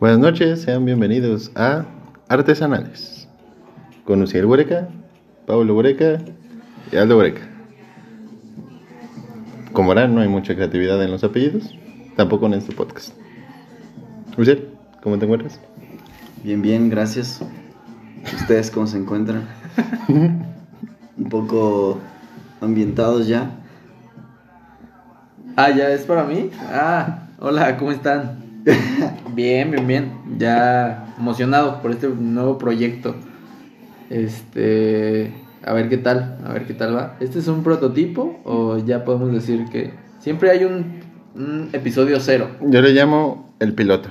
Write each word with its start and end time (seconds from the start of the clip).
Buenas 0.00 0.20
noches, 0.20 0.62
sean 0.62 0.84
bienvenidos 0.84 1.50
a 1.56 1.84
Artesanales 2.28 3.26
con 4.04 4.22
Uciel 4.22 4.46
Bureca, 4.46 4.86
Pablo 5.44 5.74
Bureca 5.74 6.18
y 6.92 6.96
Aldo 6.96 7.16
Bureca. 7.16 7.40
Como 9.72 9.88
verán, 9.88 10.14
no 10.14 10.20
hay 10.20 10.28
mucha 10.28 10.54
creatividad 10.54 11.02
en 11.02 11.10
los 11.10 11.24
apellidos, 11.24 11.74
tampoco 12.14 12.46
en 12.46 12.54
este 12.54 12.72
podcast. 12.72 13.12
Uciel, 14.36 14.68
¿cómo 15.02 15.18
te 15.18 15.24
encuentras? 15.24 15.58
Bien, 16.44 16.62
bien, 16.62 16.88
gracias. 16.90 17.40
¿Ustedes 18.36 18.70
cómo 18.70 18.86
se 18.86 18.98
encuentran? 18.98 19.48
Un 20.08 21.28
poco 21.28 21.98
ambientados 22.60 23.26
ya. 23.26 23.50
Ah, 25.56 25.70
ya 25.70 25.90
es 25.90 26.02
para 26.02 26.22
mí. 26.22 26.50
Ah, 26.70 27.26
hola, 27.40 27.76
¿cómo 27.76 27.90
están? 27.90 28.37
Bien, 29.34 29.70
bien, 29.70 29.86
bien. 29.86 30.12
Ya 30.38 31.14
emocionado 31.18 31.80
por 31.80 31.90
este 31.92 32.08
nuevo 32.08 32.58
proyecto. 32.58 33.14
Este, 34.10 35.32
a 35.64 35.72
ver 35.72 35.88
qué 35.88 35.98
tal, 35.98 36.38
a 36.46 36.52
ver 36.52 36.66
qué 36.66 36.74
tal 36.74 36.96
va. 36.96 37.16
¿Este 37.20 37.38
es 37.38 37.48
un 37.48 37.62
prototipo 37.62 38.40
o 38.44 38.78
ya 38.78 39.04
podemos 39.04 39.32
decir 39.32 39.66
que 39.70 39.92
siempre 40.18 40.50
hay 40.50 40.64
un, 40.64 41.00
un 41.34 41.68
episodio 41.72 42.18
cero? 42.20 42.48
Yo 42.62 42.80
le 42.82 42.92
llamo 42.92 43.52
el 43.60 43.74
piloto, 43.74 44.08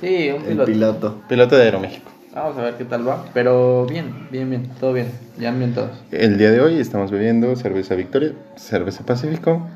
Sí, 0.00 0.28
un 0.30 0.42
El 0.42 0.48
piloto. 0.48 0.64
piloto. 0.66 1.22
piloto 1.28 1.56
de 1.56 1.62
Aeroméxico. 1.62 2.10
Vamos 2.34 2.58
a 2.58 2.62
ver 2.62 2.74
qué 2.74 2.84
tal 2.84 3.06
va. 3.08 3.24
Pero 3.32 3.86
bien, 3.86 4.26
bien, 4.32 4.50
bien, 4.50 4.68
todo 4.80 4.92
bien. 4.92 5.06
Ya 5.38 5.50
ambientados. 5.50 5.90
El 6.10 6.36
día 6.36 6.50
de 6.50 6.60
hoy 6.60 6.78
estamos 6.80 7.10
bebiendo 7.12 7.54
cerveza 7.54 7.94
Victoria, 7.94 8.32
cerveza 8.56 9.04
Pacífico 9.06 9.68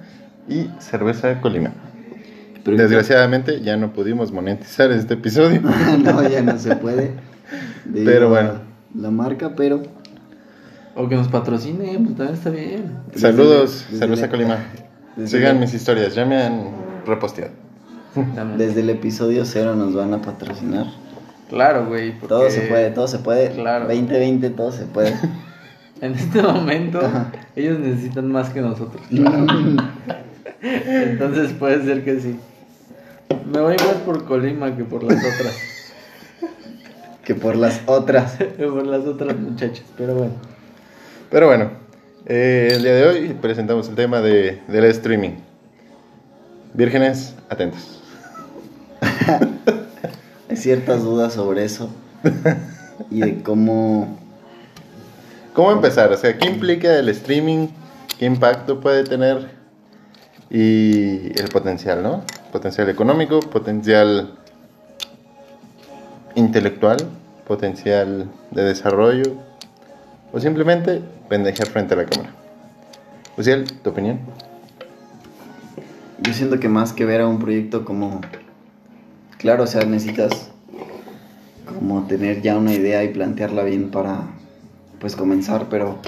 y 0.48 0.66
cerveza 0.80 1.40
Colima. 1.40 1.70
Pero- 2.76 2.82
Desgraciadamente 2.82 3.60
ya 3.60 3.76
no 3.76 3.92
pudimos 3.92 4.32
monetizar 4.32 4.90
este 4.92 5.14
episodio. 5.14 5.60
no, 6.04 6.28
ya 6.28 6.42
no 6.42 6.58
se 6.58 6.76
puede. 6.76 7.12
Pero 8.04 8.26
a 8.26 8.30
bueno. 8.30 8.52
La 8.94 9.10
marca, 9.10 9.54
pero. 9.54 9.82
O 10.94 11.08
que 11.08 11.14
nos 11.14 11.28
patrocine, 11.28 11.98
pues 12.02 12.16
también 12.16 12.34
está 12.34 12.50
bien. 12.50 12.92
Saludos, 13.14 13.84
desde 13.90 13.98
cerveza 13.98 14.22
la- 14.22 14.28
Colima. 14.30 14.58
Sigan 15.26 15.60
mis 15.60 15.74
historias, 15.74 16.14
ya 16.14 16.24
me 16.24 16.42
han 16.42 16.70
reposteado. 17.06 17.52
Desde 18.56 18.80
el 18.80 18.90
episodio 18.90 19.44
cero 19.44 19.74
nos 19.76 19.94
van 19.94 20.12
a 20.14 20.22
patrocinar. 20.22 20.86
Claro, 21.50 21.86
güey. 21.86 22.12
porque 22.12 22.28
Todo 22.28 22.50
se 22.50 22.62
puede, 22.62 22.90
todo 22.90 23.06
se 23.08 23.18
puede. 23.18 23.50
Claro. 23.50 23.84
2020, 23.86 24.50
todo 24.50 24.72
se 24.72 24.84
puede. 24.86 25.14
En 26.00 26.14
este 26.14 26.40
momento, 26.42 27.00
Ajá. 27.00 27.32
ellos 27.56 27.80
necesitan 27.80 28.30
más 28.30 28.50
que 28.50 28.60
nosotros. 28.60 29.02
Entonces 30.62 31.52
puede 31.58 31.84
ser 31.84 32.04
que 32.04 32.20
sí. 32.20 32.36
Me 33.50 33.60
voy 33.60 33.76
más 33.76 33.96
por 34.04 34.26
Colima 34.26 34.76
que 34.76 34.84
por 34.84 35.02
las 35.02 35.24
otras. 35.24 35.56
que 37.24 37.34
por 37.34 37.56
las 37.56 37.80
otras. 37.86 38.36
que 38.36 38.66
por 38.66 38.86
las 38.86 39.06
otras 39.06 39.38
muchachas. 39.38 39.84
Pero 39.96 40.14
bueno. 40.14 40.34
Pero 41.30 41.46
bueno, 41.46 41.70
eh, 42.26 42.68
el 42.72 42.82
día 42.82 42.94
de 42.94 43.06
hoy 43.06 43.36
presentamos 43.40 43.88
el 43.88 43.94
tema 43.94 44.20
de, 44.20 44.60
del 44.68 44.84
streaming. 44.84 45.36
Vírgenes, 46.74 47.34
atentos. 47.48 48.02
Hay 50.50 50.56
ciertas 50.56 51.02
dudas 51.02 51.32
sobre 51.32 51.64
eso. 51.64 51.88
Y 53.10 53.20
de 53.20 53.42
cómo. 53.42 54.18
¿Cómo 55.54 55.72
empezar? 55.72 56.12
O 56.12 56.16
sea, 56.18 56.36
¿qué 56.36 56.46
implica 56.46 56.98
el 56.98 57.08
streaming? 57.08 57.68
¿Qué 58.18 58.26
impacto 58.26 58.80
puede 58.80 59.04
tener? 59.04 59.48
Y 60.50 61.38
el 61.40 61.48
potencial, 61.50 62.02
¿no? 62.02 62.24
Potencial 62.52 62.88
económico, 62.88 63.40
potencial 63.40 64.34
intelectual, 66.34 66.96
potencial 67.46 68.30
de 68.50 68.62
desarrollo 68.62 69.34
o 70.32 70.40
simplemente 70.40 71.02
pendejear 71.28 71.68
frente 71.68 71.94
a 71.94 71.98
la 71.98 72.06
cámara. 72.06 72.30
Uciel, 73.36 73.64
¿tu 73.82 73.90
opinión? 73.90 74.20
Yo 76.22 76.32
siento 76.32 76.58
que 76.58 76.68
más 76.68 76.92
que 76.92 77.04
ver 77.04 77.20
a 77.20 77.28
un 77.28 77.38
proyecto 77.38 77.84
como. 77.84 78.20
Claro, 79.38 79.64
o 79.64 79.66
sea, 79.66 79.84
necesitas 79.84 80.50
como 81.66 82.06
tener 82.06 82.42
ya 82.42 82.56
una 82.56 82.72
idea 82.72 83.04
y 83.04 83.08
plantearla 83.08 83.62
bien 83.62 83.90
para 83.90 84.22
pues 84.98 85.14
comenzar, 85.14 85.66
pero 85.70 85.98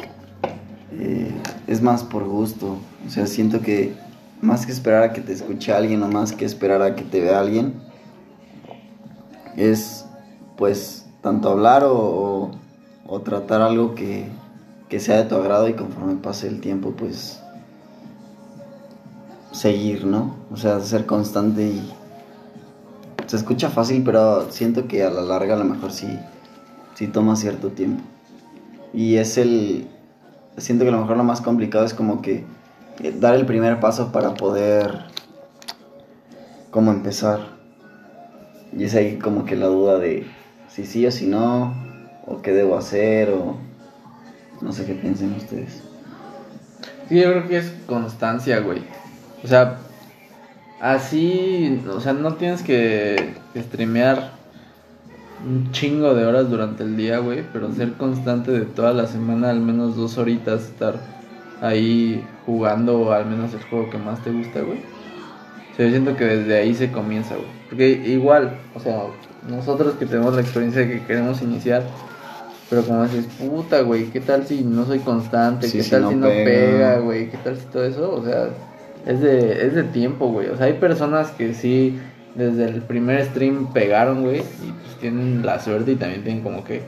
eh, 0.99 1.31
es 1.67 1.81
más 1.81 2.03
por 2.03 2.25
gusto. 2.25 2.79
O 3.07 3.11
sea, 3.11 3.27
siento 3.27 3.61
que 3.61 3.95
más 4.43 4.67
que 4.67 4.73
esperar 4.73 5.03
a 5.03 5.13
que 5.13 5.21
te 5.21 5.33
escuche 5.33 5.73
alguien 5.73 6.03
o 6.03 6.09
más 6.09 6.33
que 6.33 6.45
esperar 6.45 6.83
a 6.83 6.95
que 6.95 7.03
te 7.05 7.21
vea 7.21 7.41
alguien, 7.41 7.75
es 9.57 10.07
pues 10.57 11.07
tanto 11.23 11.51
hablar 11.51 11.85
o, 11.85 12.51
o- 13.07 13.21
tratar 13.21 13.61
algo 13.63 13.95
que, 13.95 14.27
que 14.89 15.01
sea 15.01 15.17
de 15.19 15.25
tu 15.25 15.35
agrado 15.35 15.69
y 15.69 15.75
conforme 15.75 16.15
pase 16.17 16.49
el 16.49 16.61
tiempo, 16.61 16.93
pues 16.93 17.41
seguir, 19.53 20.07
¿no? 20.07 20.37
O 20.53 20.57
sea, 20.57 20.81
ser 20.81 21.07
constante 21.07 21.63
y 21.63 21.93
se 23.27 23.37
escucha 23.37 23.69
fácil, 23.71 24.03
pero 24.05 24.51
siento 24.51 24.87
que 24.89 25.03
a 25.05 25.11
la 25.11 25.23
larga 25.23 25.55
a 25.55 25.59
lo 25.59 25.65
mejor 25.65 25.93
sí, 25.93 26.07
sí 26.95 27.07
toma 27.09 27.37
cierto 27.37 27.69
tiempo. 27.69 28.03
Y 28.93 29.17
es 29.17 29.39
el, 29.39 29.87
siento 30.57 30.85
que 30.85 30.89
a 30.91 30.93
lo 30.93 31.01
mejor 31.01 31.17
lo 31.17 31.25
más 31.25 31.41
complicado 31.41 31.85
es 31.85 31.95
como 31.95 32.23
que 32.23 32.45
dar 33.19 33.35
el 33.35 33.47
primer 33.47 33.81
paso 33.81 34.13
para 34.13 34.35
poder, 34.35 35.07
como 36.71 36.91
empezar. 36.91 37.41
Y 38.77 38.85
es 38.85 38.95
ahí 38.95 39.19
como 39.19 39.45
que 39.45 39.57
la 39.57 39.67
duda 39.67 39.99
de 39.99 40.27
si 40.69 40.87
sí 40.87 41.07
o 41.07 41.11
si 41.11 41.27
no, 41.27 41.75
o 42.27 42.43
qué 42.43 42.53
debo 42.53 42.77
hacer, 42.77 43.31
o 43.31 43.57
no 44.61 44.73
sé 44.73 44.85
qué 44.87 44.95
piensen 44.95 45.35
ustedes. 45.35 45.83
Sí, 47.09 47.21
yo 47.21 47.31
creo 47.31 47.49
que 47.49 47.59
es 47.59 47.73
constancia, 47.87 48.61
güey. 48.61 48.83
O 49.43 49.49
sea, 49.49 49.79
así, 50.81 51.83
o 51.91 52.01
sea, 52.01 52.13
no 52.13 52.35
tienes 52.35 52.63
que 52.63 53.35
streamear 53.57 54.31
un 55.45 55.73
chingo 55.73 56.15
de 56.15 56.27
horas 56.27 56.51
durante 56.51 56.83
el 56.83 56.97
día, 56.97 57.19
güey, 57.19 57.45
pero 57.53 57.73
ser 57.73 57.95
constante 57.95 58.53
de 58.53 58.67
toda 58.67 58.93
la 58.93 59.07
semana, 59.07 59.51
al 59.51 59.61
menos 59.61 59.97
dos 59.97 60.19
horitas, 60.19 60.63
estar 60.63 61.20
ahí 61.61 62.25
jugando 62.47 63.13
al 63.13 63.27
menos 63.27 63.53
el 63.55 63.63
juego 63.65 63.91
que 63.91 63.99
más 63.99 64.23
te 64.23 64.31
gusta, 64.31 64.61
güey. 64.61 64.79
O 65.73 65.77
sea, 65.77 65.87
yo 65.87 65.91
siento 65.93 66.17
que 66.17 66.25
desde 66.25 66.59
ahí 66.59 66.75
se 66.75 66.91
comienza, 66.91 67.35
güey. 67.35 67.49
Porque 67.69 67.91
igual, 67.91 68.59
o 68.75 68.81
sea, 68.81 69.03
nosotros 69.49 69.95
que 69.95 70.07
tenemos 70.07 70.35
la 70.35 70.41
experiencia 70.41 70.87
que 70.87 71.03
queremos 71.05 71.41
iniciar, 71.43 71.85
pero 72.69 72.83
como 72.83 73.05
dices, 73.05 73.27
puta, 73.39 73.83
güey, 73.83 74.07
¿qué 74.07 74.21
tal 74.21 74.47
si 74.47 74.63
no 74.63 74.85
soy 74.87 75.01
constante? 75.01 75.69
Sí, 75.69 75.79
¿Qué 75.79 75.85
si 75.85 75.91
tal 75.91 76.03
no 76.03 76.11
si 76.11 76.17
no 76.17 76.27
pega. 76.27 76.45
pega, 76.45 76.99
güey? 76.99 77.31
¿Qué 77.31 77.37
tal 77.39 77.57
si 77.57 77.67
todo 77.67 77.85
eso? 77.85 78.15
O 78.15 78.25
sea, 78.25 78.49
es 79.07 79.21
de, 79.21 79.67
es 79.67 79.75
de 79.75 79.83
tiempo, 79.85 80.29
güey. 80.29 80.49
O 80.49 80.57
sea, 80.57 80.67
hay 80.67 80.75
personas 80.75 81.31
que 81.33 81.55
sí, 81.55 81.99
desde 82.35 82.65
el 82.67 82.83
primer 82.83 83.25
stream 83.25 83.73
pegaron, 83.73 84.23
güey, 84.23 84.39
y 84.39 84.73
pues 84.83 84.97
tienen 85.01 85.45
la 85.45 85.61
suerte 85.61 85.93
y 85.93 85.97
también 85.97 86.23
tienen 86.23 86.43
como 86.43 86.65
que 86.65 86.83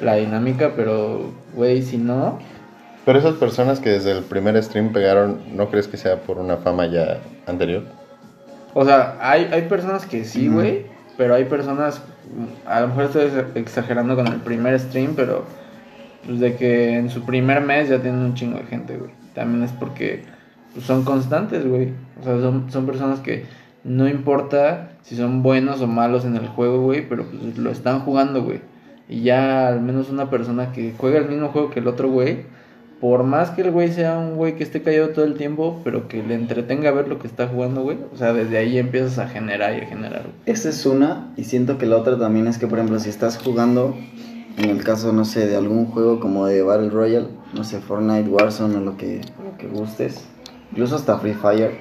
la 0.00 0.14
dinámica, 0.14 0.72
pero, 0.76 1.32
güey, 1.54 1.82
si 1.82 1.98
no, 1.98 2.38
Pero 3.08 3.20
esas 3.20 3.36
personas 3.36 3.80
que 3.80 3.88
desde 3.88 4.12
el 4.12 4.22
primer 4.22 4.62
stream 4.62 4.92
pegaron, 4.92 5.38
¿no 5.56 5.70
crees 5.70 5.88
que 5.88 5.96
sea 5.96 6.16
por 6.20 6.36
una 6.36 6.58
fama 6.58 6.84
ya 6.84 7.20
anterior? 7.46 7.84
O 8.74 8.84
sea, 8.84 9.16
hay, 9.22 9.48
hay 9.50 9.62
personas 9.62 10.04
que 10.04 10.26
sí, 10.26 10.48
güey, 10.48 10.84
pero 11.16 11.34
hay 11.34 11.46
personas, 11.46 12.02
a 12.66 12.82
lo 12.82 12.88
mejor 12.88 13.04
estoy 13.04 13.22
ex- 13.22 13.56
exagerando 13.56 14.14
con 14.14 14.26
el 14.26 14.40
primer 14.40 14.78
stream, 14.78 15.14
pero 15.16 15.44
pues 16.26 16.38
de 16.38 16.56
que 16.56 16.98
en 16.98 17.08
su 17.08 17.22
primer 17.22 17.62
mes 17.62 17.88
ya 17.88 17.98
tienen 18.02 18.20
un 18.20 18.34
chingo 18.34 18.58
de 18.58 18.64
gente, 18.64 18.98
güey. 18.98 19.10
También 19.34 19.64
es 19.64 19.72
porque 19.72 20.24
pues, 20.74 20.84
son 20.84 21.02
constantes, 21.02 21.66
güey. 21.66 21.94
O 22.20 22.24
sea, 22.24 22.38
son, 22.42 22.70
son 22.70 22.84
personas 22.84 23.20
que 23.20 23.46
no 23.84 24.06
importa 24.06 24.90
si 25.00 25.16
son 25.16 25.42
buenos 25.42 25.80
o 25.80 25.86
malos 25.86 26.26
en 26.26 26.36
el 26.36 26.46
juego, 26.46 26.82
güey, 26.82 27.08
pero 27.08 27.24
pues 27.24 27.56
lo 27.56 27.70
están 27.70 28.00
jugando, 28.00 28.42
güey. 28.42 28.60
Y 29.08 29.22
ya 29.22 29.68
al 29.68 29.80
menos 29.80 30.10
una 30.10 30.28
persona 30.28 30.72
que 30.72 30.92
juega 30.98 31.16
el 31.20 31.28
mismo 31.30 31.48
juego 31.48 31.70
que 31.70 31.80
el 31.80 31.88
otro, 31.88 32.10
güey, 32.10 32.57
por 33.00 33.22
más 33.22 33.50
que 33.50 33.62
el 33.62 33.70
güey 33.70 33.92
sea 33.92 34.18
un 34.18 34.36
güey 34.36 34.56
que 34.56 34.64
esté 34.64 34.82
callado 34.82 35.10
todo 35.10 35.24
el 35.24 35.34
tiempo, 35.34 35.80
pero 35.84 36.08
que 36.08 36.22
le 36.22 36.34
entretenga 36.34 36.90
ver 36.90 37.06
lo 37.06 37.18
que 37.18 37.28
está 37.28 37.46
jugando, 37.46 37.82
güey. 37.82 37.98
O 38.12 38.16
sea, 38.16 38.32
desde 38.32 38.58
ahí 38.58 38.78
empiezas 38.78 39.18
a 39.18 39.28
generar 39.28 39.78
y 39.78 39.82
a 39.82 39.86
generar. 39.86 40.26
Esa 40.46 40.68
es 40.70 40.84
una, 40.84 41.32
y 41.36 41.44
siento 41.44 41.78
que 41.78 41.86
la 41.86 41.96
otra 41.96 42.18
también 42.18 42.48
es 42.48 42.58
que, 42.58 42.66
por 42.66 42.78
ejemplo, 42.78 42.98
si 42.98 43.08
estás 43.08 43.38
jugando, 43.38 43.94
en 44.56 44.70
el 44.70 44.82
caso, 44.82 45.12
no 45.12 45.24
sé, 45.24 45.46
de 45.46 45.56
algún 45.56 45.86
juego 45.86 46.18
como 46.18 46.46
de 46.46 46.62
Battle 46.62 46.90
Royale, 46.90 47.28
no 47.54 47.62
sé, 47.62 47.78
Fortnite, 47.80 48.28
Warzone 48.28 48.76
o 48.76 48.80
lo 48.80 48.96
que, 48.96 49.20
lo 49.44 49.56
que 49.56 49.68
gustes, 49.68 50.24
incluso 50.72 50.96
hasta 50.96 51.18
Free 51.18 51.34
Fire, 51.34 51.78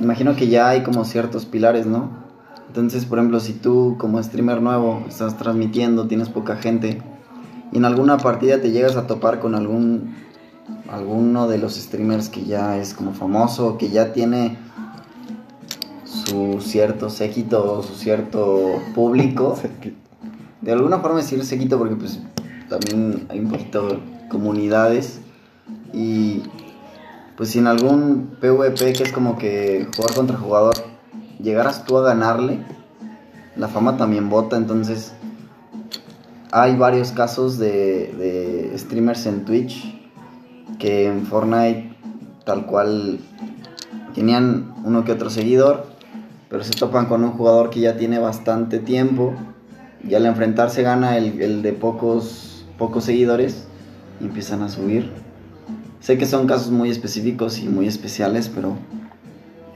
imagino 0.00 0.34
que 0.34 0.48
ya 0.48 0.68
hay 0.68 0.82
como 0.82 1.04
ciertos 1.04 1.44
pilares, 1.44 1.84
¿no? 1.86 2.26
Entonces, 2.68 3.04
por 3.04 3.18
ejemplo, 3.18 3.40
si 3.40 3.52
tú 3.52 3.96
como 3.98 4.22
streamer 4.22 4.62
nuevo 4.62 5.04
estás 5.08 5.36
transmitiendo, 5.36 6.06
tienes 6.06 6.30
poca 6.30 6.56
gente, 6.56 7.02
y 7.72 7.76
en 7.76 7.84
alguna 7.84 8.16
partida 8.16 8.60
te 8.60 8.70
llegas 8.70 8.96
a 8.96 9.06
topar 9.06 9.40
con 9.40 9.54
algún 9.54 10.14
alguno 10.88 11.48
de 11.48 11.58
los 11.58 11.74
streamers 11.76 12.28
que 12.28 12.44
ya 12.44 12.76
es 12.78 12.94
como 12.94 13.12
famoso, 13.12 13.78
que 13.78 13.90
ya 13.90 14.12
tiene 14.12 14.58
su 16.04 16.60
cierto 16.60 17.10
séquito 17.10 17.78
o 17.78 17.82
su 17.82 17.94
cierto 17.94 18.80
público. 18.94 19.58
De 20.60 20.72
alguna 20.72 20.98
forma 20.98 21.18
decir 21.18 21.44
séquito 21.44 21.78
porque 21.78 21.94
pues 21.94 22.20
también 22.68 23.26
hay 23.28 23.38
un 23.38 23.48
poquito 23.48 24.00
comunidades 24.28 25.20
y 25.92 26.42
pues 27.36 27.50
si 27.50 27.60
en 27.60 27.68
algún 27.68 28.36
PvP 28.40 28.92
que 28.92 29.04
es 29.04 29.12
como 29.12 29.38
que 29.38 29.86
jugar 29.96 30.14
contra 30.14 30.36
jugador 30.36 30.74
llegaras 31.40 31.84
tú 31.84 31.96
a 31.96 32.02
ganarle, 32.02 32.58
la 33.56 33.68
fama 33.68 33.96
también 33.96 34.28
vota, 34.28 34.56
entonces 34.56 35.12
hay 36.50 36.76
varios 36.76 37.12
casos 37.12 37.58
de, 37.58 38.12
de 38.18 38.76
streamers 38.76 39.24
en 39.26 39.44
Twitch 39.44 39.97
que 40.78 41.06
en 41.06 41.26
Fortnite 41.26 41.96
tal 42.44 42.66
cual 42.66 43.18
tenían 44.14 44.72
uno 44.84 45.04
que 45.04 45.12
otro 45.12 45.30
seguidor, 45.30 45.86
pero 46.48 46.64
se 46.64 46.72
topan 46.72 47.06
con 47.06 47.24
un 47.24 47.32
jugador 47.32 47.70
que 47.70 47.80
ya 47.80 47.96
tiene 47.96 48.18
bastante 48.18 48.78
tiempo 48.78 49.34
y 50.02 50.14
al 50.14 50.26
enfrentarse 50.26 50.82
gana 50.82 51.18
el, 51.18 51.42
el 51.42 51.62
de 51.62 51.72
pocos, 51.72 52.64
pocos 52.78 53.04
seguidores 53.04 53.66
y 54.20 54.24
empiezan 54.24 54.62
a 54.62 54.68
subir. 54.68 55.10
Sé 56.00 56.16
que 56.16 56.26
son 56.26 56.46
casos 56.46 56.70
muy 56.70 56.90
específicos 56.90 57.58
y 57.58 57.68
muy 57.68 57.86
especiales, 57.86 58.48
pero 58.48 58.76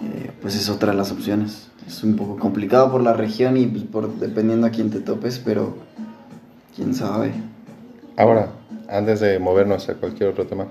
eh, 0.00 0.31
pues 0.40 0.56
es 0.56 0.69
otra 0.69 0.93
de 0.93 0.98
las 0.98 1.12
opciones. 1.12 1.69
Es 1.87 2.02
un 2.05 2.16
poco 2.16 2.37
complicado 2.38 2.90
por 2.90 3.02
la 3.02 3.12
región 3.12 3.56
y 3.56 3.66
pues, 3.66 3.84
por 3.84 4.19
dependiendo 4.19 4.66
a 4.66 4.70
quién 4.70 4.90
te 4.90 5.00
topes, 5.00 5.40
pero 5.44 5.76
quién 6.75 6.94
sabe. 6.94 7.32
Ahora, 8.16 8.48
antes 8.88 9.20
de 9.20 9.38
movernos 9.38 9.88
a 9.88 9.94
cualquier 9.94 10.28
otro 10.30 10.46
tema, 10.46 10.66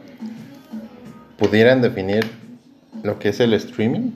¿pudieran 1.37 1.81
definir 1.81 2.23
lo 3.03 3.17
que 3.19 3.29
es 3.29 3.39
el 3.39 3.53
streaming? 3.53 4.11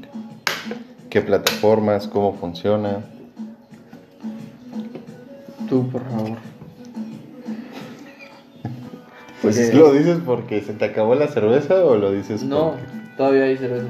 ¿Qué 1.10 1.22
plataformas? 1.22 2.08
¿Cómo 2.08 2.34
funciona? 2.34 3.00
Tú, 5.70 5.90
por 5.90 6.04
favor. 6.10 6.38
Pues 9.42 9.58
Eh, 9.60 9.74
¿Lo 9.76 9.94
dices 9.94 10.18
porque 10.26 10.62
se 10.62 10.74
te 10.74 10.86
acabó 10.86 11.14
la 11.14 11.28
cerveza 11.28 11.84
o 11.86 11.98
lo 11.98 12.12
dices 12.12 12.42
No, 12.42 12.72
porque- 12.72 12.84
todavía 13.16 13.44
hay 13.44 13.58
cerveza. 13.58 13.86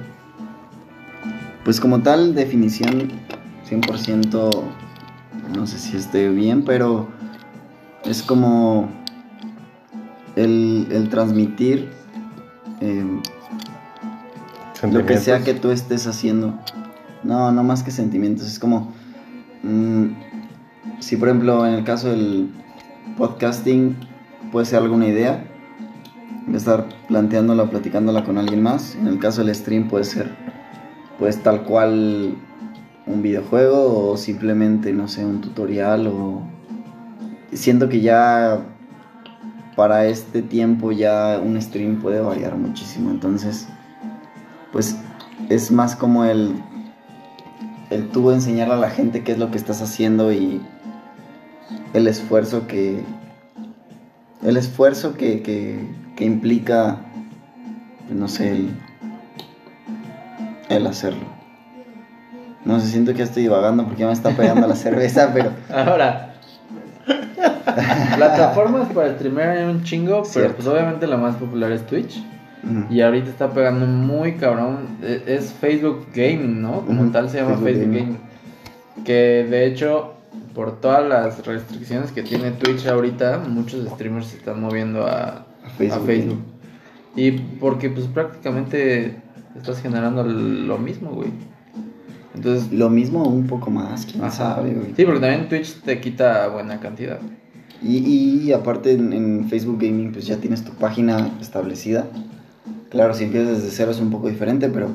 Pues 1.63 1.79
como 1.79 2.01
tal, 2.01 2.35
definición 2.35 3.09
100%, 3.69 4.63
no 5.55 5.65
sé 5.65 5.79
si 5.79 5.95
esté 5.95 6.27
bien, 6.29 6.65
pero 6.65 7.07
es 8.03 8.21
como 8.21 8.89
el, 10.35 10.87
el 10.91 11.09
transmitir 11.09 11.89
eh, 12.81 13.21
lo 14.91 15.05
que 15.05 15.17
sea 15.17 15.43
que 15.43 15.53
tú 15.53 15.71
estés 15.71 16.07
haciendo. 16.07 16.59
No, 17.23 17.51
no 17.51 17.63
más 17.63 17.83
que 17.83 17.91
sentimientos, 17.91 18.47
es 18.47 18.59
como... 18.59 18.93
mm, 19.63 20.05
si 20.99 21.17
por 21.17 21.27
ejemplo 21.27 21.65
en 21.65 21.73
el 21.73 21.83
caso 21.83 22.09
del 22.09 22.49
podcasting 23.17 23.95
puede 24.51 24.65
ser 24.65 24.81
alguna 24.81 25.07
idea, 25.07 25.43
estar 26.53 26.87
planteándola, 27.07 27.69
platicándola 27.69 28.23
con 28.23 28.37
alguien 28.37 28.61
más. 28.61 28.95
En 28.95 29.07
el 29.07 29.19
caso 29.19 29.43
del 29.43 29.53
stream 29.55 29.87
puede 29.87 30.03
ser 30.03 30.31
pues 31.17 31.41
tal 31.41 31.63
cual 31.63 32.35
un 33.07 33.21
videojuego 33.21 34.11
o 34.11 34.17
simplemente, 34.17 34.93
no 34.93 35.07
sé, 35.07 35.25
un 35.25 35.41
tutorial 35.41 36.07
o... 36.07 36.41
Siento 37.53 37.87
que 37.87 38.01
ya 38.01 38.59
para 39.75 40.05
este 40.05 40.41
tiempo 40.41 40.91
ya 40.91 41.39
un 41.43 41.61
stream 41.61 42.01
puede 42.01 42.21
variar 42.21 42.55
muchísimo, 42.55 43.11
entonces 43.11 43.67
pues 44.71 44.97
es 45.49 45.71
más 45.71 45.95
como 45.95 46.25
el, 46.25 46.61
el 47.89 48.09
tú 48.09 48.31
enseñar 48.31 48.71
a 48.71 48.77
la 48.77 48.89
gente 48.89 49.23
qué 49.23 49.33
es 49.33 49.37
lo 49.37 49.51
que 49.51 49.57
estás 49.57 49.81
haciendo 49.81 50.31
y 50.31 50.61
el 51.93 52.07
esfuerzo 52.07 52.67
que 52.67 53.03
el 54.43 54.57
esfuerzo 54.57 55.15
que, 55.15 55.41
que, 55.41 55.79
que 56.15 56.25
implica 56.25 56.97
no 58.09 58.27
sé 58.27 58.51
el, 58.51 58.69
el 60.69 60.87
hacerlo. 60.87 61.35
No 62.63 62.79
sé 62.79 62.87
siento 62.87 63.11
que 63.11 63.19
ya 63.19 63.23
estoy 63.25 63.43
divagando 63.43 63.85
porque 63.85 64.01
ya 64.01 64.07
me 64.07 64.13
está 64.13 64.31
pegando 64.31 64.67
la 64.67 64.75
cerveza 64.75 65.31
pero 65.33 65.51
Ahora, 65.73 66.34
plataformas 68.15 68.91
para 68.93 69.15
streamer 69.15 69.49
hay 69.49 69.63
un 69.65 69.83
chingo, 69.83 70.23
pero 70.33 70.53
pues 70.53 70.67
obviamente 70.67 71.07
la 71.07 71.17
más 71.17 71.35
popular 71.35 71.71
es 71.71 71.85
Twitch. 71.85 72.21
Y 72.89 73.01
ahorita 73.01 73.29
está 73.29 73.51
pegando 73.51 73.85
muy 73.85 74.37
cabrón. 74.37 74.97
e- 75.03 75.21
Es 75.27 75.53
Facebook 75.53 76.07
Gaming, 76.15 76.63
¿no? 76.63 76.81
Como 76.81 77.11
tal 77.11 77.29
se 77.29 77.37
llama 77.37 77.57
Facebook 77.57 77.65
Facebook, 77.65 77.93
Gaming. 77.93 78.03
Gaming. 78.05 79.03
Que 79.03 79.47
de 79.47 79.67
hecho, 79.67 80.15
por 80.55 80.79
todas 80.81 81.07
las 81.07 81.45
restricciones 81.45 82.11
que 82.11 82.23
tiene 82.23 82.51
Twitch 82.51 82.87
ahorita, 82.87 83.43
muchos 83.47 83.87
streamers 83.89 84.27
se 84.27 84.37
están 84.37 84.61
moviendo 84.61 85.05
a, 85.05 85.45
Facebook. 85.77 86.39
Y 87.15 87.31
porque 87.31 87.89
pues 87.89 88.07
prácticamente 88.07 89.21
estás 89.55 89.81
generando 89.81 90.23
lo 90.23 90.77
mismo, 90.79 91.11
güey. 91.11 91.29
Entonces, 92.33 92.71
lo 92.71 92.89
mismo 92.89 93.23
un 93.23 93.47
poco 93.47 93.69
más 93.69 94.05
quién 94.05 94.23
ajá. 94.23 94.31
sabe 94.31 94.71
güey. 94.71 94.93
Sí, 94.95 95.05
porque 95.05 95.21
también 95.21 95.47
Twitch 95.47 95.81
te 95.81 96.01
quita 96.01 96.47
buena 96.47 96.79
cantidad. 96.79 97.19
Y, 97.87 98.51
aparte 98.51 98.93
en, 98.93 99.47
Facebook 99.47 99.77
Gaming 99.79 100.11
pues 100.11 100.25
ya 100.25 100.37
tienes 100.37 100.63
tu 100.63 100.71
página 100.73 101.37
establecida. 101.39 102.07
Claro, 102.89 103.13
si 103.13 103.25
empiezas 103.25 103.57
desde 103.61 103.69
cero 103.69 103.91
es 103.91 103.99
un 103.99 104.09
poco 104.09 104.27
diferente, 104.27 104.69
pero 104.69 104.89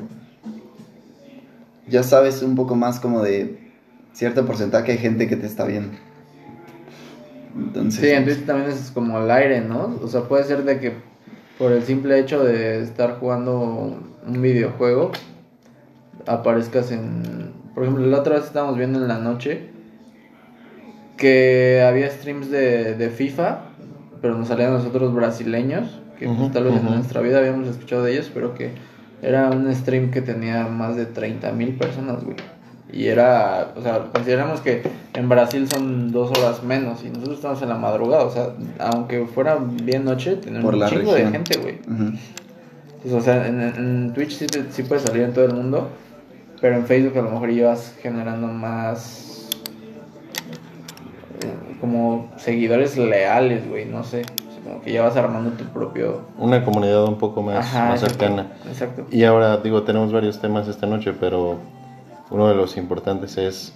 ya 1.87 2.03
sabes 2.03 2.41
un 2.43 2.55
poco 2.55 2.75
más 2.75 2.99
como 2.99 3.21
de 3.21 3.71
cierto 4.11 4.45
porcentaje 4.45 4.91
de 4.91 4.97
gente 4.97 5.29
que 5.29 5.37
te 5.37 5.47
está 5.47 5.63
viendo. 5.63 5.93
Entonces, 7.55 8.01
Sí, 8.01 8.09
en 8.09 8.25
Twitch 8.25 8.45
también 8.45 8.69
es 8.69 8.91
como 8.91 9.17
al 9.17 9.31
aire, 9.31 9.61
¿no? 9.61 9.97
O 10.03 10.07
sea, 10.09 10.23
puede 10.23 10.43
ser 10.43 10.65
de 10.65 10.79
que 10.79 10.93
por 11.57 11.71
el 11.71 11.83
simple 11.83 12.19
hecho 12.19 12.43
de 12.43 12.81
estar 12.81 13.19
jugando 13.19 14.01
un 14.27 14.41
videojuego, 14.41 15.11
aparezcas 16.27 16.91
en... 16.91 17.53
Por 17.73 17.83
ejemplo, 17.83 18.05
la 18.05 18.19
otra 18.19 18.35
vez 18.35 18.45
estábamos 18.45 18.77
viendo 18.77 18.99
en 18.99 19.07
la 19.07 19.17
noche 19.17 19.70
que 21.21 21.83
había 21.87 22.09
streams 22.09 22.49
de, 22.49 22.95
de 22.95 23.09
FIFA, 23.11 23.59
pero 24.21 24.35
nos 24.37 24.47
salían 24.47 24.73
nosotros 24.73 25.13
brasileños, 25.13 25.99
que 26.17 26.25
pues, 26.25 26.39
Ujú, 26.39 26.49
tal 26.49 26.63
vez 26.65 26.73
en 26.77 26.85
nuestra 26.85 27.21
vida 27.21 27.37
habíamos 27.37 27.67
escuchado 27.67 28.03
de 28.03 28.13
ellos, 28.13 28.31
pero 28.33 28.55
que 28.55 28.71
era 29.21 29.49
un 29.51 29.73
stream 29.75 30.09
que 30.09 30.21
tenía 30.21 30.65
más 30.67 30.95
de 30.95 31.05
30 31.05 31.51
mil 31.51 31.75
personas, 31.75 32.23
güey. 32.23 32.35
Y 32.91 33.05
era, 33.07 33.71
o 33.77 33.81
sea, 33.81 34.07
consideramos 34.11 34.61
que 34.61 34.81
en 35.13 35.29
Brasil 35.29 35.67
son 35.71 36.11
dos 36.11 36.31
horas 36.37 36.63
menos 36.63 37.03
y 37.05 37.09
nosotros 37.09 37.35
estamos 37.37 37.61
en 37.61 37.69
la 37.69 37.75
madrugada, 37.77 38.23
o 38.25 38.31
sea, 38.31 38.49
aunque 38.79 39.25
fuera 39.27 39.57
bien 39.83 40.03
noche, 40.03 40.37
tenemos 40.37 40.63
Por 40.63 40.73
un 40.75 40.85
chingo 40.87 41.13
región. 41.13 41.31
de 41.31 41.37
gente, 41.37 41.57
güey. 41.59 41.75
ujú. 41.87 42.17
Pues, 43.03 43.13
o 43.13 43.21
sea, 43.21 43.47
en, 43.47 43.61
en 43.61 44.13
Twitch 44.13 44.31
sí, 44.39 44.47
sí 44.71 44.83
puedes 44.83 45.03
salir 45.03 45.23
en 45.23 45.33
todo 45.33 45.45
el 45.45 45.53
mundo, 45.53 45.89
pero 46.59 46.75
en 46.75 46.85
Facebook 46.85 47.17
a 47.17 47.21
lo 47.21 47.31
mejor 47.31 47.49
llevas 47.51 47.95
generando 48.01 48.47
más 48.47 49.30
como 51.81 52.29
seguidores 52.37 52.95
leales, 52.97 53.67
güey, 53.67 53.85
no 53.85 54.03
sé. 54.03 54.21
O 54.21 54.51
sea, 54.51 54.63
como 54.63 54.81
que 54.81 54.93
ya 54.93 55.01
vas 55.01 55.17
armando 55.17 55.49
tu 55.51 55.65
propio... 55.65 56.21
Una 56.37 56.63
comunidad 56.63 57.05
un 57.05 57.17
poco 57.17 57.41
más, 57.41 57.65
Ajá, 57.65 57.89
más 57.89 57.99
cercana. 57.99 58.53
Exacto. 58.67 59.07
Y 59.11 59.23
ahora, 59.23 59.57
digo, 59.57 59.81
tenemos 59.81 60.13
varios 60.13 60.39
temas 60.39 60.67
esta 60.67 60.85
noche, 60.85 61.11
pero 61.19 61.57
uno 62.29 62.47
de 62.47 62.55
los 62.55 62.77
importantes 62.77 63.37
es 63.37 63.73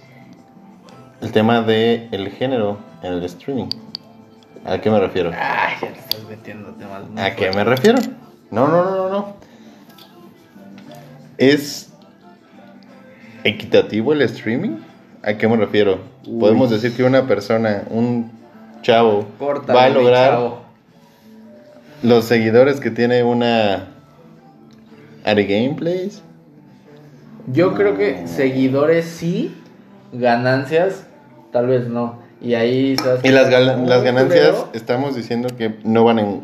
el 1.20 1.32
tema 1.32 1.62
de 1.62 2.08
el 2.12 2.30
género 2.30 2.78
en 3.02 3.14
el 3.14 3.24
streaming. 3.24 3.68
¿A 4.64 4.78
qué 4.78 4.88
me 4.88 5.00
refiero? 5.00 5.30
Ay, 5.32 5.74
ya 5.82 5.92
te 5.92 5.98
estás 5.98 6.22
metiendo 6.28 6.70
temas 6.74 7.02
¿A 7.16 7.34
qué 7.34 7.50
me 7.52 7.64
refiero? 7.64 7.98
No, 8.50 8.68
no, 8.68 8.84
no, 8.84 8.96
no, 8.96 9.08
no. 9.08 9.36
¿Es 11.38 11.92
equitativo 13.42 14.12
el 14.12 14.22
streaming? 14.22 14.78
¿A 15.22 15.34
qué 15.34 15.48
me 15.48 15.56
refiero? 15.56 15.98
Uy. 16.26 16.40
Podemos 16.40 16.70
decir 16.70 16.94
que 16.94 17.04
una 17.04 17.26
persona, 17.26 17.82
un 17.90 18.30
chavo, 18.82 19.26
va 19.40 19.84
a 19.84 19.88
lograr 19.88 20.38
los 22.02 22.24
seguidores 22.24 22.80
que 22.80 22.90
tiene 22.90 23.22
una 23.22 23.88
Ari 25.24 25.46
Gameplays. 25.46 26.22
Yo 27.52 27.74
creo 27.74 27.96
que 27.96 28.26
seguidores 28.26 29.04
sí, 29.06 29.54
ganancias 30.12 31.04
tal 31.52 31.68
vez 31.68 31.88
no. 31.88 32.18
Y 32.40 32.54
ahí 32.54 32.96
a 33.00 33.26
Y 33.26 33.30
las, 33.30 33.48
ganancias 33.48 34.66
estamos 34.72 35.16
diciendo 35.16 35.48
que 35.56 35.76
no 35.84 36.04
van 36.04 36.18
en, 36.18 36.40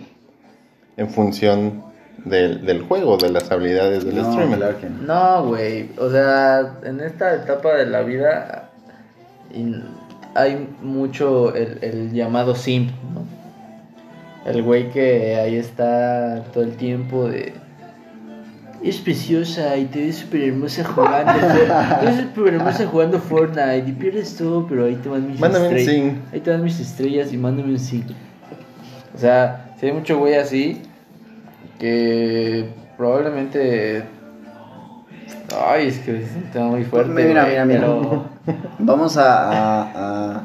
en 0.96 1.10
función 1.10 1.84
del, 2.24 2.64
del 2.64 2.82
juego, 2.82 3.18
de 3.18 3.30
las 3.30 3.50
habilidades 3.50 4.04
del 4.04 4.16
No, 4.16 4.32
streamer. 4.32 4.58
claro. 4.58 4.76
No, 5.02 5.46
güey. 5.48 5.90
O 5.98 6.10
sea, 6.10 6.78
en 6.84 7.00
esta 7.00 7.34
etapa 7.34 7.74
de 7.74 7.86
la 7.86 8.02
vida 8.02 8.70
hay 10.34 10.68
mucho 10.82 11.54
el, 11.54 11.78
el 11.82 12.12
llamado 12.12 12.54
simp, 12.54 12.90
¿no? 13.14 13.22
El 14.50 14.62
güey 14.62 14.90
que 14.90 15.36
ahí 15.36 15.56
está 15.56 16.42
todo 16.52 16.64
el 16.64 16.72
tiempo 16.76 17.28
de... 17.28 17.52
es 18.82 18.96
preciosa 18.98 19.76
y 19.76 19.84
te 19.84 20.00
ves 20.00 20.16
súper 20.16 20.42
hermosa 20.42 20.84
jugando. 20.84 21.32
te 22.00 22.06
ves 22.06 22.16
súper 22.34 22.54
hermosa 22.54 22.86
jugando 22.86 23.18
Fortnite 23.20 23.84
y 23.86 23.92
pierdes 23.92 24.36
todo, 24.36 24.66
pero 24.66 24.86
ahí 24.86 24.96
te 24.96 25.08
van 25.08 25.30
mis 25.30 25.38
Mándame 25.38 25.68
un 25.68 25.76
estrellas. 25.76 26.04
sing. 26.04 26.22
Ahí 26.32 26.40
te 26.40 26.50
van 26.50 26.64
mis 26.64 26.80
estrellas 26.80 27.32
y 27.32 27.36
mándame 27.36 27.70
un 27.72 27.78
sing. 27.78 28.04
O 29.14 29.18
sea, 29.18 29.74
si 29.78 29.86
hay 29.86 29.92
mucho 29.92 30.18
güey 30.18 30.34
así 30.34 30.82
que 31.78 32.68
probablemente. 32.96 34.04
Ay, 35.66 35.88
es 35.88 35.98
que 36.00 36.22
es 36.22 36.30
un 36.36 36.50
tema 36.52 36.66
muy 36.66 36.84
fuerte. 36.84 37.10
Mira, 37.10 37.44
mira, 37.46 37.64
mira. 37.64 37.80
pero- 37.80 38.24
Vamos 38.78 39.16
a, 39.16 39.50
a, 39.50 39.82
a, 39.82 40.36
a 40.36 40.44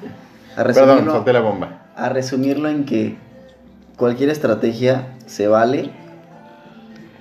Perdón, 0.55 0.65
resumirlo, 0.87 1.11
solté 1.13 1.33
la 1.33 1.39
bomba. 1.41 1.69
a 1.95 2.09
resumirlo 2.09 2.69
en 2.69 2.85
que 2.85 3.17
cualquier 3.97 4.29
estrategia 4.29 5.07
se 5.25 5.47
vale. 5.47 5.91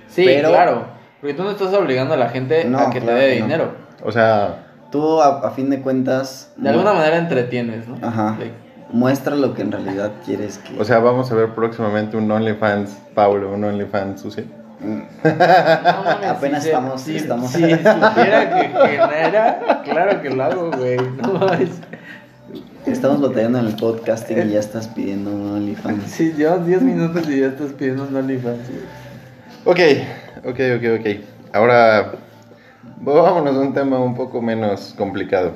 Sí, 0.07 0.23
Pero- 0.25 0.49
claro. 0.49 0.97
Porque 1.19 1.33
tú 1.33 1.43
no 1.43 1.51
estás 1.51 1.73
obligando 1.73 2.13
a 2.13 2.17
la 2.17 2.29
gente 2.29 2.63
No, 2.65 2.77
a 2.77 2.89
que 2.91 2.99
claro 3.01 3.17
te 3.17 3.25
dé 3.25 3.39
no. 3.39 3.45
dinero. 3.45 3.71
O 4.03 4.11
sea, 4.11 4.63
Tú, 4.91 5.19
a, 5.21 5.39
a 5.47 5.51
fin 5.51 5.69
de 5.69 5.81
cuentas, 5.81 6.53
De 6.55 6.69
alguna 6.69 6.93
manera 6.93 7.17
entretienes, 7.17 7.87
¿no? 7.89 7.97
Ajá. 8.07 8.35
Like, 8.39 8.53
muestra 8.93 9.35
lo 9.35 9.53
que 9.53 9.61
en 9.63 9.71
realidad 9.73 10.11
quieres 10.25 10.59
que... 10.59 10.79
o 10.79 10.85
sea, 10.85 10.99
vamos 10.99 11.29
a 11.29 11.35
ver 11.35 11.49
próximamente 11.53 12.15
un 12.15 12.31
OnlyFans 12.31 12.91
Paulo, 13.13 13.51
un 13.53 13.63
OnlyFans 13.65 14.21
Susi. 14.21 14.45
Mm, 14.79 14.99
no 15.23 16.03
mames, 16.03 16.29
Apenas 16.29 16.63
si 16.63 16.69
estamos- 16.69 17.01
Si, 17.01 17.15
estamos- 17.15 17.51
si 17.51 17.61
supiera 17.61 18.49
que 18.61 18.69
genera, 18.89 19.81
claro 19.83 20.21
que 20.21 20.29
lo 20.29 20.43
hago, 20.43 20.71
güey. 20.71 20.97
No 21.21 21.33
mames. 21.33 21.69
Estamos 22.85 23.21
batallando 23.21 23.59
en 23.59 23.65
el 23.65 23.75
podcasting 23.75 24.47
y 24.49 24.51
ya 24.53 24.59
estás 24.59 24.87
pidiendo 24.87 25.31
un 25.31 25.51
OnlyFans. 25.55 26.03
Sí, 26.09 26.33
llevas 26.37 26.65
10 26.65 26.81
minutos 26.83 27.27
y 27.29 27.41
ya 27.41 27.47
estás 27.47 27.73
pidiendo 27.73 28.03
un 28.03 28.15
OnlyFans. 28.15 28.59
Ok, 29.65 29.79
ok, 30.45 30.59
ok, 30.77 30.99
ok. 31.01 31.07
Ahora, 31.53 32.11
vámonos 33.01 33.55
a 33.55 33.59
un 33.59 33.73
tema 33.73 33.99
un 33.99 34.15
poco 34.15 34.41
menos 34.41 34.93
complicado. 34.97 35.51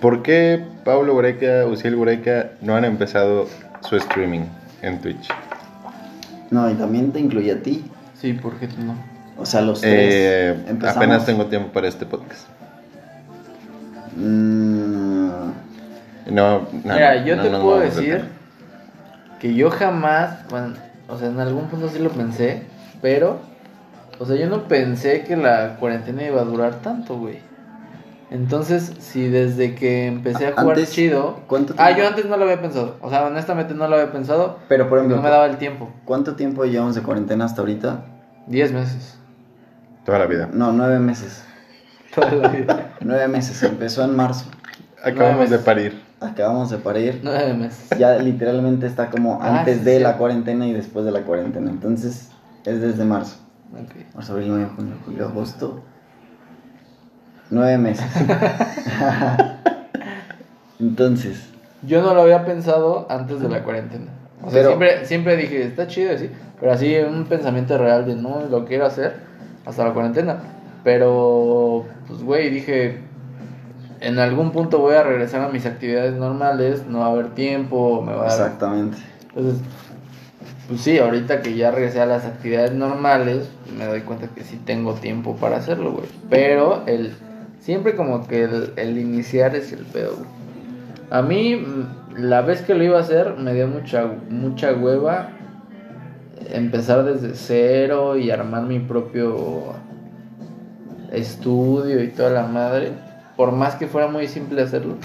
¿Por 0.00 0.22
qué 0.24 0.64
Pablo 0.84 1.12
Gureca, 1.12 1.66
Uciel 1.66 1.94
Gureca 1.94 2.50
no 2.60 2.74
han 2.74 2.84
empezado 2.84 3.46
su 3.88 3.94
streaming 3.96 4.40
en 4.82 5.00
Twitch? 5.00 5.28
No, 6.52 6.70
y 6.70 6.74
también 6.74 7.10
te 7.12 7.18
incluye 7.18 7.50
a 7.50 7.62
ti. 7.62 7.82
Sí, 8.14 8.34
¿por 8.34 8.54
qué 8.56 8.68
tú 8.68 8.76
no? 8.82 8.94
O 9.38 9.46
sea, 9.46 9.62
los 9.62 9.80
tres. 9.80 10.14
Eh, 10.14 10.64
Empezamos. 10.68 10.96
apenas 10.98 11.26
tengo 11.26 11.46
tiempo 11.46 11.72
para 11.72 11.88
este 11.88 12.04
podcast. 12.06 12.46
Mm, 14.16 15.28
No, 16.30 16.58
no, 16.60 16.68
Mira, 16.84 17.14
no, 17.20 17.26
yo 17.26 17.36
no 17.36 17.42
te 17.42 17.50
puedo 17.50 17.80
decir 17.80 18.24
que 19.40 19.54
yo 19.54 19.70
jamás, 19.70 20.46
bueno, 20.50 20.74
o 21.08 21.18
sea, 21.18 21.28
en 21.28 21.40
algún 21.40 21.66
punto 21.68 21.88
sí 21.88 21.98
lo 21.98 22.10
pensé, 22.10 22.62
pero, 23.00 23.40
o 24.20 24.26
sea, 24.26 24.36
yo 24.36 24.46
no 24.48 24.68
pensé 24.68 25.22
que 25.24 25.36
la 25.36 25.76
cuarentena 25.80 26.22
iba 26.24 26.42
a 26.42 26.44
durar 26.44 26.76
tanto, 26.76 27.16
güey. 27.18 27.38
Entonces, 28.32 28.92
si 28.98 29.28
desde 29.28 29.74
que 29.74 30.06
empecé 30.06 30.46
a 30.48 30.52
jugar 30.52 30.70
Antes, 30.70 30.90
chido... 30.92 31.40
¿cuánto 31.46 31.74
Ah, 31.76 31.88
tiempo? 31.88 32.02
yo 32.02 32.08
antes 32.08 32.24
no 32.26 32.36
lo 32.38 32.44
había 32.44 32.60
pensado. 32.62 32.96
O 33.02 33.10
sea, 33.10 33.26
honestamente 33.26 33.74
no 33.74 33.86
lo 33.88 33.96
había 33.96 34.10
pensado. 34.10 34.58
Pero, 34.68 34.88
por 34.88 34.98
ejemplo, 34.98 35.16
no 35.18 35.22
me 35.22 35.28
daba 35.28 35.44
el 35.46 35.58
tiempo. 35.58 35.90
¿cuánto 36.06 36.34
tiempo 36.34 36.64
llevamos 36.64 36.94
de 36.94 37.02
cuarentena 37.02 37.44
hasta 37.44 37.60
ahorita? 37.60 38.04
10 38.46 38.72
meses. 38.72 39.18
Toda 40.06 40.18
la 40.18 40.26
vida. 40.26 40.48
No, 40.52 40.72
nueve 40.72 40.98
meses. 40.98 41.44
Toda 42.14 42.32
la 42.32 42.48
vida. 42.48 42.92
Nueve 43.00 43.28
meses. 43.28 43.62
Empezó 43.62 44.02
en 44.02 44.16
marzo. 44.16 44.46
Acabamos 45.04 45.50
de 45.50 45.58
parir. 45.58 46.02
Acabamos 46.20 46.70
de 46.70 46.78
parir. 46.78 47.20
9 47.22 47.54
meses. 47.54 47.90
Ya 47.98 48.16
literalmente 48.16 48.86
está 48.86 49.10
como 49.10 49.40
Ah, 49.42 49.58
antes 49.60 49.78
sí, 49.78 49.84
de 49.84 49.96
sí. 49.98 50.02
la 50.02 50.16
cuarentena 50.16 50.66
y 50.66 50.72
después 50.72 51.04
de 51.04 51.12
la 51.12 51.20
cuarentena. 51.22 51.70
Entonces, 51.70 52.30
es 52.64 52.80
desde 52.80 53.04
marzo. 53.04 53.36
Ok. 53.74 54.14
Marzo, 54.14 54.32
abril, 54.32 54.52
mayo, 54.52 54.70
junio, 54.74 54.94
julio, 55.04 55.26
agosto. 55.28 55.82
Nueve 57.52 57.76
meses. 57.76 58.06
Entonces, 60.80 61.50
Yo 61.82 62.00
no 62.00 62.14
lo 62.14 62.22
había 62.22 62.46
pensado 62.46 63.06
antes 63.10 63.40
de 63.40 63.48
la 63.50 63.62
cuarentena. 63.62 64.06
O 64.40 64.50
sea, 64.50 64.52
Pero- 64.52 64.68
siempre, 64.68 65.06
siempre 65.06 65.36
dije, 65.36 65.62
está 65.64 65.86
chido, 65.86 66.16
sí. 66.16 66.30
Pero 66.58 66.72
así, 66.72 66.96
un 66.96 67.24
pensamiento 67.24 67.76
real 67.76 68.06
de 68.06 68.16
no 68.16 68.40
lo 68.50 68.64
quiero 68.64 68.86
hacer 68.86 69.16
hasta 69.66 69.84
la 69.84 69.92
cuarentena. 69.92 70.38
Pero, 70.82 71.84
pues, 72.08 72.22
güey, 72.22 72.48
dije, 72.48 73.00
en 74.00 74.18
algún 74.18 74.52
punto 74.52 74.78
voy 74.78 74.94
a 74.94 75.02
regresar 75.02 75.42
a 75.42 75.48
mis 75.48 75.66
actividades 75.66 76.14
normales, 76.14 76.86
no 76.88 77.00
va 77.00 77.06
a 77.06 77.10
haber 77.10 77.34
tiempo, 77.34 78.00
me 78.00 78.14
va 78.14 78.24
a 78.24 78.28
exactamente. 78.28 78.96
Entonces, 79.28 79.60
pues 80.68 80.80
sí, 80.80 80.98
ahorita 80.98 81.42
que 81.42 81.54
ya 81.54 81.70
regresé 81.70 82.00
a 82.00 82.06
las 82.06 82.24
actividades 82.24 82.72
normales, 82.72 83.46
me 83.76 83.84
doy 83.84 84.00
cuenta 84.00 84.28
que 84.28 84.42
sí 84.42 84.58
tengo 84.64 84.94
tiempo 84.94 85.36
para 85.36 85.58
hacerlo, 85.58 85.92
güey. 85.92 86.06
Pero 86.30 86.84
el 86.86 87.14
siempre 87.62 87.94
como 87.96 88.26
que 88.26 88.44
el, 88.44 88.72
el 88.76 88.98
iniciar 88.98 89.56
es 89.56 89.72
el 89.72 89.84
pedo. 89.86 90.16
A 91.10 91.22
mí, 91.22 91.56
mm, 91.56 92.18
la 92.18 92.42
vez 92.42 92.60
que 92.60 92.74
lo 92.74 92.84
iba 92.84 92.98
a 92.98 93.00
hacer, 93.00 93.36
me 93.38 93.54
dio 93.54 93.66
mucha, 93.66 94.06
mucha 94.28 94.72
hueva 94.74 95.30
empezar 96.50 97.04
desde 97.04 97.34
cero 97.34 98.16
y 98.16 98.30
armar 98.30 98.64
mi 98.64 98.78
propio 98.80 99.74
estudio 101.12 102.02
y 102.02 102.08
toda 102.08 102.30
la 102.30 102.46
madre. 102.46 102.92
Por 103.36 103.52
más 103.52 103.76
que 103.76 103.86
fuera 103.86 104.08
muy 104.08 104.28
simple 104.28 104.62
hacerlo. 104.62 104.96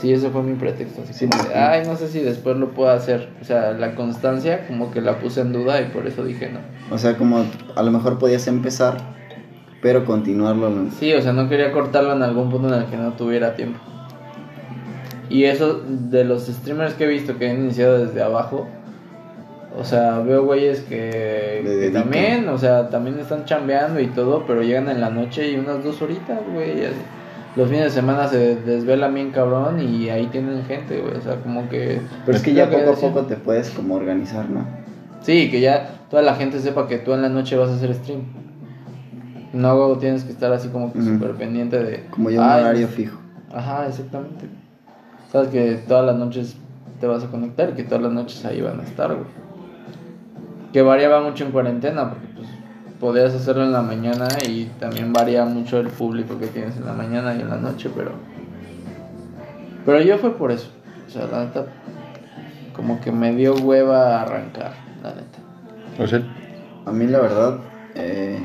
Sí, 0.00 0.12
ese 0.12 0.30
fue 0.30 0.42
mi 0.42 0.54
pretexto. 0.54 1.02
Así 1.02 1.12
Sí, 1.12 1.28
como 1.28 1.42
ay, 1.54 1.82
no 1.84 1.96
sé 1.96 2.08
si 2.08 2.20
después 2.20 2.56
lo 2.56 2.70
puedo 2.70 2.90
hacer. 2.90 3.30
O 3.40 3.44
sea, 3.44 3.72
la 3.72 3.96
constancia 3.96 4.66
como 4.68 4.92
que 4.92 5.00
la 5.00 5.18
puse 5.18 5.40
en 5.40 5.52
duda 5.52 5.80
y 5.80 5.86
por 5.86 6.06
eso 6.06 6.24
dije 6.24 6.50
no. 6.50 6.60
O 6.94 6.98
sea, 6.98 7.16
como 7.16 7.44
a 7.74 7.82
lo 7.82 7.90
mejor 7.90 8.18
podías 8.18 8.46
empezar, 8.46 8.98
pero 9.80 10.04
continuarlo. 10.04 10.70
¿no? 10.70 10.90
Sí, 10.90 11.12
o 11.14 11.22
sea, 11.22 11.32
no 11.32 11.48
quería 11.48 11.72
cortarlo 11.72 12.12
en 12.14 12.22
algún 12.22 12.50
punto 12.50 12.68
en 12.68 12.82
el 12.82 12.86
que 12.86 12.96
no 12.96 13.12
tuviera 13.12 13.54
tiempo. 13.54 13.78
Y 15.30 15.44
eso 15.44 15.82
de 15.86 16.24
los 16.24 16.46
streamers 16.46 16.94
que 16.94 17.04
he 17.04 17.08
visto 17.08 17.36
que 17.38 17.50
han 17.50 17.58
iniciado 17.58 18.04
desde 18.04 18.22
abajo. 18.22 18.66
O 19.78 19.84
sea, 19.84 20.20
veo 20.20 20.44
güeyes 20.44 20.80
que, 20.80 21.90
también, 21.92 22.48
o 22.48 22.58
sea, 22.58 22.88
también 22.88 23.18
están 23.20 23.44
chambeando 23.44 24.00
y 24.00 24.08
todo, 24.08 24.44
pero 24.46 24.62
llegan 24.62 24.88
en 24.88 25.00
la 25.00 25.10
noche 25.10 25.52
y 25.52 25.56
unas 25.56 25.84
dos 25.84 26.00
horitas, 26.02 26.40
güey. 26.52 26.82
Los 27.54 27.68
fines 27.68 27.84
de 27.84 27.90
semana 27.90 28.26
se 28.26 28.56
desvelan 28.56 29.14
bien 29.14 29.30
cabrón 29.30 29.80
y 29.80 30.08
ahí 30.08 30.26
tienen 30.26 30.64
gente, 30.64 31.00
güey. 31.00 31.14
O 31.14 31.20
sea, 31.20 31.36
como 31.36 31.68
que... 31.68 32.00
Pero 32.24 32.36
es 32.36 32.42
que 32.42 32.54
ya 32.54 32.70
poco 32.70 32.90
a 32.90 32.94
poco 32.94 33.26
te 33.26 33.36
puedes 33.36 33.70
como 33.70 33.94
organizar, 33.94 34.48
¿no? 34.48 34.66
Sí, 35.20 35.50
que 35.50 35.60
ya 35.60 35.90
toda 36.10 36.22
la 36.22 36.34
gente 36.34 36.58
sepa 36.58 36.88
que 36.88 36.98
tú 36.98 37.12
en 37.12 37.22
la 37.22 37.28
noche 37.28 37.56
vas 37.56 37.68
a 37.70 37.74
hacer 37.74 37.94
stream. 37.94 38.22
No 39.52 39.92
tienes 39.98 40.24
que 40.24 40.32
estar 40.32 40.52
así 40.52 40.68
como 40.68 40.92
que 40.92 41.00
súper 41.02 41.32
pendiente 41.32 41.82
de... 41.82 42.06
Como 42.10 42.30
ya 42.30 42.40
un 42.40 42.46
"Ay, 42.50 42.60
horario 42.62 42.88
fijo. 42.88 43.18
Ajá, 43.52 43.86
exactamente. 43.86 44.46
Sabes 45.32 45.48
que 45.48 45.74
todas 45.88 46.04
las 46.04 46.16
noches 46.16 46.56
te 47.00 47.06
vas 47.06 47.24
a 47.24 47.28
conectar 47.28 47.70
y 47.70 47.72
que 47.72 47.84
todas 47.84 48.02
las 48.02 48.12
noches 48.12 48.44
ahí 48.44 48.60
van 48.60 48.80
a 48.80 48.82
estar, 48.82 49.08
güey. 49.14 49.26
Que 50.72 50.82
variaba 50.82 51.22
mucho 51.22 51.44
en 51.44 51.52
cuarentena, 51.52 52.10
porque 52.10 52.26
pues 52.36 52.48
podías 53.00 53.34
hacerlo 53.34 53.64
en 53.64 53.72
la 53.72 53.80
mañana 53.82 54.28
y 54.46 54.66
también 54.78 55.12
varía 55.12 55.44
mucho 55.46 55.78
el 55.80 55.88
público 55.88 56.38
que 56.38 56.48
tienes 56.48 56.76
en 56.76 56.84
la 56.84 56.92
mañana 56.92 57.34
y 57.34 57.40
en 57.40 57.48
la 57.48 57.56
noche, 57.56 57.90
pero... 57.94 58.10
Pero 59.86 60.02
yo 60.02 60.18
fue 60.18 60.36
por 60.36 60.50
eso. 60.50 60.70
O 61.06 61.10
sea, 61.10 61.26
la 61.26 61.44
neta, 61.44 61.64
como 62.76 63.00
que 63.00 63.10
me 63.10 63.34
dio 63.34 63.54
hueva 63.54 64.20
arrancar, 64.20 64.72
la 65.02 65.10
neta. 65.14 66.02
O 66.02 66.06
sea, 66.06 66.22
A 66.84 66.92
mí 66.92 67.06
la 67.06 67.20
verdad, 67.20 67.58
eh, 67.94 68.38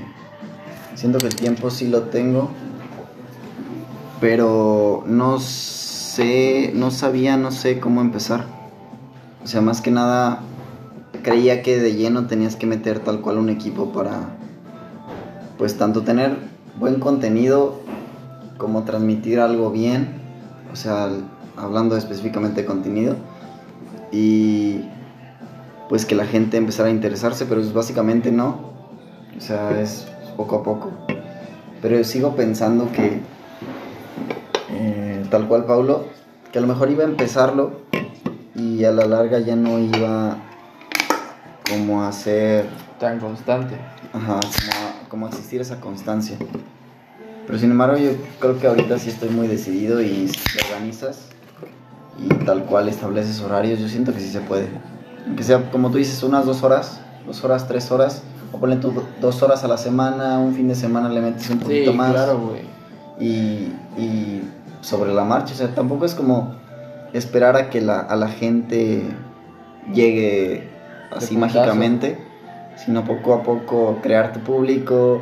siento 0.96 1.18
que 1.18 1.28
el 1.28 1.36
tiempo 1.36 1.70
sí 1.70 1.88
lo 1.88 2.04
tengo, 2.04 2.50
pero 4.22 5.04
no 5.06 5.40
sé, 5.40 6.72
no 6.76 6.92
sabía, 6.92 7.38
no 7.38 7.52
sé 7.52 7.80
cómo 7.80 8.02
empezar. 8.02 8.46
O 9.44 9.48
sea, 9.48 9.62
más 9.62 9.82
que 9.82 9.92
nada, 9.92 10.42
creía 11.24 11.62
que 11.62 11.80
de 11.80 11.96
lleno 11.96 12.28
tenías 12.28 12.56
que 12.56 12.66
meter 12.66 13.00
tal 13.00 13.22
cual 13.22 13.38
un 13.38 13.50
equipo 13.50 13.92
para, 13.92 14.30
pues 15.58 15.78
tanto 15.78 16.04
tener 16.04 16.38
buen 16.80 17.00
contenido 17.00 17.82
como 18.58 18.84
transmitir 18.84 19.40
algo 19.40 19.72
bien, 19.72 20.22
o 20.72 20.76
sea, 20.76 21.10
hablando 21.58 21.98
específicamente 21.98 22.62
de 22.62 22.68
contenido, 22.68 23.16
y 24.12 24.86
pues 25.90 26.06
que 26.06 26.16
la 26.16 26.26
gente 26.26 26.58
empezara 26.58 26.90
a 26.90 26.92
interesarse, 26.92 27.46
pero 27.46 27.60
es 27.60 27.74
básicamente 27.74 28.32
no. 28.32 28.72
O 29.38 29.42
sea, 29.42 29.80
es 29.82 30.08
poco 30.36 30.58
a 30.58 30.64
poco. 30.64 30.92
Pero 31.82 31.98
yo 31.98 32.04
sigo 32.04 32.36
pensando 32.36 32.92
que, 32.92 33.22
eh, 34.72 35.26
tal 35.30 35.48
cual 35.48 35.66
Paulo, 35.66 36.06
que 36.52 36.60
a 36.60 36.62
lo 36.62 36.68
mejor 36.68 36.90
iba 36.92 37.04
a 37.04 37.08
empezarlo 37.08 37.82
y 38.56 38.86
a 38.86 38.92
la 38.92 39.06
larga 39.06 39.40
ya 39.40 39.56
no 39.56 39.80
iba 39.80 40.38
como 41.70 42.04
a 42.04 42.10
hacer, 42.10 42.68
Tan 43.00 43.20
constante. 43.20 43.76
ajá, 44.14 44.40
como 44.40 45.04
como 45.10 45.26
a 45.28 45.30
existir 45.30 45.62
esa 45.62 45.80
constancia. 45.80 46.38
Pero 47.46 47.60
sin 47.60 47.72
embargo 47.72 47.98
yo 47.98 48.12
creo 48.40 48.60
que 48.60 48.68
ahorita 48.68 48.98
sí 48.98 49.10
estoy 49.10 49.30
muy 49.30 49.48
decidido 49.48 50.02
y 50.02 50.28
si 50.28 50.58
te 50.58 50.64
organizas 50.74 51.28
y 52.18 52.28
tal 52.46 52.64
cual 52.64 52.88
estableces 52.88 53.42
horarios, 53.42 53.80
yo 53.80 53.88
siento 53.88 54.14
que 54.14 54.20
sí 54.20 54.30
se 54.32 54.40
puede. 54.42 54.68
Aunque 55.28 55.44
sea, 55.44 55.70
como 55.72 55.92
tú 55.92 55.98
dices, 55.98 56.24
unas 56.24 56.46
dos 56.46 56.64
horas, 56.64 57.00
dos 57.26 57.44
horas, 57.44 57.68
tres 57.68 57.92
horas, 57.92 58.24
o 58.54 58.58
ponle 58.60 58.78
tú 58.78 58.92
do- 58.92 59.06
dos 59.20 59.42
horas 59.44 59.64
a 59.64 59.68
la 59.68 59.78
semana, 59.78 60.38
un 60.40 60.54
fin 60.54 60.68
de 60.70 60.76
semana 60.76 61.10
le 61.10 61.20
metes 61.22 61.50
un 61.50 61.58
Sí, 61.60 61.64
poquito 61.64 61.94
más. 61.94 62.12
claro, 62.14 62.40
güey. 62.40 62.62
y, 63.20 63.74
y 63.98 64.44
sobre 64.82 65.14
la 65.14 65.24
marcha, 65.26 65.54
o 65.54 65.58
sea, 65.58 65.74
tampoco 65.76 66.06
es 66.06 66.14
como 66.16 66.56
esperar 67.14 67.58
a 67.58 67.70
que 67.70 67.82
la, 67.82 68.00
a 68.00 68.16
la 68.16 68.28
gente 68.28 69.04
llegue 69.94 70.70
así 71.16 71.36
mágicamente, 71.38 72.18
sino 72.78 73.04
poco 73.04 73.34
a 73.34 73.44
poco 73.44 74.00
crear 74.02 74.34
tu 74.34 74.40
público, 74.40 75.22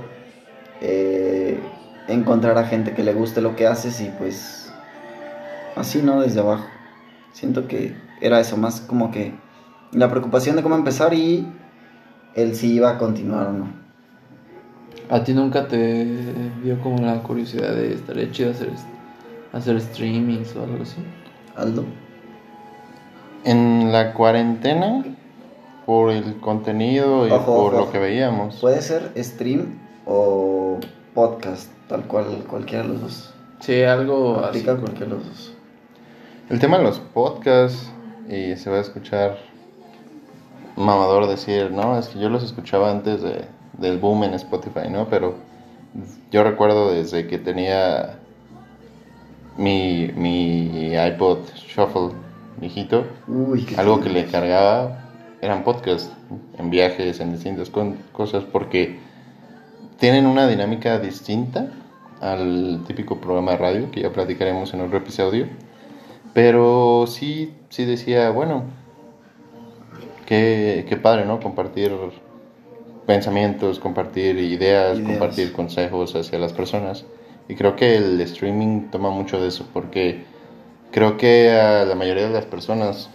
eh, 0.81 1.59
encontrar 2.07 2.57
a 2.57 2.65
gente 2.65 2.93
que 2.93 3.03
le 3.03 3.13
guste 3.13 3.41
lo 3.41 3.55
que 3.55 3.67
haces 3.67 3.99
y 4.01 4.05
pues 4.17 4.71
así, 5.75 6.01
¿no? 6.01 6.21
Desde 6.21 6.39
abajo. 6.39 6.65
Siento 7.33 7.67
que 7.67 7.95
era 8.21 8.39
eso, 8.39 8.57
más 8.57 8.81
como 8.81 9.11
que 9.11 9.33
la 9.91 10.09
preocupación 10.09 10.55
de 10.55 10.63
cómo 10.63 10.75
empezar 10.75 11.13
y 11.13 11.47
el 12.35 12.55
si 12.55 12.73
iba 12.73 12.91
a 12.91 12.97
continuar 12.97 13.47
o 13.47 13.53
no. 13.53 13.81
¿A 15.09 15.23
ti 15.23 15.33
nunca 15.33 15.67
te 15.67 16.05
dio 16.63 16.79
como 16.81 17.01
la 17.01 17.21
curiosidad 17.21 17.75
de 17.75 17.93
estaría 17.93 18.31
chido 18.31 18.51
hacer, 18.51 18.69
hacer 19.51 19.81
streamings 19.81 20.55
o 20.55 20.63
algo 20.63 20.83
así? 20.83 20.97
Aldo. 21.55 21.83
En 23.43 23.91
la 23.91 24.13
cuarentena, 24.13 25.03
por 25.85 26.11
el 26.11 26.37
contenido 26.39 27.27
y 27.27 27.31
Ojo, 27.31 27.45
por 27.45 27.55
ojo, 27.55 27.71
lo 27.71 27.83
ojo. 27.83 27.91
que 27.91 27.99
veíamos. 27.99 28.55
Puede 28.61 28.81
ser 28.81 29.11
stream 29.17 29.79
o 30.05 30.79
podcast, 31.13 31.69
tal 31.89 32.03
cual, 32.03 32.45
cualquiera 32.47 32.83
de 32.83 32.89
los 32.89 33.01
dos. 33.01 33.33
Sí, 33.59 33.83
algo 33.83 34.37
así. 34.37 34.59
Aplica 34.59 34.77
cualquiera 34.77 35.07
de 35.07 35.15
los 35.17 35.25
dos. 35.27 35.53
El 36.49 36.59
tema 36.59 36.77
de 36.77 36.83
los 36.83 36.99
podcasts, 36.99 37.91
y 38.29 38.55
se 38.55 38.69
va 38.69 38.77
a 38.77 38.81
escuchar 38.81 39.37
mamador 40.75 41.27
decir, 41.27 41.71
no, 41.71 41.97
es 41.97 42.07
que 42.07 42.19
yo 42.19 42.29
los 42.29 42.43
escuchaba 42.43 42.91
antes 42.91 43.21
de, 43.21 43.45
del 43.77 43.99
boom 43.99 44.23
en 44.23 44.33
Spotify, 44.33 44.89
¿no? 44.89 45.07
Pero 45.09 45.35
yo 46.31 46.43
recuerdo 46.43 46.91
desde 46.91 47.27
que 47.27 47.37
tenía 47.37 48.19
mi, 49.57 50.11
mi 50.15 50.93
iPod 50.95 51.39
Shuffle 51.55 52.11
viejito, 52.57 53.05
Uy, 53.27 53.65
algo 53.77 53.99
que 53.99 54.09
le 54.09 54.25
cargaba 54.25 54.97
eran 55.41 55.63
podcasts 55.63 56.11
en 56.57 56.69
viajes, 56.69 57.19
en 57.19 57.33
distintas 57.33 57.69
con- 57.69 57.97
cosas, 58.13 58.43
porque 58.43 58.99
tienen 59.99 60.25
una 60.25 60.47
dinámica 60.47 60.99
distinta 60.99 61.67
al 62.21 62.83
típico 62.87 63.17
programa 63.19 63.51
de 63.53 63.57
radio 63.57 63.91
que 63.91 64.01
ya 64.01 64.11
platicaremos 64.11 64.73
en 64.73 64.81
otro 64.81 64.97
episodio. 64.97 65.47
Pero 66.33 67.05
sí, 67.07 67.53
sí 67.69 67.85
decía, 67.85 68.29
bueno, 68.29 68.63
qué, 70.25 70.85
qué 70.87 70.97
padre, 70.97 71.25
¿no? 71.25 71.39
Compartir 71.39 71.91
pensamientos, 73.05 73.79
compartir 73.79 74.37
ideas, 74.37 74.97
Ideas. 74.97 75.07
compartir 75.09 75.51
consejos 75.53 76.15
hacia 76.15 76.39
las 76.39 76.53
personas. 76.53 77.05
Y 77.47 77.55
creo 77.55 77.75
que 77.75 77.95
el 77.95 78.19
streaming 78.21 78.89
toma 78.91 79.09
mucho 79.09 79.41
de 79.41 79.47
eso, 79.49 79.65
porque 79.73 80.23
creo 80.91 81.17
que 81.17 81.51
a 81.51 81.85
la 81.85 81.95
mayoría 81.95 82.27
de 82.27 82.33
las 82.33 82.45
personas 82.45 83.09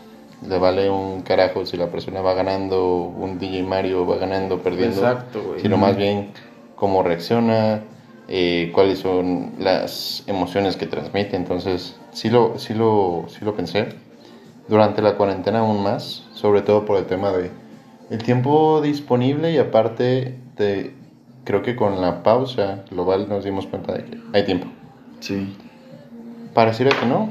le 0.47 0.59
vale 0.59 0.91
un 0.91 1.23
carajo 1.23 1.65
si 1.65 1.77
la 1.79 1.87
persona 1.87 2.21
va 2.21 2.35
ganando, 2.35 2.99
un 2.99 3.39
DJ 3.39 3.63
Mario 3.63 4.07
va 4.07 4.17
ganando, 4.19 4.59
perdiendo 4.59 5.01
Exacto, 5.01 5.43
güey. 5.43 5.61
sino 5.61 5.79
más 5.79 5.97
bien 5.97 6.33
cómo 6.75 7.03
reacciona, 7.03 7.81
eh, 8.29 8.71
cuáles 8.75 8.99
son 8.99 9.53
las 9.59 10.25
emociones 10.27 10.77
que 10.77 10.87
transmite. 10.87 11.37
Entonces, 11.37 11.97
sí 12.13 12.29
lo, 12.29 12.59
sí, 12.59 12.75
lo, 12.75 13.25
sí 13.29 13.45
lo 13.45 13.55
pensé. 13.55 13.87
Durante 14.69 15.01
la 15.01 15.17
cuarentena 15.17 15.61
aún 15.61 15.83
más, 15.83 16.25
sobre 16.47 16.63
todo 16.63 16.85
por 16.85 16.97
el 16.97 17.07
tema 17.07 17.33
de 17.33 17.51
el 18.09 18.23
tiempo 18.23 18.81
disponible 18.81 19.51
y 19.53 19.59
aparte 19.59 20.39
de, 20.57 20.93
creo 21.43 21.63
que 21.63 21.75
con 21.75 22.01
la 22.01 22.23
pausa 22.23 22.85
global 22.89 23.29
nos 23.29 23.43
dimos 23.45 23.67
cuenta 23.67 23.95
de 23.95 24.05
que 24.05 24.19
hay 24.33 24.45
tiempo. 24.45 24.69
Sí, 25.19 25.53
Pareciera 26.55 26.97
que 27.01 27.05
no, 27.05 27.31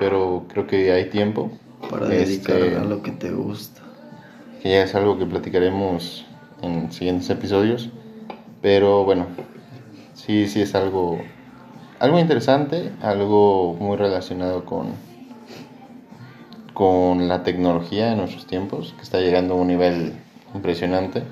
pero 0.00 0.46
creo 0.48 0.66
que 0.66 0.90
hay 0.90 1.10
tiempo. 1.10 1.52
para 1.88 2.12
Este, 2.12 2.52
dedicar 2.52 2.82
a 2.82 2.84
lo 2.84 3.02
que 3.04 3.12
te 3.12 3.30
gusta. 3.30 3.82
que 4.60 4.70
ya 4.70 4.82
es 4.82 4.96
algo 4.96 5.16
que 5.16 5.26
platicaremos 5.26 6.26
en 6.60 6.90
siguientes 6.90 7.30
episodios. 7.30 7.90
Pero 8.62 9.04
bueno, 9.04 9.26
sí, 10.14 10.48
sí 10.48 10.60
es 10.60 10.74
algo, 10.74 11.20
algo 12.00 12.18
interesante, 12.18 12.90
algo 13.00 13.76
muy 13.78 13.96
relacionado 13.96 14.64
con, 14.64 14.88
con 16.76 17.26
la 17.26 17.42
tecnología 17.42 18.12
en 18.12 18.18
nuestros 18.18 18.46
tiempos, 18.46 18.92
que 18.98 19.02
está 19.02 19.18
llegando 19.18 19.54
a 19.54 19.56
un 19.56 19.68
nivel 19.68 20.12
impresionante. 20.54 21.22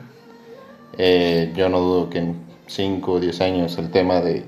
Eh, 0.96 1.52
yo 1.54 1.68
no 1.68 1.80
dudo 1.80 2.08
que 2.08 2.20
en 2.20 2.36
5 2.66 3.12
o 3.12 3.20
10 3.20 3.42
años 3.42 3.76
el 3.76 3.90
tema 3.90 4.22
de 4.22 4.46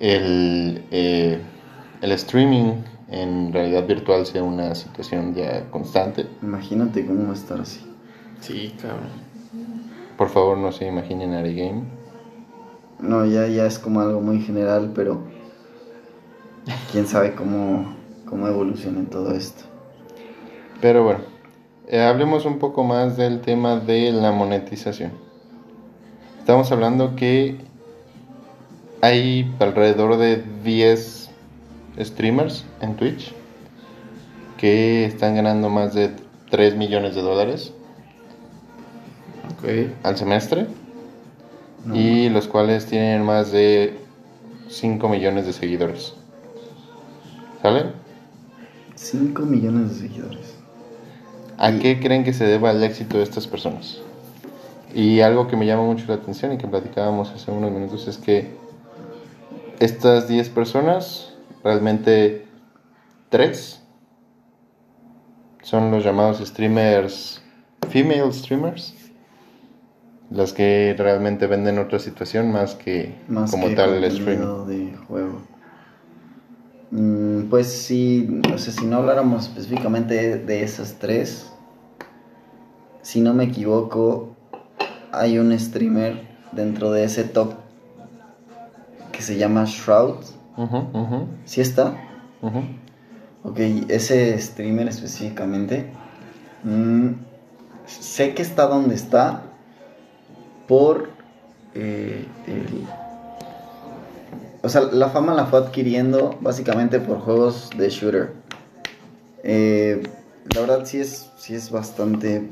el, 0.00 0.82
eh, 0.90 1.38
el 2.00 2.12
streaming 2.12 2.84
en 3.10 3.52
realidad 3.52 3.86
virtual 3.86 4.24
sea 4.24 4.42
una 4.42 4.74
situación 4.74 5.34
ya 5.34 5.68
constante. 5.70 6.24
Imagínate 6.40 7.04
cómo 7.04 7.24
va 7.24 7.32
a 7.32 7.34
estar 7.34 7.60
así. 7.60 7.80
Sí, 8.40 8.74
cabrón. 8.80 9.10
Por 10.16 10.30
favor, 10.30 10.56
no 10.56 10.72
se 10.72 10.86
imaginen 10.86 11.34
Ari 11.34 11.54
Game. 11.54 11.82
No, 12.98 13.26
ya, 13.26 13.46
ya 13.46 13.66
es 13.66 13.78
como 13.78 14.00
algo 14.00 14.22
muy 14.22 14.40
general, 14.40 14.90
pero 14.94 15.20
quién 16.92 17.06
sabe 17.06 17.34
cómo, 17.34 17.94
cómo 18.24 18.48
evoluciona 18.48 19.04
todo 19.10 19.34
esto. 19.34 19.68
Pero 20.80 21.04
bueno, 21.04 21.20
eh, 21.88 22.00
hablemos 22.00 22.44
un 22.44 22.58
poco 22.58 22.84
más 22.84 23.16
del 23.16 23.40
tema 23.40 23.76
de 23.76 24.12
la 24.12 24.30
monetización. 24.30 25.12
Estamos 26.38 26.70
hablando 26.70 27.16
que 27.16 27.58
hay 29.00 29.54
alrededor 29.58 30.16
de 30.16 30.42
10 30.64 31.30
streamers 32.00 32.64
en 32.80 32.96
Twitch 32.96 33.32
que 34.56 35.04
están 35.04 35.34
ganando 35.34 35.68
más 35.68 35.94
de 35.94 36.10
3 36.50 36.76
millones 36.76 37.14
de 37.14 37.22
dólares 37.22 37.72
al 40.02 40.16
semestre 40.16 40.66
No, 41.84 41.96
y 41.96 42.28
los 42.28 42.46
cuales 42.46 42.86
tienen 42.86 43.24
más 43.24 43.50
de 43.52 43.98
5 44.68 45.08
millones 45.08 45.46
de 45.46 45.52
seguidores. 45.52 46.14
¿Sale? 47.62 47.86
5 48.94 49.42
millones 49.42 49.90
de 49.90 50.08
seguidores. 50.08 50.57
¿A 51.58 51.70
Y- 51.70 51.78
qué 51.80 52.00
creen 52.00 52.24
que 52.24 52.32
se 52.32 52.44
deba 52.44 52.70
el 52.70 52.82
éxito 52.82 53.18
de 53.18 53.24
estas 53.24 53.46
personas? 53.46 53.98
Y 54.94 55.20
algo 55.20 55.48
que 55.48 55.56
me 55.56 55.66
llama 55.66 55.82
mucho 55.82 56.04
la 56.08 56.14
atención 56.14 56.52
y 56.52 56.58
que 56.58 56.66
platicábamos 56.66 57.30
hace 57.30 57.50
unos 57.50 57.70
minutos 57.70 58.06
es 58.08 58.16
que 58.16 58.50
estas 59.80 60.28
10 60.28 60.48
personas, 60.48 61.34
realmente 61.62 62.46
3 63.28 63.80
son 65.62 65.90
los 65.90 66.04
llamados 66.04 66.38
streamers, 66.38 67.42
female 67.90 68.32
streamers, 68.32 68.94
las 70.30 70.52
que 70.52 70.94
realmente 70.96 71.46
venden 71.46 71.78
otra 71.78 71.98
situación 71.98 72.50
más 72.52 72.74
que 72.74 73.14
Más 73.28 73.50
como 73.50 73.68
que 73.68 73.74
tal 73.74 73.94
el 73.94 74.04
streaming. 74.04 74.66
de 74.66 74.96
juego. 75.06 75.42
Mm, 76.90 77.50
pues 77.50 77.66
sí, 77.66 78.40
o 78.52 78.58
sea, 78.58 78.72
si 78.72 78.86
no 78.86 78.96
habláramos 78.96 79.48
específicamente 79.48 80.38
de, 80.38 80.62
esas 80.62 80.94
tres, 80.94 81.52
si 83.02 83.20
no 83.20 83.34
me 83.34 83.44
equivoco, 83.44 84.34
hay 85.12 85.38
un 85.38 85.58
streamer 85.58 86.26
dentro 86.52 86.90
de 86.90 87.04
ese 87.04 87.24
top 87.24 87.54
que 89.12 89.20
se 89.22 89.36
llama 89.36 89.64
Shroud. 89.66 90.16
Ujú, 90.56 91.26
¿Sí 91.44 91.60
está? 91.60 91.94
Ok, 93.44 93.58
ese 93.88 94.38
streamer 94.38 94.88
específicamente, 94.88 95.90
mm, 96.64 97.10
sé 97.86 98.34
que 98.34 98.42
está 98.42 98.66
donde 98.66 98.94
está 98.94 99.42
por 100.66 101.10
eh, 101.74 102.26
el- 102.46 102.86
O 104.62 104.68
sea, 104.68 104.82
la 104.82 105.08
fama 105.10 105.34
la 105.34 105.46
fue 105.46 105.60
adquiriendo 105.60 106.36
básicamente 106.40 107.00
por 107.00 107.20
juegos 107.20 107.70
de 107.76 107.90
shooter. 107.90 108.32
Eh, 109.44 110.02
la 110.54 110.60
verdad 110.60 110.84
sí 110.84 111.00
es, 111.00 111.30
sí 111.38 111.54
es 111.54 111.70
bastante 111.70 112.48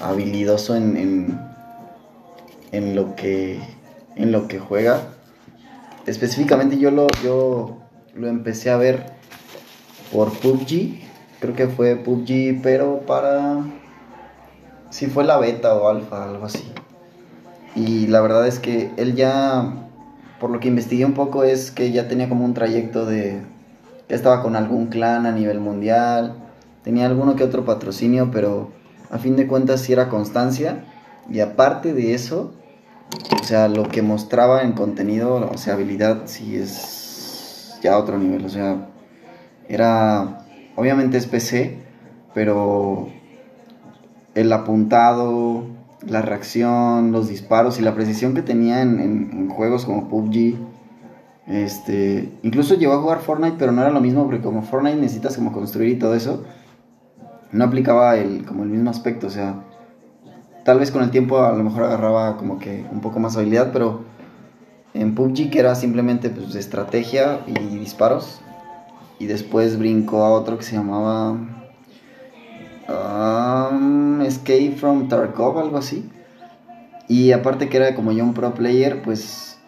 habilidoso 0.00 0.76
en, 0.76 0.96
en, 0.96 1.40
en 2.72 2.94
lo 2.94 3.16
que 3.16 3.60
en 4.16 4.32
lo 4.32 4.48
que 4.48 4.58
juega. 4.58 5.00
Específicamente 6.06 6.78
yo 6.78 6.90
lo, 6.90 7.06
yo 7.22 7.78
lo 8.14 8.28
empecé 8.28 8.70
a 8.70 8.76
ver 8.76 9.06
por 10.12 10.32
PUBG. 10.32 11.00
Creo 11.40 11.54
que 11.54 11.68
fue 11.68 11.96
PUBG, 11.96 12.60
pero 12.62 13.00
para... 13.00 13.64
Si 14.90 15.06
fue 15.06 15.24
la 15.24 15.38
beta 15.38 15.74
o 15.74 15.88
alfa, 15.88 16.24
algo 16.24 16.46
así. 16.46 16.64
Y 17.76 18.08
la 18.08 18.20
verdad 18.20 18.46
es 18.46 18.58
que 18.58 18.90
él 18.96 19.14
ya, 19.14 19.72
por 20.40 20.50
lo 20.50 20.58
que 20.58 20.68
investigué 20.68 21.04
un 21.04 21.12
poco, 21.12 21.44
es 21.44 21.70
que 21.70 21.92
ya 21.92 22.08
tenía 22.08 22.28
como 22.28 22.44
un 22.44 22.54
trayecto 22.54 23.04
de... 23.04 23.42
Ya 24.08 24.16
estaba 24.16 24.42
con 24.42 24.56
algún 24.56 24.86
clan 24.86 25.26
a 25.26 25.32
nivel 25.32 25.60
mundial. 25.60 26.34
Tenía 26.82 27.06
alguno 27.06 27.36
que 27.36 27.44
otro 27.44 27.64
patrocinio, 27.64 28.30
pero 28.32 28.70
a 29.10 29.18
fin 29.18 29.36
de 29.36 29.46
cuentas 29.46 29.82
sí 29.82 29.92
era 29.92 30.08
constancia 30.08 30.84
Y 31.28 31.40
aparte 31.40 31.92
de 31.92 32.14
eso, 32.14 32.52
o 33.40 33.44
sea, 33.44 33.68
lo 33.68 33.88
que 33.88 34.02
mostraba 34.02 34.62
en 34.62 34.72
contenido, 34.72 35.48
o 35.52 35.58
sea, 35.58 35.74
habilidad, 35.74 36.22
sí 36.24 36.56
es 36.56 37.78
ya 37.82 37.98
otro 37.98 38.18
nivel. 38.18 38.44
O 38.44 38.48
sea, 38.48 38.88
era, 39.68 40.46
obviamente 40.74 41.18
es 41.18 41.26
PC, 41.26 41.78
pero 42.34 43.08
el 44.34 44.52
apuntado, 44.52 45.66
la 46.06 46.22
reacción, 46.22 47.12
los 47.12 47.28
disparos 47.28 47.78
y 47.78 47.82
la 47.82 47.94
precisión 47.94 48.34
que 48.34 48.42
tenía 48.42 48.82
en, 48.82 49.48
juegos 49.48 49.84
como 49.84 50.08
PUBG. 50.08 50.56
Este, 51.46 52.32
incluso 52.42 52.74
llegó 52.74 52.94
a 52.94 53.00
jugar 53.00 53.20
Fortnite, 53.20 53.56
pero 53.58 53.72
no 53.72 53.82
era 53.82 53.90
lo 53.90 54.00
mismo 54.00 54.24
porque 54.24 54.40
como 54.40 54.62
Fortnite 54.62 54.96
necesitas 54.96 55.36
como 55.36 55.52
construir 55.52 55.90
y 55.90 55.98
todo 55.98 56.14
eso, 56.14 56.44
no 57.52 57.64
aplicaba 57.64 58.16
el, 58.16 58.44
como 58.44 58.62
el 58.62 58.68
mismo 58.68 58.90
aspecto, 58.90 59.26
o 59.26 59.30
sea, 59.30 59.64
tal 60.64 60.78
vez 60.78 60.92
con 60.92 61.02
el 61.02 61.10
tiempo 61.10 61.40
a 61.40 61.52
lo 61.52 61.64
mejor 61.64 61.84
agarraba 61.84 62.36
como 62.36 62.58
que 62.58 62.84
un 62.92 63.00
poco 63.00 63.18
más 63.18 63.36
habilidad, 63.36 63.70
pero 63.72 64.02
en 64.94 65.14
PUBG 65.14 65.50
que 65.50 65.58
era 65.58 65.74
simplemente 65.74 66.30
pues 66.30 66.54
estrategia 66.54 67.40
y 67.46 67.78
disparos, 67.78 68.40
y 69.18 69.26
después 69.26 69.78
brincó 69.78 70.24
a 70.24 70.30
otro 70.30 70.56
que 70.56 70.64
se 70.64 70.76
llamaba 70.76 71.36
um, 72.90 74.20
Escape 74.22 74.74
from 74.76 75.08
Tarkov, 75.08 75.58
algo 75.58 75.78
así. 75.78 76.08
Y 77.08 77.32
aparte 77.32 77.68
que 77.68 77.76
era 77.76 77.94
como 77.94 78.12
yo 78.12 78.24
un 78.24 78.34
pro 78.34 78.54
player, 78.54 79.02
pues... 79.02 79.58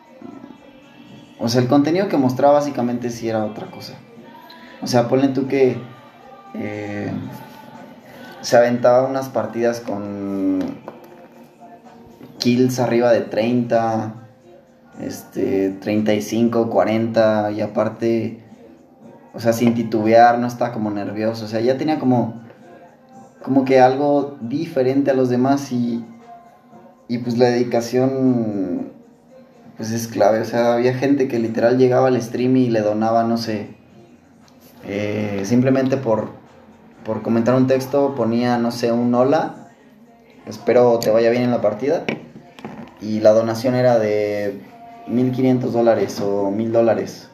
O 1.38 1.48
sea, 1.48 1.61
el 1.61 1.68
contenido 1.68 2.08
que 2.08 2.16
mostraba 2.16 2.54
básicamente 2.54 3.11
sí 3.11 3.28
era 3.28 3.44
otra 3.44 3.66
cosa. 3.70 3.94
O 4.80 4.87
sea, 4.87 5.08
ponle 5.08 5.28
tú 5.28 5.48
que... 5.48 5.76
eh, 6.54 7.11
se 8.42 8.56
aventaba 8.56 9.08
unas 9.08 9.28
partidas 9.28 9.80
con 9.80 10.58
kills 12.38 12.80
arriba 12.80 13.12
de 13.12 13.20
30, 13.20 14.14
este, 15.00 15.70
35, 15.80 16.68
40 16.68 17.52
y 17.52 17.61
aparte, 17.61 18.42
o 19.32 19.38
sea, 19.38 19.52
sin 19.52 19.74
titubear, 19.74 20.40
no 20.40 20.48
estaba 20.48 20.72
como 20.72 20.90
nervioso, 20.90 21.44
o 21.44 21.48
sea, 21.48 21.61
ya 21.61 21.78
tenía 21.78 22.00
como, 22.00 22.41
como 23.42 23.64
que 23.64 23.81
algo 23.81 24.37
diferente 24.40 25.11
a 25.11 25.14
los 25.14 25.28
demás 25.28 25.72
y, 25.72 26.05
y 27.09 27.18
pues 27.18 27.38
la 27.38 27.46
dedicación, 27.46 28.92
pues 29.76 29.90
es 29.90 30.09
clave, 30.09 30.40
o 30.40 30.44
sea, 30.44 30.74
había 30.74 30.94
gente 30.94 31.28
que 31.28 31.38
literal 31.38 31.78
llegaba 31.78 32.09
al 32.09 32.20
stream 32.20 32.57
y 32.57 32.70
le 32.70 32.81
donaba, 32.81 33.24
no 33.24 33.37
sé, 33.37 33.68
eh, 34.87 35.42
simplemente 35.44 35.96
por 35.96 36.42
por 37.05 37.22
comentar 37.22 37.55
un 37.55 37.66
texto 37.66 38.14
ponía, 38.14 38.59
no 38.59 38.70
sé, 38.70 38.92
un 38.92 39.14
hola, 39.14 39.70
espero 40.46 40.98
te 40.98 41.11
vaya 41.11 41.31
bien 41.31 41.42
en 41.42 41.50
la 41.50 41.61
partida, 41.61 42.05
y 43.00 43.20
la 43.20 43.33
donación 43.33 43.74
era 43.74 43.98
de 43.98 44.61
1500 45.09 45.72
dólares 45.72 46.20
o 46.20 46.50
1000 46.50 46.72
dólares, 46.72 47.28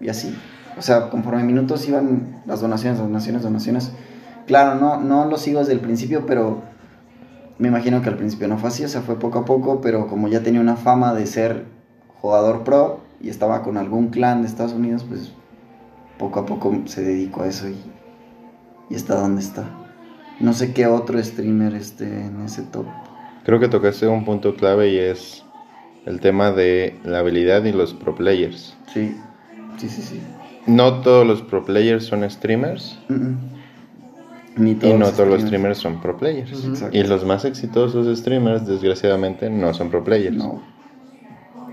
y 0.00 0.08
así. 0.08 0.36
O 0.78 0.82
sea, 0.82 1.10
conforme 1.10 1.42
minutos 1.42 1.86
iban 1.88 2.42
las 2.46 2.60
donaciones, 2.60 2.98
donaciones, 2.98 3.42
donaciones. 3.42 3.92
Claro, 4.48 4.74
no, 4.80 5.00
no 5.00 5.26
lo 5.26 5.36
sigo 5.36 5.60
desde 5.60 5.74
el 5.74 5.80
principio, 5.80 6.26
pero 6.26 6.62
me 7.58 7.68
imagino 7.68 8.02
que 8.02 8.08
al 8.08 8.16
principio 8.16 8.48
no 8.48 8.58
fue 8.58 8.70
así, 8.70 8.84
o 8.84 8.88
sea, 8.88 9.02
fue 9.02 9.20
poco 9.20 9.38
a 9.38 9.44
poco, 9.44 9.80
pero 9.80 10.08
como 10.08 10.26
ya 10.26 10.42
tenía 10.42 10.60
una 10.60 10.74
fama 10.74 11.14
de 11.14 11.26
ser 11.26 11.66
jugador 12.20 12.64
pro 12.64 13.00
y 13.20 13.28
estaba 13.28 13.62
con 13.62 13.76
algún 13.76 14.08
clan 14.08 14.42
de 14.42 14.48
Estados 14.48 14.72
Unidos, 14.72 15.04
pues 15.08 15.32
poco 16.18 16.40
a 16.40 16.46
poco 16.46 16.76
se 16.86 17.02
dedicó 17.02 17.42
a 17.42 17.46
eso 17.46 17.68
y 17.68 17.76
y 18.90 18.94
está 18.94 19.16
donde 19.16 19.42
está. 19.42 19.64
No 20.40 20.52
sé 20.52 20.72
qué 20.72 20.86
otro 20.86 21.22
streamer 21.22 21.74
esté 21.74 22.06
en 22.06 22.40
ese 22.44 22.62
top. 22.62 22.86
Creo 23.44 23.60
que 23.60 23.68
tocaste 23.68 24.06
un 24.06 24.24
punto 24.24 24.54
clave 24.54 24.90
y 24.92 24.98
es 24.98 25.44
el 26.06 26.20
tema 26.20 26.52
de 26.52 26.98
la 27.04 27.20
habilidad 27.20 27.64
y 27.64 27.72
los 27.72 27.94
pro 27.94 28.14
players. 28.14 28.76
Sí, 28.92 29.16
sí, 29.78 29.88
sí, 29.88 30.02
sí. 30.02 30.20
No 30.66 31.00
todos 31.00 31.26
los 31.26 31.42
pro 31.42 31.64
players 31.64 32.04
son 32.04 32.28
streamers 32.30 32.98
Mm, 33.08 33.14
mm. 33.14 33.57
Ni 34.58 34.72
y 34.72 34.74
no 34.74 34.98
los 34.98 35.14
todos 35.14 35.28
los 35.28 35.42
streamers. 35.42 35.78
son 35.78 36.00
pro 36.00 36.16
players. 36.16 36.50
Y 36.92 37.02
los 37.04 37.24
más 37.24 37.44
exitosos 37.44 38.18
streamers, 38.18 38.66
desgraciadamente, 38.66 39.48
no 39.48 39.72
son 39.72 39.90
pro 39.90 40.02
players. 40.02 40.36
No, 40.36 40.60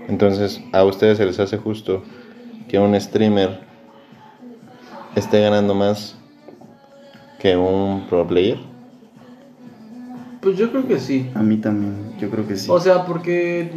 Entonces, 0.08 0.62
¿a 0.72 0.84
ustedes 0.84 1.18
se 1.18 1.26
les 1.26 1.38
hace 1.40 1.56
justo 1.58 2.02
que 2.68 2.78
un 2.78 2.98
streamer 3.00 3.60
esté 5.16 5.40
ganando 5.40 5.74
más 5.74 6.16
que 7.38 7.56
un 7.56 8.06
pro 8.08 8.26
player? 8.26 8.58
Pues 10.40 10.56
yo 10.56 10.70
creo 10.70 10.86
que 10.86 11.00
sí. 11.00 11.28
a 11.34 11.42
mí 11.42 11.56
también, 11.56 12.14
yo 12.20 12.30
creo 12.30 12.46
que 12.46 12.56
sí. 12.56 12.70
O 12.70 12.78
sea, 12.78 13.04
porque. 13.04 13.70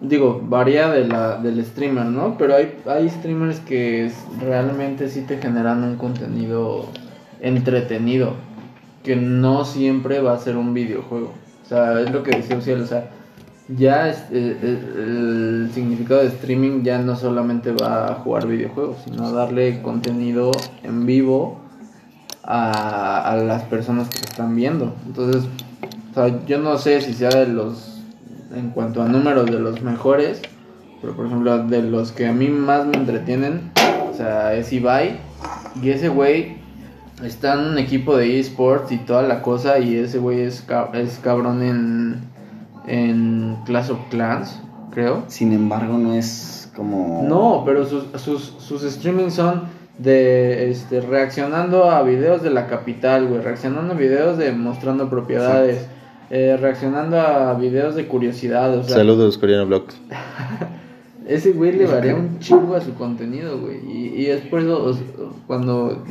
Digo, 0.00 0.40
varía 0.42 0.88
de 0.88 1.06
la, 1.06 1.36
del 1.36 1.62
streamer, 1.64 2.06
¿no? 2.06 2.36
Pero 2.38 2.56
hay, 2.56 2.74
hay 2.86 3.10
streamers 3.10 3.60
que 3.60 4.10
realmente 4.40 5.08
sí 5.10 5.22
te 5.22 5.36
generan 5.38 5.84
un 5.84 5.96
contenido 5.96 6.86
entretenido. 7.40 8.32
Que 9.04 9.16
no 9.16 9.64
siempre 9.64 10.20
va 10.20 10.34
a 10.34 10.38
ser 10.38 10.56
un 10.56 10.72
videojuego. 10.74 11.32
O 11.64 11.68
sea, 11.68 12.00
es 12.00 12.10
lo 12.10 12.22
que 12.22 12.30
decía 12.36 12.56
Uciel, 12.56 12.80
o 12.82 12.86
sea, 12.86 13.10
ya 13.68 14.08
es- 14.08 14.24
eh, 14.30 14.56
eh, 14.62 14.78
el 14.96 15.70
significado 15.72 16.20
de 16.20 16.28
streaming 16.28 16.82
ya 16.82 16.98
no 16.98 17.14
solamente 17.16 17.72
va 17.72 18.08
a 18.10 18.14
jugar 18.16 18.46
videojuegos, 18.46 18.96
sino 19.04 19.30
darle 19.32 19.80
contenido 19.82 20.50
en 20.82 21.06
vivo 21.06 21.60
a, 22.42 23.30
a 23.32 23.36
las 23.36 23.62
personas 23.64 24.08
que 24.08 24.18
están 24.20 24.56
viendo. 24.56 24.94
Entonces, 25.06 25.44
o 26.10 26.14
sea, 26.14 26.44
yo 26.46 26.58
no 26.58 26.76
sé 26.78 27.00
si 27.00 27.12
sea 27.14 27.30
de 27.30 27.46
los, 27.46 27.89
en 28.54 28.70
cuanto 28.70 29.02
a 29.02 29.06
números, 29.06 29.46
de 29.46 29.58
los 29.58 29.82
mejores, 29.82 30.42
pero 31.00 31.14
por 31.14 31.26
ejemplo, 31.26 31.66
de 31.66 31.82
los 31.82 32.12
que 32.12 32.26
a 32.26 32.32
mí 32.32 32.48
más 32.48 32.86
me 32.86 32.96
entretienen, 32.96 33.70
o 34.10 34.14
sea, 34.14 34.54
es 34.54 34.72
Ibai, 34.72 35.18
y 35.82 35.90
ese 35.90 36.08
güey 36.08 36.56
está 37.24 37.54
en 37.54 37.60
un 37.60 37.78
equipo 37.78 38.16
de 38.16 38.38
esports 38.40 38.92
y 38.92 38.98
toda 38.98 39.22
la 39.22 39.42
cosa, 39.42 39.78
y 39.78 39.96
ese 39.96 40.18
güey 40.18 40.40
es, 40.40 40.62
ca- 40.62 40.90
es 40.94 41.18
cabrón 41.22 41.62
en, 41.62 42.20
en 42.86 43.56
Clash 43.66 43.90
of 43.90 43.98
Clans, 44.10 44.60
creo. 44.90 45.24
Sin 45.28 45.52
embargo, 45.52 45.96
no 45.98 46.14
es 46.14 46.70
como... 46.74 47.24
No, 47.28 47.62
pero 47.64 47.84
sus, 47.86 48.04
sus, 48.16 48.54
sus 48.58 48.82
streamings 48.82 49.34
son 49.34 49.62
de 49.98 50.70
este 50.70 51.02
reaccionando 51.02 51.90
a 51.90 52.02
videos 52.02 52.42
de 52.42 52.48
la 52.50 52.66
capital, 52.68 53.26
güey, 53.26 53.42
reaccionando 53.42 53.92
a 53.92 53.96
videos 53.96 54.38
de 54.38 54.52
mostrando 54.52 55.10
propiedades, 55.10 55.86
eh, 56.30 56.56
reaccionando 56.56 57.20
a 57.20 57.54
videos 57.54 57.96
de 57.96 58.06
curiosidad, 58.06 58.76
o 58.76 58.84
sea, 58.84 58.96
Saludos, 58.96 59.36
Coreano 59.36 59.82
ese 61.26 61.52
güey 61.52 61.72
le 61.72 61.86
varía 61.86 62.14
un 62.14 62.38
chingo 62.38 62.74
a 62.74 62.80
su 62.80 62.94
contenido, 62.94 63.58
güey, 63.58 63.80
y, 63.84 64.22
y 64.22 64.26
es 64.26 64.40
por 64.42 64.60
eso 64.60 64.84
o 64.84 64.92
sea, 64.92 65.04
cuando 65.46 66.04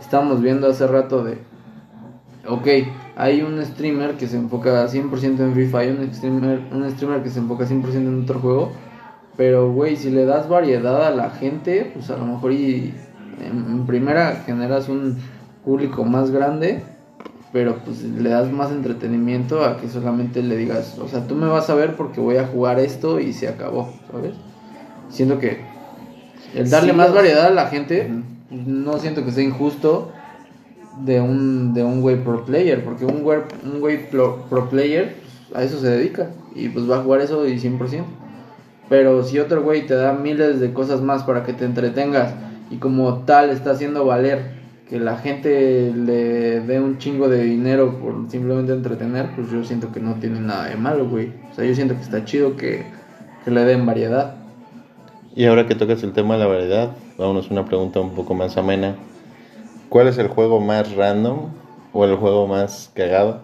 estábamos 0.00 0.42
viendo 0.42 0.68
hace 0.68 0.86
rato 0.86 1.24
de, 1.24 1.38
ok, 2.46 2.66
hay 3.16 3.42
un 3.42 3.64
streamer 3.64 4.12
que 4.12 4.26
se 4.26 4.36
enfoca 4.36 4.86
100% 4.86 5.40
en 5.40 5.52
Free 5.54 5.68
Fire, 5.68 5.96
un 5.98 6.12
streamer, 6.12 6.60
un 6.70 6.90
streamer 6.90 7.22
que 7.22 7.30
se 7.30 7.38
enfoca 7.38 7.64
100% 7.64 7.94
en 7.94 8.22
otro 8.22 8.40
juego, 8.40 8.72
pero, 9.36 9.72
güey, 9.72 9.96
si 9.96 10.10
le 10.10 10.26
das 10.26 10.48
variedad 10.48 11.06
a 11.06 11.10
la 11.10 11.30
gente, 11.30 11.90
pues 11.94 12.10
a 12.10 12.16
lo 12.16 12.26
mejor 12.26 12.52
y 12.52 12.94
en, 13.40 13.70
en 13.70 13.86
primera 13.86 14.42
generas 14.46 14.88
un 14.88 15.16
público 15.64 16.04
más 16.04 16.30
grande, 16.30 16.82
pero 17.54 17.76
pues 17.84 18.02
le 18.02 18.28
das 18.30 18.50
más 18.50 18.72
entretenimiento 18.72 19.64
a 19.64 19.76
que 19.76 19.88
solamente 19.88 20.42
le 20.42 20.56
digas, 20.56 20.98
o 20.98 21.06
sea, 21.06 21.24
tú 21.28 21.36
me 21.36 21.46
vas 21.46 21.70
a 21.70 21.76
ver 21.76 21.94
porque 21.94 22.20
voy 22.20 22.36
a 22.36 22.48
jugar 22.48 22.80
esto 22.80 23.20
y 23.20 23.32
se 23.32 23.46
acabó, 23.46 23.94
¿sabes? 24.10 24.32
Siento 25.08 25.38
que 25.38 25.60
el 26.56 26.68
darle 26.68 26.90
Sí, 26.90 26.96
más 26.96 27.06
los- 27.06 27.14
variedad 27.14 27.46
a 27.46 27.50
la 27.50 27.66
gente, 27.68 28.10
no 28.50 28.98
siento 28.98 29.24
que 29.24 29.30
sea 29.30 29.44
injusto 29.44 30.10
de 31.04 31.20
un, 31.20 31.74
de 31.74 31.84
un 31.84 32.00
güey 32.00 32.16
pro 32.24 32.44
player, 32.44 32.84
porque 32.84 33.04
un 33.04 33.22
güey, 33.22 33.38
un 33.64 33.78
güey 33.78 34.10
pro, 34.10 34.46
pro 34.50 34.68
player 34.68 35.14
pues, 35.52 35.62
a 35.62 35.64
eso 35.64 35.80
se 35.80 35.88
dedica 35.90 36.30
y 36.56 36.70
pues 36.70 36.90
va 36.90 36.96
a 36.98 37.02
jugar 37.02 37.20
eso 37.20 37.46
y 37.46 37.56
100%. 37.60 38.04
Pero 38.88 39.22
si 39.22 39.38
otro 39.38 39.62
güey 39.62 39.86
te 39.86 39.94
da 39.94 40.12
miles 40.12 40.58
de 40.58 40.72
cosas 40.72 41.00
más 41.02 41.22
para 41.22 41.44
que 41.44 41.52
te 41.52 41.64
entretengas 41.64 42.34
y 42.72 42.78
como 42.78 43.18
tal 43.20 43.50
está 43.50 43.70
haciendo 43.70 44.04
valer 44.04 44.63
que 44.88 44.98
la 44.98 45.16
gente 45.16 45.92
le 45.94 46.60
dé 46.60 46.80
un 46.80 46.98
chingo 46.98 47.28
de 47.28 47.42
dinero 47.42 47.98
por 47.98 48.30
simplemente 48.30 48.72
entretener, 48.72 49.34
pues 49.34 49.50
yo 49.50 49.64
siento 49.64 49.90
que 49.92 50.00
no 50.00 50.14
tiene 50.16 50.40
nada 50.40 50.68
de 50.68 50.76
malo, 50.76 51.08
güey. 51.08 51.32
O 51.50 51.54
sea, 51.54 51.64
yo 51.64 51.74
siento 51.74 51.94
que 51.94 52.02
está 52.02 52.24
chido 52.24 52.56
que, 52.56 52.84
que 53.44 53.50
le 53.50 53.64
den 53.64 53.86
variedad. 53.86 54.34
Y 55.34 55.46
ahora 55.46 55.66
que 55.66 55.74
tocas 55.74 56.02
el 56.02 56.12
tema 56.12 56.34
de 56.34 56.40
la 56.40 56.46
variedad, 56.46 56.90
vámonos 57.18 57.50
a 57.50 57.54
una 57.54 57.64
pregunta 57.64 58.00
un 58.00 58.14
poco 58.14 58.34
más 58.34 58.56
amena. 58.56 58.94
¿Cuál 59.88 60.08
es 60.08 60.18
el 60.18 60.28
juego 60.28 60.60
más 60.60 60.94
random 60.94 61.50
o 61.92 62.04
el 62.04 62.16
juego 62.16 62.46
más 62.46 62.90
cagado 62.94 63.40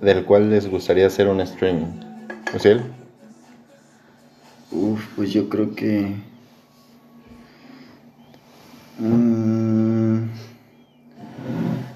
del 0.00 0.24
cual 0.24 0.50
les 0.50 0.68
gustaría 0.68 1.06
hacer 1.06 1.28
un 1.28 1.40
streaming? 1.40 1.86
¿Uciel? 2.54 2.82
Uf, 4.70 5.06
pues 5.16 5.32
yo 5.32 5.48
creo 5.48 5.74
que... 5.74 6.14
Mm, 8.98 9.93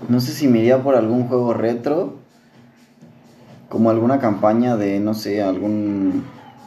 no 0.08 0.20
sé 0.20 0.32
si 0.32 0.48
me 0.48 0.58
iría 0.58 0.82
por 0.82 0.94
algún 0.96 1.28
juego 1.28 1.52
retro, 1.54 2.16
como 3.68 3.90
alguna 3.90 4.18
campaña 4.18 4.76
de, 4.76 4.98
no 5.00 5.14
sé, 5.14 5.42
algún 5.42 6.24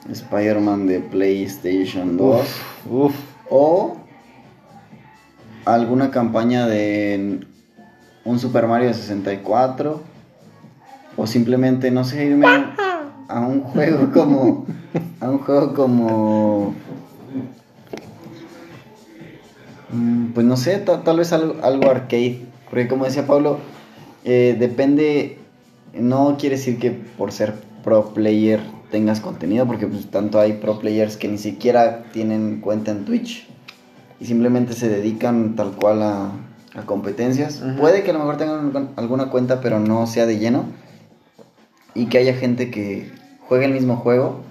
Spider-Man 0.10 0.88
de 0.88 1.00
PlayStation 1.00 2.18
2, 2.18 2.42
Uf. 2.90 3.16
o 3.50 3.98
alguna 5.66 6.12
campaña 6.12 6.68
de 6.68 7.40
un 8.26 8.40
Super 8.40 8.68
Mario 8.68 8.90
de 8.90 8.94
64, 8.94 10.02
o 11.18 11.28
simplemente, 11.28 11.92
no 11.92 12.04
sé, 12.04 12.26
irme 12.26 12.48
a 13.28 13.40
un 13.40 13.62
juego 13.62 14.12
como, 14.14 14.66
a 15.20 15.30
un 15.30 15.40
juego 15.40 15.74
como 15.74 16.76
Mm, 19.94 20.28
Pues 20.34 20.46
no 20.46 20.56
sé, 20.56 20.78
ta- 20.78 21.04
tal 21.04 21.18
vez 21.18 21.34
algo, 21.34 21.56
algo 21.64 21.90
arcade. 21.92 22.46
Porque 22.72 22.88
como 22.88 23.06
decía 23.06 23.28
Pablo, 23.28 23.60
eh, 24.24 24.56
depende, 24.58 25.38
no 25.94 26.38
quiere 26.40 26.56
decir 26.56 26.80
que 26.80 26.90
por 26.90 27.32
ser 27.32 27.54
pro 27.84 28.14
player 28.14 28.62
tengas 28.90 29.20
contenido, 29.20 29.68
porque 29.68 29.86
pues 29.86 30.10
tanto 30.10 30.40
hay 30.40 30.54
pro 30.54 30.80
players 30.80 31.18
que 31.18 31.28
ni 31.28 31.38
siquiera 31.38 32.06
tienen 32.12 32.62
cuenta 32.62 32.92
en 32.92 33.06
Twitch 33.06 33.48
y 34.20 34.26
simplemente 34.26 34.74
se 34.74 34.90
dedican 34.90 35.56
tal 35.56 35.74
cual 35.74 36.02
a, 36.02 36.32
a 36.74 36.82
competencias. 36.86 37.62
Puede 37.78 38.04
que 38.04 38.12
a 38.12 38.14
lo 38.14 38.20
mejor 38.20 38.38
tengan 38.38 38.90
alguna 38.96 39.30
cuenta, 39.30 39.62
pero 39.62 39.80
no 39.80 40.08
sea 40.08 40.26
de 40.26 40.40
lleno. 40.40 40.66
Y 41.94 42.06
que 42.06 42.20
haya 42.20 42.34
gente 42.36 42.72
que 42.72 43.12
juegue 43.42 43.66
el 43.66 43.74
mismo 43.74 43.98
juego, 43.98 44.42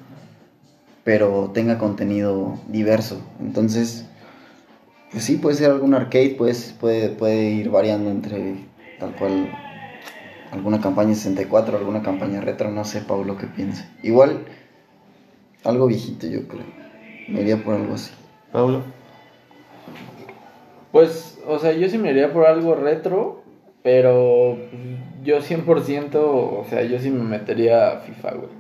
pero 1.05 1.51
tenga 1.55 1.79
contenido 1.79 2.59
diverso. 2.69 3.23
Entonces, 3.41 4.05
pues 5.11 5.25
sí, 5.25 5.37
puede 5.37 5.57
ser 5.57 5.71
algún 5.71 5.95
arcade, 5.95 6.35
pues, 6.37 6.75
puede, 6.79 7.09
puede 7.11 7.51
ir 7.51 7.71
variando 7.71 8.11
entre 8.11 8.57
tal 8.99 9.15
cual 9.17 9.51
alguna 10.53 10.81
campaña 10.81 11.15
64, 11.15 11.79
alguna 11.79 12.03
campaña 12.03 12.41
retro, 12.41 12.71
no 12.71 12.85
sé, 12.85 13.01
Pablo, 13.01 13.37
qué 13.37 13.47
piense. 13.47 13.89
Igual, 14.03 14.45
algo 15.65 15.87
viejito, 15.87 16.27
yo 16.27 16.47
creo. 16.47 16.65
Me 17.29 17.43
iría 17.43 17.63
por 17.63 17.75
algo 17.75 17.95
así. 17.95 18.11
Pablo. 18.53 18.83
Pues, 20.93 21.39
o 21.47 21.59
sea, 21.59 21.73
yo 21.73 21.89
sí 21.89 21.99
me 21.99 22.11
iría 22.11 22.33
por 22.33 22.47
algo 22.47 22.75
retro, 22.75 23.43
pero 23.83 24.59
yo 25.23 25.41
100%, 25.41 26.15
o 26.15 26.67
sea, 26.69 26.83
yo 26.83 26.99
sí 26.99 27.11
me 27.11 27.23
metería 27.23 27.93
a 27.93 28.01
FIFA, 28.01 28.31
güey. 28.33 28.51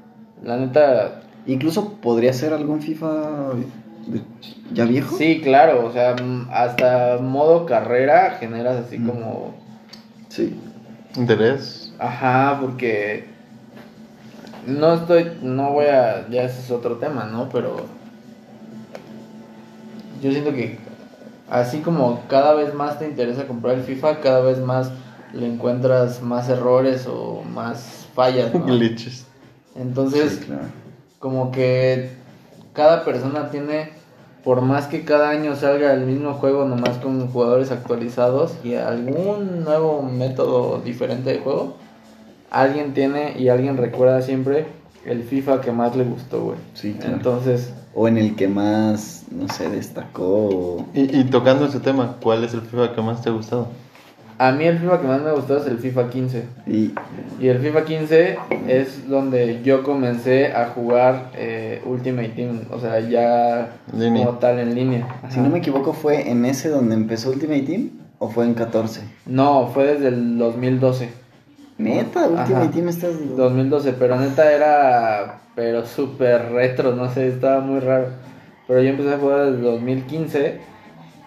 La 0.42 0.56
neta, 0.56 1.22
Incluso 1.46 1.94
podría 1.94 2.32
ser 2.32 2.52
algún 2.52 2.82
FIFA 2.82 3.52
ya 4.72 4.84
viejo. 4.84 5.16
sí, 5.16 5.40
claro, 5.42 5.86
o 5.86 5.92
sea, 5.92 6.14
mm, 6.14 6.48
hasta 6.52 7.18
modo 7.20 7.66
carrera 7.66 8.36
generas 8.40 8.84
así 8.86 8.98
Mm. 8.98 9.06
como... 9.08 9.54
Sí. 10.28 10.58
¿Interés? 11.16 11.92
Ajá, 11.98 12.58
porque 12.60 13.26
no 14.66 14.94
estoy, 14.94 15.32
no 15.42 15.72
voy 15.72 15.86
a, 15.86 16.28
ya 16.28 16.42
ese 16.44 16.60
es 16.60 16.70
otro 16.70 16.96
tema, 16.96 17.24
¿no? 17.24 17.48
Pero 17.48 17.86
yo 20.22 20.30
siento 20.30 20.52
que 20.52 20.78
así 21.48 21.78
como 21.80 22.22
cada 22.28 22.54
vez 22.54 22.74
más 22.74 22.98
te 22.98 23.08
interesa 23.08 23.46
comprar 23.46 23.74
el 23.76 23.82
FIFA, 23.82 24.20
cada 24.20 24.40
vez 24.40 24.58
más 24.58 24.92
le 25.32 25.46
encuentras 25.46 26.22
más 26.22 26.48
errores 26.48 27.06
o 27.08 27.42
más 27.42 28.06
fallas, 28.14 28.54
¿no? 28.54 28.64
Glitches. 28.66 29.26
Entonces, 29.74 30.34
Sí, 30.40 30.44
claro. 30.46 30.62
como 31.18 31.50
que 31.50 32.10
cada 32.72 33.04
persona 33.04 33.50
tiene, 33.50 33.90
por 34.44 34.61
más 34.62 34.87
que 34.87 35.04
cada 35.04 35.30
año 35.30 35.54
salga 35.56 35.92
el 35.92 36.06
mismo 36.06 36.35
juego, 36.35 36.64
nomás 36.64 36.96
con 36.98 37.28
jugadores 37.28 37.70
actualizados 37.70 38.52
y 38.64 38.74
algún 38.74 39.64
nuevo 39.64 40.02
método 40.02 40.80
diferente 40.80 41.33
de 41.35 41.38
juego, 41.40 41.74
alguien 42.50 42.94
tiene 42.94 43.35
y 43.38 43.48
alguien 43.48 43.76
recuerda 43.76 44.22
siempre 44.22 44.66
el 45.04 45.22
FIFA 45.22 45.61
que 45.61 45.72
más 45.72 45.96
le 45.96 46.04
gustó, 46.04 46.42
güey. 46.42 46.56
Sí, 46.74 46.94
claro. 46.98 47.16
Entonces, 47.16 47.72
O 47.94 48.06
en 48.06 48.18
el 48.18 48.37
que 48.37 48.46
más, 48.48 49.24
no 49.33 49.48
sé, 49.48 49.68
destacó. 49.68 50.24
o- 50.24 50.87
Y, 50.94 51.18
y 51.20 51.24
tocando 51.24 51.64
ese 51.66 51.80
tema, 51.80 52.16
¿cuál 52.22 52.44
es 52.44 52.54
el 52.54 52.61
FIFA 52.62 52.92
que 52.94 53.02
más 53.02 53.20
te 53.22 53.30
ha 53.30 53.33
gustado? 53.33 53.66
A 54.42 54.53
mí 54.53 54.64
el 54.64 54.79
FIFA 54.79 55.00
que 55.03 55.07
más 55.07 55.20
me 55.20 55.33
gustó 55.33 55.59
es 55.59 55.66
el 55.66 55.76
FIFA 55.79 56.09
15. 56.09 56.44
Y 56.66 56.92
Y 57.38 57.48
el 57.48 57.59
FIFA 57.59 57.85
15 57.85 58.38
es 58.68 59.07
donde 59.07 59.61
yo 59.62 59.83
comencé 59.83 60.55
a 60.55 60.66
jugar 60.74 61.31
eh, 61.37 61.83
Ultimate 61.85 62.31
Team, 62.31 62.61
o 62.70 62.81
sea, 62.81 63.00
ya 63.00 63.68
Línea. 63.94 64.24
como 64.24 64.38
tal 64.38 64.59
en 64.59 64.74
línea. 64.74 65.07
si 65.29 65.40
no 65.40 65.50
me 65.50 65.59
equivoco, 65.59 65.92
¿fue 65.92 66.31
en 66.31 66.46
ese 66.46 66.70
donde 66.70 66.94
empezó 66.94 67.29
Ultimate 67.31 67.61
Team? 67.62 67.90
¿O 68.18 68.29
fue 68.31 68.46
en 68.46 68.55
14? 68.55 69.03
No, 69.26 69.68
fue 69.74 69.87
desde 69.88 70.09
el 70.09 70.38
2012. 70.38 71.11
Neta, 71.76 72.26
Ultimate 72.26 72.53
Ajá. 72.55 72.70
Team 72.70 72.88
estás. 72.88 73.12
2012, 73.37 73.92
pero 73.98 74.16
neta 74.18 74.50
era, 74.53 75.40
pero 75.55 75.85
súper 75.87 76.50
retro, 76.53 76.94
no 76.96 77.11
sé, 77.12 77.29
estaba 77.29 77.61
muy 77.61 77.81
raro. 77.81 78.09
Pero 78.66 78.83
yo 78.83 78.88
empecé 78.88 79.12
a 79.14 79.18
jugar 79.18 79.50
desde 79.53 79.62
2015 79.62 80.61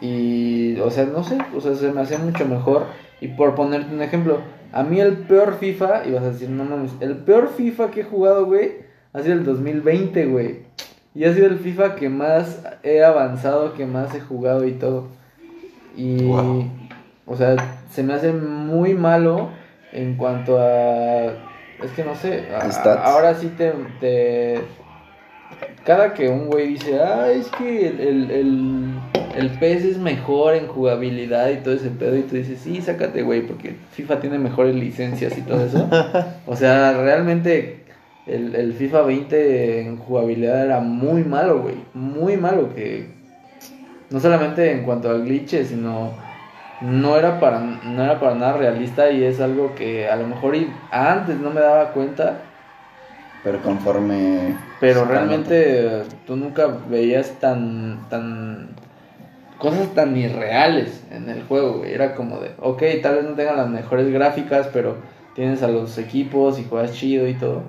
y, 0.01 0.79
o 0.79 0.91
sea, 0.91 1.05
no 1.05 1.23
sé, 1.23 1.37
o 1.55 1.61
sea, 1.61 1.75
se 1.75 1.91
me 1.91 2.01
hacía 2.01 2.17
mucho 2.17 2.45
mejor. 2.45 2.85
Y 3.23 3.29
por 3.29 3.55
ponerte 3.55 3.93
un 3.93 4.01
ejemplo, 4.01 4.39
a 4.71 4.83
mí 4.83 4.99
el 4.99 5.13
peor 5.17 5.57
FIFA, 5.59 6.05
y 6.05 6.11
vas 6.11 6.23
a 6.23 6.31
decir, 6.31 6.49
no 6.49 6.65
mames, 6.65 6.91
el 6.99 7.15
peor 7.17 7.49
FIFA 7.55 7.91
que 7.91 8.01
he 8.01 8.03
jugado, 8.03 8.45
güey, 8.45 8.71
ha 9.13 9.21
sido 9.21 9.33
el 9.35 9.45
2020, 9.45 10.25
güey. 10.25 10.59
Y 11.15 11.25
ha 11.25 11.33
sido 11.33 11.45
el 11.47 11.57
FIFA 11.59 11.95
que 11.95 12.09
más 12.09 12.63
he 12.83 13.03
avanzado, 13.03 13.73
que 13.75 13.85
más 13.85 14.13
he 14.15 14.19
jugado 14.19 14.67
y 14.67 14.71
todo. 14.73 15.07
Y, 15.95 16.25
Wow. 16.25 16.65
o 17.27 17.35
sea, 17.37 17.55
se 17.91 18.01
me 18.03 18.13
hace 18.13 18.33
muy 18.33 18.93
malo 18.95 19.49
en 19.91 20.15
cuanto 20.17 20.57
a. 20.59 21.27
Es 21.83 21.91
que 21.95 22.03
no 22.03 22.15
sé. 22.15 22.47
a- 22.55 22.93
ahora 23.03 23.35
sí 23.35 23.49
te, 23.55 23.71
te- 23.99 24.61
Cada 25.85 26.13
que 26.15 26.29
un 26.29 26.47
güey 26.47 26.69
dice, 26.69 26.99
ah, 26.99 27.29
es 27.31 27.47
que 27.49 27.87
el, 27.87 27.99
el, 27.99 28.31
el, 28.31 28.85
el 29.35 29.49
PES 29.49 29.85
es 29.85 29.97
mejor 29.97 30.55
en 30.55 30.67
jugabilidad 30.67 31.49
y 31.49 31.57
todo 31.57 31.73
ese 31.73 31.89
pedo, 31.89 32.17
y 32.17 32.21
tú 32.23 32.35
dices, 32.35 32.59
sí, 32.59 32.81
sácate, 32.81 33.21
güey, 33.23 33.41
porque 33.41 33.75
FIFA 33.91 34.19
tiene 34.19 34.39
mejores 34.39 34.75
licencias 34.75 35.37
y 35.37 35.41
todo 35.41 35.65
eso. 35.65 35.89
o 36.47 36.55
sea, 36.55 36.93
realmente 36.93 37.83
el, 38.27 38.55
el 38.55 38.73
FIFA 38.73 39.01
20 39.03 39.81
en 39.81 39.97
jugabilidad 39.97 40.65
era 40.65 40.79
muy 40.79 41.23
malo, 41.23 41.61
güey. 41.61 41.75
Muy 41.93 42.37
malo, 42.37 42.73
que 42.73 43.07
no 44.09 44.19
solamente 44.19 44.71
en 44.71 44.83
cuanto 44.83 45.09
al 45.09 45.23
glitches, 45.23 45.69
sino 45.69 46.11
no 46.81 47.17
era 47.17 47.39
para 47.39 47.59
no 47.59 48.03
era 48.03 48.19
para 48.19 48.35
nada 48.35 48.57
realista 48.57 49.09
y 49.09 49.23
es 49.23 49.39
algo 49.39 49.73
que 49.73 50.09
a 50.09 50.15
lo 50.17 50.27
mejor 50.27 50.55
antes 50.91 51.37
no 51.37 51.49
me 51.49 51.61
daba 51.61 51.91
cuenta, 51.93 52.41
Pero 53.43 53.61
conforme. 53.61 54.55
pero 54.79 55.05
realmente 55.05 56.03
tú 56.27 56.35
nunca 56.35 56.67
veías 56.89 57.39
tan 57.39 58.05
tan 58.09 58.72
cosas 59.63 59.93
tan 59.93 60.15
irreales 60.17 61.01
en 61.09 61.29
el 61.29 61.43
juego, 61.43 61.77
güey. 61.77 61.93
Era 61.93 62.15
como 62.15 62.41
de, 62.41 62.51
ok, 62.59 62.83
tal 63.01 63.15
vez 63.15 63.23
no 63.23 63.31
tengan 63.31 63.55
las 63.55 63.69
mejores 63.69 64.11
gráficas, 64.11 64.69
pero 64.73 64.97
tienes 65.35 65.63
a 65.63 65.69
los 65.69 65.97
equipos 65.97 66.59
y 66.59 66.65
juegas 66.65 66.91
chido 66.91 67.29
y 67.29 67.33
todo. 67.35 67.61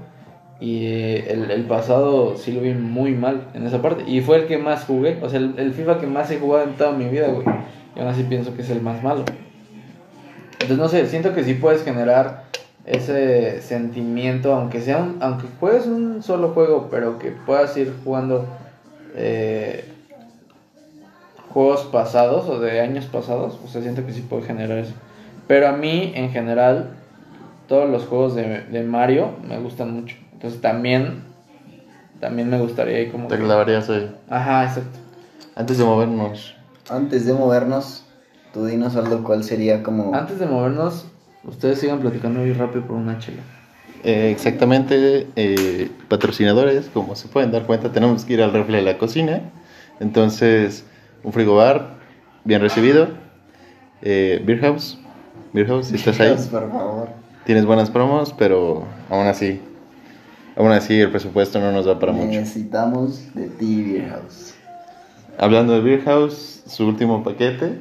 Y 0.59 0.87
eh, 0.87 1.33
el, 1.33 1.52
el 1.52 1.62
pasado 1.66 2.37
sí 2.37 2.50
lo 2.50 2.62
vi 2.62 2.74
muy 2.74 3.12
mal 3.12 3.46
en 3.54 3.64
esa 3.64 3.80
parte. 3.80 4.02
Y 4.09 4.22
fue 4.22 4.38
el 4.38 4.46
que 4.46 4.59
más 4.59 4.85
jugué. 4.87 5.20
O 5.22 5.28
sea, 5.28 5.38
el, 5.38 5.54
el 5.57 5.72
FIFA 5.72 6.00
que 6.00 6.09
más 6.09 6.28
he 6.33 6.40
jugado 6.40 6.64
en 6.64 6.74
toda 6.74 6.90
mi 6.90 7.04
vida, 7.04 7.28
güey. 7.28 7.46
Y 7.94 8.00
aún 8.00 8.09
así 8.09 8.24
pienso 8.24 8.57
que 8.57 8.62
es 8.62 8.70
el 8.70 8.83
más 8.83 9.00
malo. 9.00 9.24
Entonces, 10.54 10.76
no 10.76 10.88
sé, 10.88 11.07
siento 11.07 11.33
que 11.33 11.44
sí 11.44 11.54
puedes 11.54 11.85
generar 11.85 12.42
ese 12.87 13.62
sentimiento, 13.62 14.52
aunque 14.52 14.80
sea 14.80 14.98
un, 14.98 15.18
aunque 15.20 15.46
juegues 15.61 15.87
un 15.87 16.24
solo 16.24 16.48
juego, 16.48 16.88
pero 16.90 17.20
que 17.20 17.30
puedas 17.30 17.76
ir 17.76 17.94
jugando 18.02 18.46
eh, 19.14 19.93
juegos 21.54 21.84
pasados 21.84 22.48
o 22.48 22.58
de 22.60 22.80
años 22.80 23.06
pasados. 23.06 23.58
O 23.64 23.68
sea, 23.68 23.80
siento 23.80 24.04
que 24.04 24.12
sí 24.12 24.20
puede 24.20 24.42
generar 24.42 24.76
eso. 24.78 24.92
Pero 25.46 25.68
a 25.68 25.72
mí, 25.72 26.12
en 26.14 26.30
general, 26.30 26.90
todos 27.68 27.88
los 27.88 28.04
juegos 28.04 28.34
de, 28.34 28.64
de 28.64 28.82
Mario 28.82 29.30
me 29.48 29.58
gustan 29.58 29.92
mucho. 29.94 30.16
Entonces 30.34 30.60
también, 30.60 31.22
también 32.20 32.50
me 32.50 32.58
gustaría 32.58 33.00
ir 33.00 33.12
como... 33.12 33.28
Te 33.28 33.36
que- 33.36 33.42
clavarías 33.44 33.88
ahí. 33.90 34.14
Ajá, 34.28 34.64
exacto. 34.64 34.98
Antes 35.56 35.78
de 35.78 35.84
movernos, 35.84 36.54
Antes 36.90 37.24
de 37.26 37.32
movernos, 37.32 38.04
tú 38.52 38.66
dinos, 38.66 38.96
Aldo, 38.96 39.22
cuál 39.24 39.44
sería 39.44 39.82
como. 39.82 40.14
Antes 40.14 40.38
de 40.38 40.46
movernos, 40.46 41.06
ustedes 41.44 41.78
sigan 41.78 42.00
platicando 42.00 42.40
muy 42.40 42.52
rápido 42.52 42.84
por 42.86 42.96
una 42.96 43.18
chela. 43.18 43.42
eh, 44.02 44.30
exactamente, 44.30 45.26
eh, 45.36 45.90
patrocinadores, 46.08 46.90
como 46.92 47.14
se 47.14 47.28
pueden 47.28 47.52
dar 47.52 47.62
cuenta, 47.64 47.90
tenemos 47.90 48.24
que 48.24 48.34
ir 48.34 48.42
al 48.42 48.52
refri 48.52 48.74
de 48.76 48.82
la 48.82 48.98
cocina. 48.98 49.40
Entonces, 50.00 50.84
un 51.24 51.32
frigobar, 51.32 51.96
bien 52.44 52.60
recibido. 52.60 53.08
Eh, 54.02 54.42
Beer 54.44 54.60
House, 54.60 54.98
Beer 55.52 55.66
House, 55.66 55.87
si 55.88 55.96
estás 55.96 56.20
ahí. 56.20 56.37
Por 56.50 56.70
favor. 56.70 57.08
Tienes 57.44 57.64
buenas 57.64 57.90
promos, 57.90 58.32
pero 58.37 58.84
aún 59.10 59.26
así, 59.26 59.60
aún 60.56 60.70
así 60.72 61.00
el 61.00 61.10
presupuesto 61.10 61.58
no 61.58 61.72
nos 61.72 61.87
da 61.87 61.98
para 61.98 62.12
mucho. 62.12 62.28
Necesitamos 62.28 63.34
de 63.34 63.48
ti, 63.48 63.82
Beer 63.82 64.10
House. 64.10 64.54
Hablando 65.38 65.72
de 65.72 65.80
Beer 65.80 66.02
House, 66.04 66.62
su 66.66 66.87
último 66.87 67.24
paquete, 67.24 67.78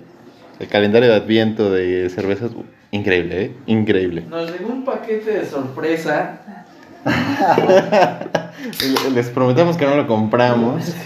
el 0.59 0.67
calendario 0.67 1.09
de 1.09 1.15
adviento 1.15 1.69
de 1.69 2.09
cervezas 2.09 2.51
Increíble, 2.91 3.45
¿eh? 3.45 3.55
Increíble. 3.65 4.23
Nos 4.29 4.51
llegó 4.51 4.71
un 4.71 4.85
paquete 4.85 5.39
de 5.39 5.45
sorpresa. 5.47 6.41
Les 9.15 9.29
prometemos 9.29 9.77
que 9.77 9.85
no 9.85 9.95
lo 9.95 10.07
compramos. 10.07 10.93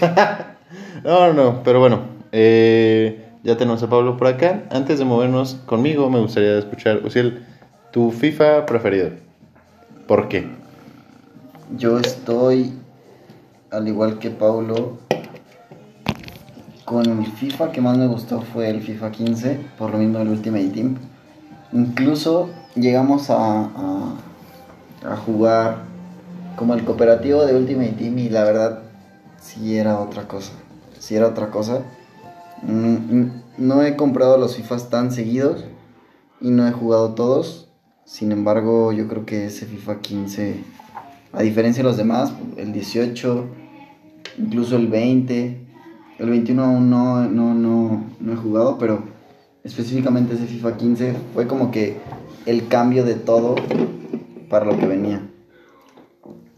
No, 1.04 1.32
no, 1.32 1.62
pero 1.62 1.78
bueno. 1.78 2.17
Eh, 2.32 3.24
ya 3.42 3.56
tenemos 3.56 3.82
a 3.82 3.88
Pablo 3.88 4.16
por 4.16 4.26
acá. 4.26 4.64
Antes 4.70 4.98
de 4.98 5.04
movernos 5.04 5.54
conmigo, 5.66 6.10
me 6.10 6.20
gustaría 6.20 6.58
escuchar, 6.58 7.04
Uciel, 7.04 7.44
tu 7.92 8.10
FIFA 8.10 8.66
preferido. 8.66 9.10
¿Por 10.06 10.28
qué? 10.28 10.48
Yo 11.76 11.98
estoy, 11.98 12.72
al 13.70 13.86
igual 13.88 14.18
que 14.18 14.30
Paulo, 14.30 14.98
con 16.84 17.06
el 17.06 17.26
FIFA 17.26 17.70
que 17.72 17.80
más 17.80 17.98
me 17.98 18.06
gustó 18.06 18.40
fue 18.40 18.70
el 18.70 18.80
FIFA 18.80 19.12
15, 19.12 19.60
por 19.76 19.90
lo 19.90 19.98
mismo 19.98 20.18
el 20.18 20.28
Ultimate 20.28 20.68
Team. 20.68 20.96
Incluso 21.72 22.48
llegamos 22.74 23.28
a, 23.28 23.36
a, 23.36 24.14
a 25.04 25.16
jugar 25.16 25.82
como 26.56 26.74
el 26.74 26.84
cooperativo 26.84 27.44
de 27.44 27.54
Ultimate 27.54 27.92
Team 27.92 28.18
y 28.18 28.28
la 28.30 28.44
verdad 28.44 28.78
sí 29.40 29.76
era 29.76 30.00
otra 30.00 30.26
cosa. 30.26 30.52
Sí 30.98 31.14
era 31.14 31.28
otra 31.28 31.50
cosa. 31.50 31.82
Mm, 32.62 33.26
No 33.58 33.82
he 33.82 33.96
comprado 33.96 34.38
los 34.38 34.56
FIFAs 34.56 34.90
tan 34.90 35.10
seguidos 35.12 35.64
y 36.40 36.50
no 36.50 36.66
he 36.66 36.72
jugado 36.72 37.14
todos. 37.14 37.68
Sin 38.04 38.32
embargo, 38.32 38.92
yo 38.92 39.08
creo 39.08 39.26
que 39.26 39.46
ese 39.46 39.66
FIFA 39.66 40.00
15, 40.00 40.64
a 41.32 41.42
diferencia 41.42 41.82
de 41.82 41.88
los 41.88 41.96
demás, 41.96 42.32
el 42.56 42.72
18, 42.72 43.44
incluso 44.38 44.76
el 44.76 44.88
20, 44.88 45.66
el 46.18 46.30
21 46.30 46.64
aún 46.64 46.90
no, 46.90 47.28
no, 47.28 47.54
no, 47.54 48.04
no 48.18 48.32
he 48.32 48.36
jugado, 48.36 48.78
pero 48.78 49.02
específicamente 49.62 50.34
ese 50.34 50.46
FIFA 50.46 50.76
15 50.76 51.14
fue 51.34 51.46
como 51.46 51.70
que 51.70 51.98
el 52.46 52.68
cambio 52.68 53.04
de 53.04 53.14
todo 53.14 53.56
para 54.48 54.64
lo 54.64 54.78
que 54.78 54.86
venía. 54.86 55.28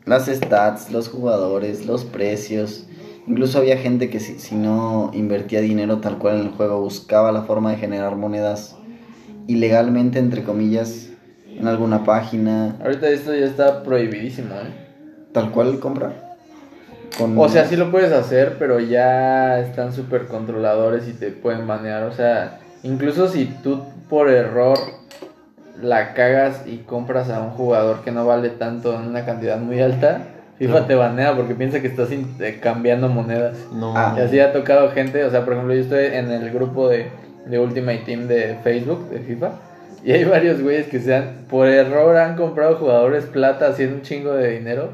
Las 0.04 0.26
stats, 0.26 0.90
los 0.90 1.08
jugadores, 1.08 1.86
los 1.86 2.04
precios. 2.04 2.86
Incluso 3.30 3.58
había 3.58 3.76
gente 3.76 4.10
que 4.10 4.18
si, 4.18 4.40
si 4.40 4.56
no 4.56 5.12
invertía 5.14 5.60
dinero 5.60 5.98
tal 5.98 6.18
cual 6.18 6.40
en 6.40 6.46
el 6.46 6.52
juego, 6.52 6.80
buscaba 6.80 7.30
la 7.30 7.42
forma 7.42 7.70
de 7.70 7.76
generar 7.76 8.16
monedas 8.16 8.76
ilegalmente, 9.46 10.18
entre 10.18 10.42
comillas, 10.42 11.10
en 11.56 11.68
alguna 11.68 12.02
página, 12.02 12.74
Ahorita 12.82 13.08
esto 13.08 13.32
ya 13.32 13.44
está 13.46 13.84
prohibidísimo, 13.84 14.52
¿eh? 14.56 14.74
tal 15.32 15.52
cual 15.52 15.78
compra. 15.78 16.12
Con- 17.16 17.38
O 17.38 17.48
sea, 17.48 17.66
sí 17.66 17.76
lo 17.76 17.92
puedes 17.92 18.12
hacer, 18.12 18.56
pero 18.58 18.80
ya 18.80 19.60
están 19.60 19.92
súper 19.92 20.26
controladores 20.26 21.06
y 21.06 21.12
te 21.12 21.30
pueden 21.30 21.68
banear. 21.68 22.02
O 22.04 22.12
sea, 22.12 22.58
incluso 22.82 23.28
si 23.28 23.44
tú 23.62 23.80
por 24.08 24.28
error 24.28 24.76
la 25.80 26.14
cagas 26.14 26.64
y 26.66 26.78
compras 26.78 27.30
a 27.30 27.40
un 27.42 27.50
jugador 27.50 28.00
que 28.02 28.10
no 28.10 28.26
vale 28.26 28.48
tanto 28.50 28.98
en 28.98 29.06
una 29.06 29.24
cantidad 29.24 29.58
muy 29.58 29.80
alta, 29.80 30.22
FIFA 30.60 30.86
te 30.86 30.94
banea 30.94 31.34
porque 31.34 31.54
piensa 31.54 31.80
que 31.80 31.86
estás 31.88 32.10
eh, 32.12 32.58
cambiando 32.62 33.08
monedas. 33.08 33.56
No. 33.72 33.94
Ah. 33.96 34.14
Y 34.16 34.20
así 34.20 34.38
ha 34.40 34.52
tocado 34.52 34.90
gente, 34.90 35.24
o 35.24 35.30
sea, 35.30 35.44
por 35.44 35.54
ejemplo, 35.54 35.74
yo 35.74 35.80
estoy 35.80 36.04
en 36.06 36.30
el 36.30 36.50
grupo 36.50 36.88
de, 36.88 37.06
de 37.46 37.58
Ultimate 37.58 38.02
Team 38.04 38.28
de 38.28 38.56
Facebook, 38.62 39.08
de 39.10 39.20
FIFA, 39.20 39.52
y 40.04 40.12
hay 40.12 40.24
varios 40.24 40.60
güeyes 40.62 40.86
que 40.88 41.00
se 41.00 41.14
han, 41.14 41.46
por 41.48 41.66
error 41.66 42.16
han 42.16 42.36
comprado 42.36 42.76
jugadores 42.76 43.24
plata 43.24 43.68
haciendo 43.68 43.96
un 43.96 44.02
chingo 44.02 44.32
de 44.34 44.50
dinero. 44.50 44.92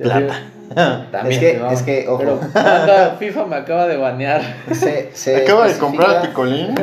Así, 0.00 0.26
También, 1.12 1.32
Es 1.32 1.38
que- 1.38 1.58
¿no? 1.58 1.70
es 1.70 1.82
que, 1.82 2.08
ojo. 2.08 2.18
Pero 2.18 2.40
FIFA 3.18 3.44
me 3.46 3.56
acaba 3.56 3.86
de 3.86 3.98
banear. 3.98 4.40
se, 4.72 5.10
se 5.12 5.36
Acaba 5.42 5.68
de 5.68 5.76
comprar 5.78 6.16
a 6.16 6.22
Picolín. 6.22 6.74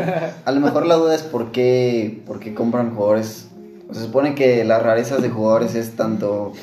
A 0.45 0.51
lo 0.51 0.59
mejor 0.61 0.85
la 0.85 0.93
duda 0.95 1.15
es 1.15 1.23
por 1.23 1.51
qué, 1.51 2.21
por 2.27 2.39
qué 2.39 2.53
compran 2.53 2.93
jugadores. 2.93 3.49
Se 3.91 3.99
supone 4.01 4.35
que 4.35 4.63
las 4.63 4.81
rarezas 4.83 5.21
de 5.23 5.29
jugadores 5.29 5.73
es 5.75 5.95
tanto 5.95 6.53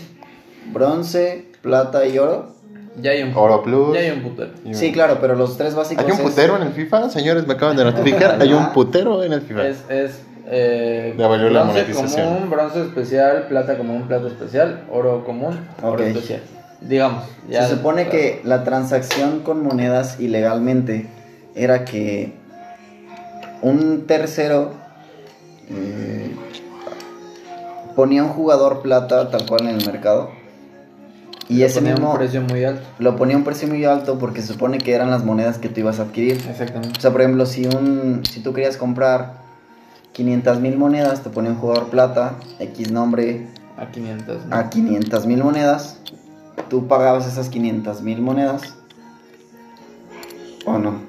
bronce, 0.73 1.47
plata 1.63 2.07
y 2.07 2.19
oro. 2.19 2.57
Ya 3.01 3.13
hay 3.13 3.23
un, 3.23 3.33
Oro 3.37 3.63
Plus. 3.63 3.95
ya 3.95 4.01
hay 4.01 4.11
un 4.11 4.23
putero. 4.23 4.51
Sí, 4.73 4.91
claro, 4.93 5.19
pero 5.21 5.37
los 5.37 5.57
tres 5.57 5.75
básicos 5.77 6.05
¿Hay 6.05 6.11
un 6.11 6.17
es- 6.19 6.23
putero 6.25 6.57
en 6.57 6.63
el 6.65 6.73
FIFA? 6.73 7.11
Señores, 7.11 7.47
me 7.47 7.55
acaban 7.55 7.77
de 7.77 7.85
notificar. 7.85 8.41
Hay 8.43 8.53
un 8.53 8.73
putero 8.73 9.23
en 9.23 9.33
el 9.35 9.41
FIFA. 9.43 9.69
Es, 9.69 9.85
es 9.89 10.21
eh, 10.47 11.15
Ya 11.17 11.29
valió 11.29 11.49
la 11.51 11.63
bronce 11.63 11.83
monetización. 11.83 12.27
común, 12.35 12.51
bronce 12.51 12.81
especial, 12.83 13.47
plata 13.49 13.77
común, 13.77 14.09
plata 14.09 14.27
especial, 14.27 14.83
oro 14.91 15.23
común, 15.25 15.57
oro 15.83 16.03
especial. 16.03 16.41
Digamos. 16.81 17.23
ya- 17.49 17.67
Se 17.69 17.77
supone 17.77 18.09
que 18.09 18.41
la 18.45 18.65
transacción 18.65 19.41
con 19.41 19.63
monedas 19.63 20.19
ilegalmente 20.19 21.07
era 21.55 21.85
que 21.85 22.33
un 23.63 24.07
tercero 24.09 24.73
eh, 25.71 26.35
ponía 27.95 28.23
un 28.25 28.31
jugador 28.31 28.81
plata 28.83 29.31
tal 29.31 29.47
cual 29.47 29.69
en 29.69 29.77
el 29.81 29.87
mercado 29.87 30.31
y 31.49 31.63
ese 31.63 31.81
ponía 31.81 31.95
mismo 31.95 32.11
un 32.13 32.19
precio 32.19 32.43
muy 32.43 32.65
alto. 32.65 32.83
lo 32.99 33.17
ponía 33.17 33.37
un 33.37 33.45
precio 33.45 33.69
muy 33.69 33.85
alto 33.85 34.19
porque 34.19 34.43
se 34.43 34.49
supone 34.53 34.79
que 34.79 34.93
eran 34.95 35.11
las 35.11 35.25
monedas 35.25 35.59
que 35.59 35.69
tú 35.69 35.81
ibas 35.81 35.99
a 35.99 36.03
adquirir. 36.03 36.37
Exactamente. 36.49 36.99
O 36.99 37.01
sea, 37.01 37.11
por 37.11 37.21
ejemplo, 37.23 37.47
si, 37.47 37.67
un, 37.67 38.23
si 38.31 38.41
tú 38.41 38.53
querías 38.53 38.77
comprar 38.77 39.39
500 40.13 40.61
mil 40.61 40.77
monedas, 40.77 41.23
te 41.23 41.31
ponía 41.31 41.51
un 41.53 41.59
jugador 41.59 41.89
plata, 41.89 42.35
X 42.59 42.91
nombre, 42.91 43.47
A 43.79 43.87
500. 43.91 44.47
¿no? 44.47 44.57
a 44.57 44.69
500 44.71 45.27
mil 45.27 45.43
monedas. 45.43 45.99
Tú 46.69 46.87
pagabas 46.89 47.27
esas 47.27 47.49
500 47.49 48.03
mil 48.03 48.21
monedas. 48.21 48.75
¿O 50.67 50.79
no? 50.79 51.01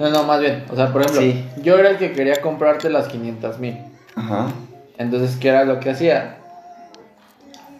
No, 0.00 0.10
no, 0.10 0.24
más 0.24 0.40
bien. 0.40 0.64
O 0.70 0.76
sea, 0.76 0.92
por 0.92 1.02
ejemplo, 1.02 1.22
Sí. 1.22 1.44
yo 1.62 1.76
era 1.78 1.90
el 1.90 1.98
que 1.98 2.12
quería 2.12 2.40
comprarte 2.40 2.90
las 2.90 3.08
500 3.08 3.58
mil. 3.58 3.78
Ajá. 4.14 4.48
Entonces, 4.98 5.36
¿qué 5.36 5.48
era 5.48 5.64
lo 5.64 5.78
que 5.80 5.90
hacía? 5.90 6.38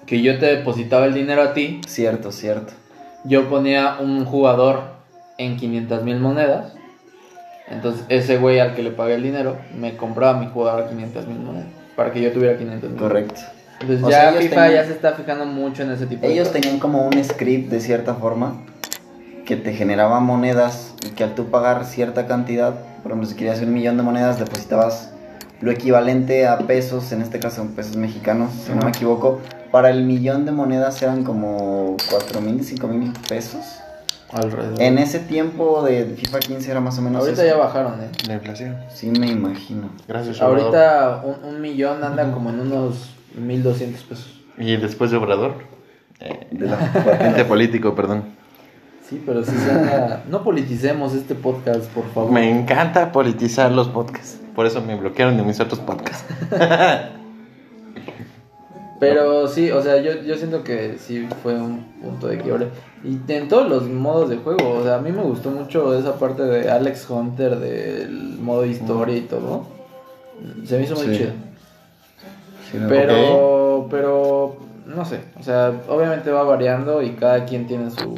Que 0.06 0.22
yo 0.22 0.38
te 0.38 0.46
depositaba 0.46 1.06
el 1.06 1.14
dinero 1.14 1.42
a 1.42 1.52
ti, 1.52 1.80
Cierto, 1.86 2.30
cierto. 2.32 2.72
yo 3.24 3.48
ponía 3.48 3.96
un 4.00 4.24
jugador 4.24 4.82
en 5.38 5.56
500 5.56 6.02
mil 6.04 6.18
monedas. 6.20 6.72
Entonces, 7.68 8.04
ese 8.08 8.38
güey 8.38 8.60
al 8.60 8.74
que 8.74 8.82
le 8.84 8.90
pagué 8.92 9.14
el 9.14 9.22
dinero 9.24 9.56
me 9.76 9.96
compraba 9.96 10.38
mi 10.38 10.46
jugador 10.46 10.84
a 10.84 10.88
500 10.88 11.26
mil 11.26 11.38
monedas. 11.40 11.66
Para 11.96 12.12
que 12.12 12.20
yo 12.22 12.30
tuviera 12.32 12.56
500 12.56 12.90
mil. 12.90 12.98
Correcto. 13.00 13.40
Entonces, 13.80 14.04
O 14.04 14.08
ya 14.10 14.20
sea, 14.30 14.32
FIFA 14.40 14.54
tenían- 14.54 14.72
ya 14.74 14.84
se 14.84 14.92
está 14.92 15.12
fijando 15.14 15.44
mucho 15.44 15.82
en 15.82 15.90
ese 15.90 16.06
tipo 16.06 16.24
de 16.26 16.32
Ellos 16.32 16.48
cosas. 16.48 16.62
tenían 16.62 16.78
como 16.80 17.06
un 17.06 17.22
script 17.24 17.68
de 17.70 17.80
cierta 17.80 18.14
forma 18.14 18.62
que 19.44 19.56
te 19.56 19.72
generaba 19.74 20.20
monedas 20.20 20.94
y 21.04 21.10
que 21.10 21.24
al 21.24 21.34
tú 21.34 21.46
pagar 21.50 21.84
cierta 21.84 22.26
cantidad, 22.26 22.74
por 23.02 23.10
ejemplo, 23.12 23.28
si 23.28 23.34
querías 23.36 23.60
un 23.60 23.72
millón 23.74 23.96
de 23.96 24.02
monedas, 24.04 24.38
depositabas 24.38 25.12
lo 25.60 25.70
equivalente 25.70 26.46
a 26.46 26.58
pesos, 26.58 27.12
en 27.12 27.22
este 27.22 27.38
caso 27.38 27.66
pesos 27.74 27.96
mexicanos, 27.96 28.50
si 28.52 28.70
no 28.70 28.76
Ajá. 28.78 28.84
me 28.86 28.90
equivoco. 28.90 29.40
Para 29.76 29.90
el 29.90 30.04
millón 30.04 30.46
de 30.46 30.52
monedas 30.52 31.02
eran 31.02 31.22
como 31.22 31.98
4 32.10 32.40
mil, 32.40 32.64
5 32.64 32.88
mil 32.88 33.12
pesos. 33.28 33.60
Alrededor. 34.32 34.80
En 34.80 34.96
ese 34.96 35.18
tiempo 35.18 35.82
de 35.84 36.14
FIFA 36.16 36.38
15 36.38 36.70
era 36.70 36.80
más 36.80 36.98
o 36.98 37.02
menos 37.02 37.20
Ahorita 37.20 37.44
eso. 37.44 37.54
ya 37.54 37.60
bajaron, 37.62 38.00
¿eh? 38.00 38.08
La 38.26 38.34
inflación. 38.36 38.78
Sí, 38.88 39.10
me 39.10 39.26
imagino. 39.26 39.90
Gracias, 40.08 40.40
Obrador. 40.40 40.60
Ahorita 40.74 41.22
un, 41.26 41.56
un 41.56 41.60
millón 41.60 42.02
anda 42.02 42.32
como 42.32 42.48
en 42.48 42.60
unos 42.60 43.10
1200 43.36 44.02
pesos. 44.04 44.40
Y 44.56 44.78
después 44.78 45.10
de 45.10 45.18
Obrador. 45.18 45.56
Eh, 46.20 46.46
De 46.52 46.68
la 46.68 46.78
Gente 46.78 47.44
político, 47.44 47.94
perdón. 47.94 48.24
Sí, 49.06 49.22
pero 49.26 49.44
sí 49.44 49.52
se 49.62 49.70
anda... 49.72 50.24
No 50.30 50.42
politicemos 50.42 51.12
este 51.12 51.34
podcast, 51.34 51.84
por 51.90 52.10
favor. 52.14 52.32
Me 52.32 52.48
encanta 52.48 53.12
politizar 53.12 53.72
los 53.72 53.88
podcasts. 53.88 54.40
Por 54.54 54.64
eso 54.64 54.80
me 54.80 54.96
bloquearon 54.96 55.36
de 55.36 55.42
mis 55.42 55.60
otros 55.60 55.80
podcasts. 55.80 56.24
Pero 58.98 59.46
sí, 59.46 59.70
o 59.70 59.82
sea, 59.82 60.00
yo, 60.00 60.22
yo 60.22 60.36
siento 60.36 60.64
que 60.64 60.96
sí 60.98 61.28
fue 61.42 61.54
un 61.54 61.84
punto 62.02 62.28
de 62.28 62.38
quiebre. 62.38 62.68
Y 63.04 63.18
en 63.30 63.48
todos 63.48 63.68
los 63.68 63.88
modos 63.88 64.30
de 64.30 64.36
juego, 64.38 64.78
o 64.78 64.82
sea, 64.82 64.96
a 64.96 65.00
mí 65.00 65.12
me 65.12 65.22
gustó 65.22 65.50
mucho 65.50 65.96
esa 65.98 66.18
parte 66.18 66.42
de 66.42 66.70
Alex 66.70 67.08
Hunter, 67.10 67.58
del 67.58 68.38
modo 68.40 68.64
historia 68.64 69.16
y 69.16 69.20
todo. 69.22 69.66
Se 70.64 70.78
me 70.78 70.84
hizo 70.84 70.94
muy 70.96 71.06
Sí. 71.08 71.16
chido. 71.18 71.30
Sí, 72.70 72.78
no, 72.78 72.88
Pero, 72.88 73.86
pero, 73.90 74.56
no 74.86 75.04
sé, 75.04 75.20
o 75.38 75.42
sea, 75.42 75.72
obviamente 75.88 76.30
va 76.30 76.42
variando 76.42 77.02
y 77.02 77.10
cada 77.10 77.44
quien 77.44 77.66
tiene 77.66 77.90
su, 77.90 78.14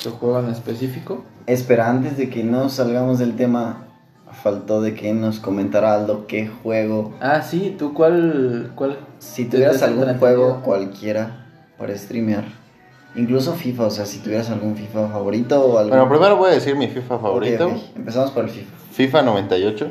su 0.00 0.10
juego 0.12 0.38
en 0.40 0.50
específico. 0.50 1.24
Espera, 1.46 1.90
antes 1.90 2.16
de 2.16 2.30
que 2.30 2.42
nos 2.44 2.74
salgamos 2.74 3.18
del 3.18 3.36
tema, 3.36 3.86
faltó 4.32 4.80
de 4.80 4.94
que 4.94 5.12
nos 5.12 5.40
comentara 5.40 5.94
Aldo 5.94 6.26
qué 6.26 6.48
juego. 6.48 7.14
Ah, 7.20 7.42
sí, 7.42 7.74
¿tú 7.78 7.94
cuál? 7.94 8.72
cuál 8.74 8.98
Si 9.18 9.46
tuvieras 9.46 9.82
algún 9.82 10.18
juego 10.18 10.62
cualquiera 10.62 11.46
para 11.78 11.96
streamear, 11.96 12.44
incluso 13.14 13.54
FIFA, 13.54 13.84
o 13.84 13.90
sea, 13.90 14.06
si 14.06 14.18
tuvieras 14.18 14.50
algún 14.50 14.76
FIFA 14.76 15.08
favorito 15.08 15.60
o 15.60 15.78
algún. 15.78 15.90
Bueno, 15.90 16.08
primero 16.08 16.36
voy 16.36 16.50
a 16.50 16.54
decir 16.54 16.76
mi 16.76 16.88
FIFA 16.88 17.18
favorito. 17.18 17.70
Empezamos 17.96 18.30
por 18.30 18.44
el 18.44 18.50
FIFA. 18.50 18.76
FIFA 18.92 19.22
98. 19.22 19.88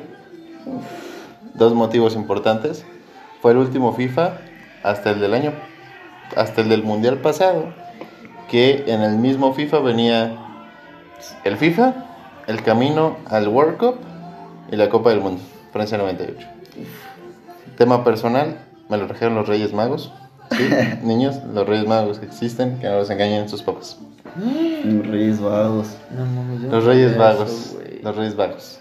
Dos 1.55 1.73
motivos 1.73 2.15
importantes. 2.15 2.85
Fue 3.41 3.51
el 3.51 3.57
último 3.57 3.93
FIFA 3.93 4.37
hasta 4.83 5.11
el 5.11 5.19
del 5.19 5.33
año, 5.33 5.53
hasta 6.35 6.61
el 6.61 6.69
del 6.69 6.83
mundial 6.83 7.19
pasado, 7.19 7.73
que 8.49 8.83
en 8.87 9.01
el 9.01 9.17
mismo 9.17 9.53
FIFA 9.53 9.79
venía 9.79 10.37
el 11.43 11.57
FIFA, 11.57 11.93
el 12.47 12.61
camino 12.63 13.17
al 13.27 13.47
World 13.47 13.77
Cup 13.77 14.08
y 14.71 14.75
la 14.75 14.89
Copa 14.89 15.09
del 15.11 15.21
Mundo, 15.21 15.41
Francia 15.71 15.97
98. 15.97 16.47
tema 17.77 18.03
personal, 18.03 18.57
me 18.89 18.97
lo 18.97 19.07
trajeron 19.07 19.35
los 19.35 19.47
Reyes 19.47 19.73
Magos. 19.73 20.11
Sí, 20.51 20.69
niños, 21.03 21.37
los 21.53 21.67
Reyes 21.67 21.87
Magos 21.87 22.19
existen, 22.23 22.79
que 22.79 22.87
no 22.87 22.97
los 22.97 23.09
engañen 23.09 23.47
sus 23.49 23.61
papás. 23.63 23.97
Los 24.83 25.07
Reyes 25.07 25.39
Vagos. 25.41 25.87
No 26.11 26.25
yo 26.25 26.67
no 26.67 26.71
Los 26.75 26.83
Reyes 26.85 27.11
sabía 27.11 27.25
Vagos. 27.27 27.49
eso, 27.49 27.79
los 28.03 28.15
Reyes 28.15 28.35
Vagos. 28.35 28.79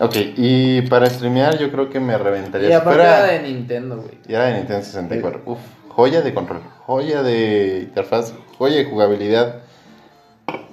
Ok, 0.00 0.14
y 0.36 0.82
para 0.82 1.08
streamear 1.10 1.58
yo 1.58 1.70
creo 1.70 1.90
que 1.90 2.00
me 2.00 2.16
reventaría. 2.16 2.70
Y 2.70 2.72
aparte 2.72 3.00
era 3.02 3.22
de 3.24 3.42
Nintendo, 3.42 3.96
güey. 3.96 4.18
y 4.26 4.32
era 4.34 4.46
de 4.46 4.54
Nintendo 4.58 4.82
64. 4.84 5.42
Uf, 5.46 5.58
joya 5.88 6.22
de 6.22 6.32
control, 6.32 6.60
joya 6.86 7.22
de 7.22 7.80
interfaz, 7.88 8.32
joya 8.58 8.76
de 8.76 8.84
jugabilidad. 8.86 9.56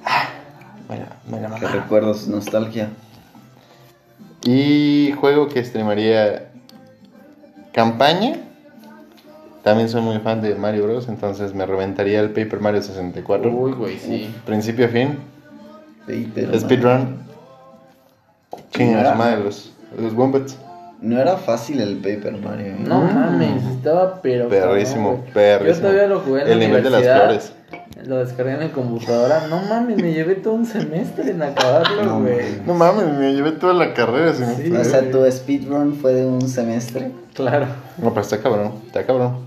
Ah, 0.06 0.30
Mira, 0.90 1.18
mira, 1.28 1.56
Que 1.56 1.66
mamá. 1.66 1.82
recuerdos, 1.84 2.28
nostalgia. 2.28 2.90
Y 4.44 5.14
juego 5.20 5.48
que 5.48 5.64
streamaría 5.64 6.50
campaña. 7.74 8.38
También 9.64 9.90
soy 9.90 10.02
muy 10.02 10.20
fan 10.20 10.42
de 10.42 10.56
Mario 10.56 10.86
Bros. 10.86 11.10
Entonces 11.10 11.54
me 11.54 11.66
reventaría 11.66 12.20
el 12.20 12.30
Paper 12.30 12.60
Mario 12.60 12.82
64. 12.82 13.52
Uy, 13.52 13.74
güey, 13.74 14.00
sí. 14.00 14.34
Principio 14.46 14.86
a 14.86 14.90
fin. 14.90 15.18
Sí, 16.08 16.32
Speedrun. 16.58 17.18
Chingas, 18.72 19.18
madre, 19.18 19.44
los, 19.44 19.74
los 20.00 20.14
Wombats. 20.14 20.58
No 21.02 21.20
era 21.20 21.38
fácil 21.38 21.82
el 21.82 21.98
Paper 21.98 22.38
Mario. 22.38 22.68
¿eh? 22.68 22.78
No 22.80 23.02
mames, 23.02 23.64
estaba 23.66 24.22
pero. 24.22 24.50
Perrísimo, 24.50 25.24
perrísimo. 25.34 25.76
Yo 25.76 25.82
todavía 25.82 26.08
lo 26.08 26.20
jugué 26.22 26.42
en 26.42 26.48
El 26.48 26.60
la 26.60 26.66
nivel 26.66 26.84
de 26.84 26.90
las 26.90 27.00
universidad, 27.02 27.24
flores. 27.26 27.54
Lo 28.08 28.20
descargué 28.20 28.54
en 28.54 28.60
mi 28.60 28.70
computadora. 28.70 29.48
No 29.50 29.62
mames, 29.64 29.98
me 29.98 30.14
llevé 30.14 30.36
todo 30.36 30.54
un 30.54 30.66
semestre 30.66 31.32
en 31.32 31.42
acabarlo, 31.42 32.22
güey. 32.22 32.62
No 32.66 32.74
mames, 32.74 33.14
me 33.20 33.34
llevé 33.34 33.52
toda 33.52 33.74
la 33.74 33.94
carrera. 33.94 34.34
sin 34.34 34.46
Sí. 34.56 34.72
O 34.72 34.84
sea, 34.86 35.12
tu 35.12 35.30
speedrun 35.30 35.94
fue 35.94 36.14
de 36.14 36.26
un 36.26 36.48
semestre. 36.48 37.12
Claro. 37.34 37.68
No, 37.98 38.12
pero 38.12 38.22
está 38.22 38.42
cabrón, 38.42 38.72
está 38.86 39.06
cabrón. 39.06 39.40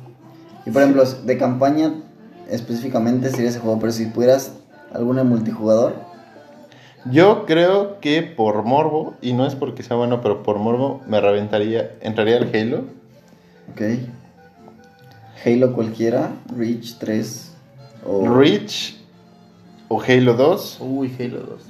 Y 0.66 0.70
por 0.72 0.82
ejemplo, 0.82 1.04
de 1.04 1.38
campaña 1.38 1.94
específicamente 2.50 3.30
sería 3.30 3.48
ese 3.48 3.60
juego, 3.60 3.78
pero 3.80 3.92
si 3.92 4.04
pudieras 4.04 4.52
alguna 4.92 5.24
multijugador, 5.24 5.94
Yo 7.10 7.46
creo 7.46 7.98
que 8.00 8.20
por 8.20 8.62
morbo, 8.64 9.14
y 9.22 9.32
no 9.32 9.46
es 9.46 9.54
porque 9.54 9.82
sea 9.82 9.96
bueno, 9.96 10.20
pero 10.20 10.42
por 10.42 10.58
morbo 10.58 11.00
me 11.08 11.18
reventaría, 11.18 11.92
entraría 12.02 12.36
al 12.36 12.50
Halo. 12.54 12.84
ok. 13.72 13.80
Halo 15.46 15.72
cualquiera, 15.72 16.32
Reach 16.54 16.98
3 16.98 17.49
o 18.04 18.28
Reach 18.28 18.96
o 19.88 20.00
Halo 20.00 20.34
2. 20.34 20.78
Uy, 20.80 21.14
Halo 21.18 21.40
2. 21.40 21.62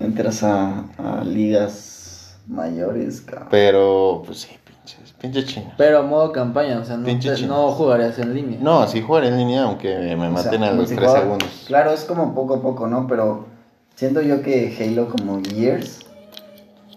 entras 0.00 0.42
a, 0.42 0.84
a 0.98 1.24
ligas 1.24 2.36
mayores, 2.46 3.20
cabrón. 3.22 3.48
Pero, 3.50 4.22
pues 4.26 4.40
sí, 4.40 4.50
pinches, 4.64 5.12
pinche 5.20 5.44
chino. 5.44 5.72
Pero 5.76 6.02
modo 6.02 6.30
campaña, 6.32 6.78
o 6.78 6.84
sea, 6.84 6.96
no, 6.96 7.06
Pinche 7.06 7.30
te- 7.30 7.36
chino. 7.36 7.54
no 7.56 7.70
jugarías 7.72 8.18
en 8.18 8.34
línea. 8.34 8.58
No, 8.60 8.86
sí 8.86 9.00
jugaré 9.00 9.28
en 9.28 9.38
línea, 9.38 9.62
aunque 9.62 9.96
me 10.16 10.28
O 10.28 10.30
maten 10.30 10.60
sea, 10.60 10.68
a 10.70 10.72
los 10.72 10.88
3 10.88 10.98
multijugador, 11.00 11.20
segundos. 11.22 11.64
Claro, 11.66 11.92
es 11.92 12.04
como 12.04 12.34
poco 12.34 12.54
a 12.56 12.62
poco, 12.62 12.86
¿no? 12.86 13.06
Pero 13.06 13.46
siento 13.94 14.20
yo 14.20 14.42
que 14.42 14.76
Halo 14.78 15.08
como 15.08 15.40
Years 15.42 16.00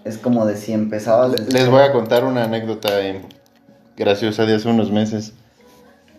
es 0.04 0.18
como 0.18 0.46
de 0.46 0.58
si 0.58 0.74
empezabas 0.74 1.32
desde 1.34 1.52
Les 1.52 1.70
voy 1.70 1.82
a 1.82 1.92
contar 1.92 2.24
una 2.26 2.44
anécdota 2.44 3.02
eh, 3.02 3.22
graciosa 3.96 4.46
de 4.46 4.56
hace 4.56 4.70
unos 4.70 4.92
meses. 4.92 5.34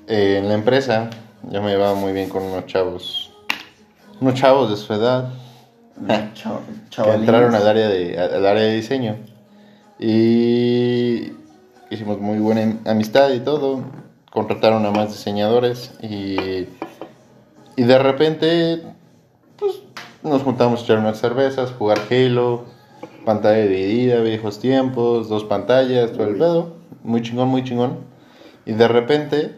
Eh, 0.07 0.39
en 0.39 0.49
la 0.49 0.55
empresa, 0.55 1.11
yo 1.51 1.63
me 1.63 1.71
llevaba 1.71 1.95
muy 1.95 2.13
bien 2.13 2.29
con 2.29 2.43
unos 2.43 2.67
chavos. 2.67 3.33
Unos 4.21 4.35
chavos 4.35 4.71
de 4.71 4.77
su 4.77 4.93
edad. 4.93 5.31
Chao- 6.35 6.61
que 7.07 7.15
entraron 7.15 7.55
al 7.55 7.67
área 7.67 7.89
de 7.89 8.19
al 8.19 8.47
área 8.47 8.63
de 8.63 8.75
diseño. 8.75 9.17
Y 9.99 11.33
hicimos 11.91 12.19
muy 12.21 12.39
buena 12.39 12.79
amistad 12.87 13.31
y 13.31 13.41
todo. 13.41 13.83
Contrataron 14.31 14.85
a 14.87 14.91
más 14.91 15.09
diseñadores 15.11 15.93
y 16.03 16.67
y 17.77 17.83
de 17.85 17.99
repente 17.99 18.83
pues 19.57 19.81
nos 20.23 20.43
juntamos 20.43 20.81
a 20.81 20.85
echar 20.85 20.99
unas 20.99 21.19
cervezas 21.19 21.71
jugar 21.79 21.99
Halo 22.11 22.65
pantalla 23.25 23.63
dividida 23.63 24.21
viejos 24.21 24.59
tiempos 24.59 25.29
dos 25.29 25.45
pantallas 25.45 26.13
todo 26.13 26.25
el 26.27 26.37
pedo. 26.37 26.73
Muy 27.05 27.23
chingón 27.23 27.49
muy 27.49 27.65
chingón. 27.65 27.99
Y 28.67 28.73
de 28.73 28.89
repente 28.89 29.58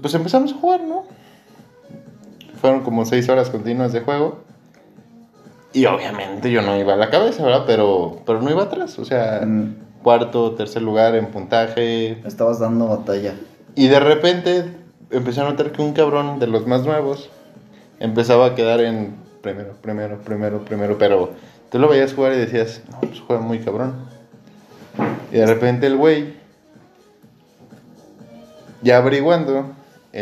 pues 0.00 0.14
empezamos 0.14 0.52
a 0.52 0.56
jugar 0.56 0.80
no 0.82 1.04
fueron 2.60 2.80
como 2.82 3.04
seis 3.04 3.28
horas 3.28 3.50
continuas 3.50 3.92
de 3.92 4.00
juego 4.00 4.40
y 5.72 5.86
obviamente 5.86 6.50
yo 6.50 6.62
no 6.62 6.76
iba 6.76 6.94
a 6.94 6.96
la 6.96 7.10
cabeza, 7.10 7.44
¿verdad? 7.44 7.64
Pero, 7.66 8.22
pero 8.24 8.40
no 8.40 8.50
iba 8.50 8.64
atrás. 8.64 8.98
O 8.98 9.04
sea, 9.04 9.42
Mm, 9.44 9.74
cuarto, 10.02 10.52
tercer 10.52 10.82
lugar 10.82 11.14
en 11.14 11.26
puntaje. 11.26 12.20
estabas 12.26 12.58
dando 12.58 12.88
batalla. 12.88 13.34
Y 13.74 13.88
de 13.88 14.00
repente 14.00 14.64
empecé 15.10 15.40
a 15.40 15.44
notar 15.44 15.70
que 15.72 15.82
un 15.82 15.92
cabrón 15.92 16.38
de 16.38 16.46
los 16.46 16.66
más 16.66 16.84
nuevos 16.84 17.28
empezaba 18.00 18.46
a 18.46 18.54
quedar 18.54 18.80
en 18.80 19.14
primero, 19.42 19.74
primero, 19.80 20.18
primero, 20.20 20.64
primero. 20.64 20.98
Pero 20.98 21.30
tú 21.70 21.78
lo 21.78 21.88
veías 21.88 22.14
jugar 22.14 22.32
y 22.32 22.38
decías, 22.38 22.82
no, 22.90 23.00
pues 23.00 23.20
juega 23.20 23.42
muy 23.42 23.58
cabrón. 23.60 23.94
Y 25.30 25.36
de 25.36 25.46
repente 25.46 25.86
el 25.86 25.96
güey, 25.96 26.34
ya 28.82 28.96
averiguando, 28.96 29.66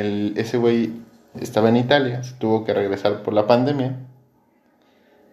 el, 0.00 0.34
ese 0.36 0.56
güey 0.58 0.92
estaba 1.40 1.68
en 1.68 1.76
Italia, 1.76 2.22
se 2.22 2.34
tuvo 2.34 2.64
que 2.64 2.72
regresar 2.74 3.22
por 3.22 3.34
la 3.34 3.46
pandemia. 3.46 3.96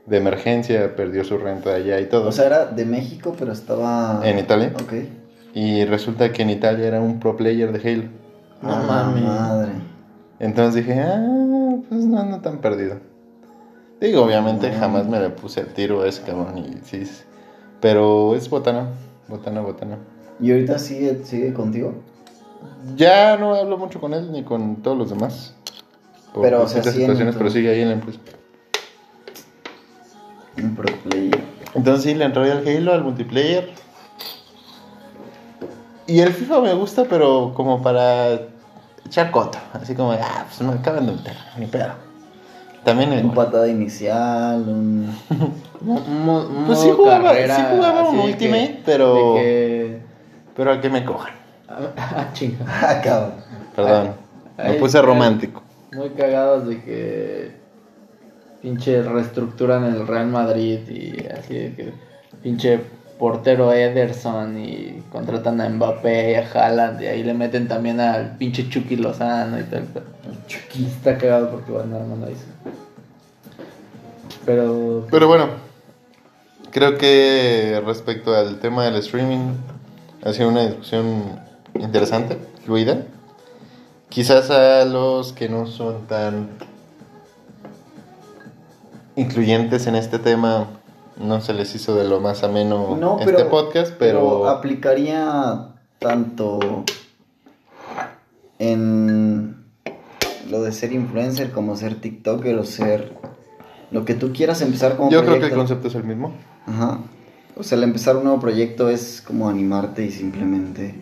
De 0.05 0.17
emergencia, 0.17 0.95
perdió 0.97 1.23
su 1.23 1.37
renta 1.37 1.69
de 1.69 1.75
allá 1.77 1.99
y 2.01 2.07
todo. 2.09 2.27
O 2.27 2.31
sea, 2.33 2.45
era 2.47 2.65
de 2.65 2.85
México, 2.85 3.35
pero 3.39 3.53
estaba 3.53 4.19
en 4.23 4.37
Italia. 4.37 4.73
Ok. 4.75 4.93
Y 5.53 5.85
resulta 5.85 6.31
que 6.33 6.41
en 6.41 6.49
Italia 6.49 6.87
era 6.87 6.99
un 6.99 7.19
pro 7.21 7.37
player 7.37 7.71
de 7.71 7.89
Halo. 7.89 8.03
No 8.61 8.73
Ah, 8.73 8.83
mames. 8.85 9.23
madre. 9.23 9.71
Entonces 10.39 10.85
dije, 10.85 10.99
ah, 10.99 11.75
pues 11.87 12.03
no 12.03 12.19
ando 12.19 12.39
tan 12.41 12.57
perdido. 12.57 12.97
Digo, 14.01 14.23
obviamente 14.23 14.69
No. 14.71 14.77
jamás 14.79 15.07
me 15.07 15.19
le 15.21 15.29
puse 15.29 15.61
el 15.61 15.67
tiro 15.67 16.01
a 16.01 16.07
ese 16.09 16.21
cabrón 16.23 16.57
y 16.57 16.73
sí. 16.83 17.05
sí. 17.05 17.23
Pero 17.79 18.35
es 18.35 18.49
botana, 18.49 18.87
botana, 19.29 19.61
botana. 19.61 19.97
¿Y 20.41 20.51
ahorita 20.51 20.79
sigue, 20.79 21.23
sigue 21.23 21.53
contigo? 21.53 21.93
Ya 22.95 23.37
no 23.37 23.55
hablo 23.55 23.77
mucho 23.77 23.99
con 23.99 24.13
él 24.13 24.31
ni 24.31 24.43
con 24.43 24.77
todos 24.77 24.97
los 24.97 25.09
demás. 25.09 25.53
Por 26.33 26.43
Pero, 26.43 26.63
o 26.63 26.67
sea, 26.67 26.83
sí 26.83 26.89
situaciones, 26.91 27.33
tu- 27.35 27.37
pero 27.39 27.49
sigue 27.51 27.69
ahí 27.69 27.81
en 27.81 27.87
la 27.89 27.93
empresa. 27.95 28.19
Un 30.57 30.75
pro 30.75 30.85
player. 31.09 31.41
Entonces 31.73 32.03
sí, 32.03 32.13
le 32.15 32.25
entré 32.25 32.51
al 32.51 32.67
Halo, 32.67 32.93
al 32.93 33.03
multiplayer. 33.03 33.71
Y 36.05 36.19
el 36.19 36.33
FIFA 36.33 36.61
me 36.61 36.73
gusta, 36.73 37.05
pero 37.09 37.53
como 37.55 37.81
para 37.81 38.33
echar 39.05 39.31
coto. 39.31 39.57
Así 39.73 39.95
como, 39.95 40.11
ah, 40.11 40.45
pues 40.47 40.61
me 40.61 40.73
acaban 40.73 41.05
de 41.05 41.13
meter, 41.13 41.35
ni 41.57 41.65
pedo. 41.67 41.93
También 42.83 43.13
el... 43.13 43.25
Un 43.25 43.33
patada 43.33 43.67
inicial, 43.67 44.61
un... 44.67 45.15
Pues 46.67 46.79
sí 46.79 46.89
jugaba, 46.95 47.29
carrera, 47.29 47.55
sí 47.55 47.61
jugaba 47.71 48.09
un 48.09 48.19
Ultimate, 48.19 48.67
que- 48.75 48.81
pero- 48.85 49.33
que- 49.35 50.01
Pero 50.55 50.71
a 50.71 50.81
que 50.81 50.89
me 50.89 51.03
cojan. 51.05 51.33
Ah, 51.97 52.29
chinga. 52.33 52.65
Ah, 52.67 53.01
cabrón. 53.03 53.33
Perdón, 53.75 54.13
me 54.57 54.63
Ahí 54.63 54.79
puse 54.79 55.01
romántico. 55.01 55.63
Muy 55.93 56.09
cagados 56.09 56.67
de 56.67 56.81
que 56.81 57.51
pinche 58.61 59.01
reestructuran 59.01 59.83
el 59.85 60.07
Real 60.07 60.27
Madrid 60.27 60.79
y 60.89 61.27
así 61.27 61.53
de 61.53 61.73
que 61.75 61.93
pinche 62.41 62.79
portero 63.19 63.71
Ederson 63.73 64.57
y 64.57 65.03
contratan 65.11 65.61
a 65.61 65.69
Mbappé 65.69 66.31
y 66.31 66.35
a 66.35 66.49
Haaland 66.51 67.01
y 67.01 67.07
ahí 67.07 67.23
le 67.23 67.33
meten 67.33 67.67
también 67.67 67.99
al 67.99 68.37
pinche 68.37 68.69
Chucky 68.69 68.95
Lozano 68.95 69.59
y 69.59 69.63
tal. 69.63 69.87
Chucky 70.47 70.85
está 70.85 71.17
cagado 71.17 71.49
porque 71.51 71.71
van 71.71 71.93
armando 71.93 72.27
ahí. 72.27 72.35
Pero 74.45 75.07
Pero 75.09 75.27
bueno, 75.27 75.47
creo 76.71 76.97
que 76.97 77.81
respecto 77.85 78.35
al 78.35 78.59
tema 78.59 78.85
del 78.85 78.95
streaming, 78.95 79.53
ha 80.23 80.33
sido 80.33 80.49
una 80.49 80.65
discusión 80.65 81.39
interesante, 81.75 82.37
fluida. 82.65 83.05
Quizás 84.09 84.49
a 84.51 84.85
los 84.85 85.33
que 85.33 85.49
no 85.49 85.65
son 85.65 86.05
tan 86.07 86.49
incluyentes 89.15 89.87
en 89.87 89.95
este 89.95 90.19
tema 90.19 90.67
no 91.17 91.41
se 91.41 91.53
les 91.53 91.73
hizo 91.75 91.95
de 91.95 92.07
lo 92.07 92.19
más 92.19 92.43
ameno 92.43 92.97
No, 92.99 93.19
este 93.19 93.33
pero- 93.33 93.49
podcast, 93.49 93.93
pero, 93.97 94.47
aplicaría 94.49 95.69
tanto 95.99 96.83
en 98.59 99.63
lo 100.49 100.61
de 100.61 100.71
ser 100.71 100.93
influencer 100.93 101.51
como 101.51 101.75
ser 101.75 101.95
TikToker 102.01 102.57
o 102.57 102.65
ser 102.65 103.13
lo 103.91 104.05
que 104.05 104.13
tú 104.15 104.33
quieras 104.33 104.61
empezar 104.61 104.97
como 104.97 105.11
yo 105.11 105.23
creo 105.23 105.39
que 105.39 105.45
el 105.47 105.53
concepto 105.53 105.87
es 105.87 105.95
el 105.95 106.03
mismo. 106.03 106.33
Ajá. 106.65 106.99
O 107.55 107.63
sea, 107.63 107.77
el 107.77 107.83
empezar 107.83 108.17
un 108.17 108.23
nuevo 108.23 108.39
proyecto 108.39 108.89
es 108.89 109.21
como 109.21 109.47
animarte 109.49 110.03
y 110.03 110.11
simplemente 110.11 110.95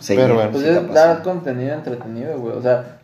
seguir. 0.00 0.24
Pero 0.24 0.34
bueno. 0.34 0.50
Pues 0.52 0.64
es 0.64 0.92
dar 0.92 1.22
contenido 1.22 1.74
entretenido, 1.74 2.38
güey. 2.38 2.56
O 2.56 2.62
sea, 2.62 2.98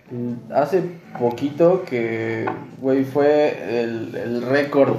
hace 0.55 0.83
poquito 1.19 1.83
que, 1.85 2.47
güey, 2.81 3.05
fue 3.05 3.81
el, 3.81 4.15
el 4.15 4.43
récord 4.43 4.95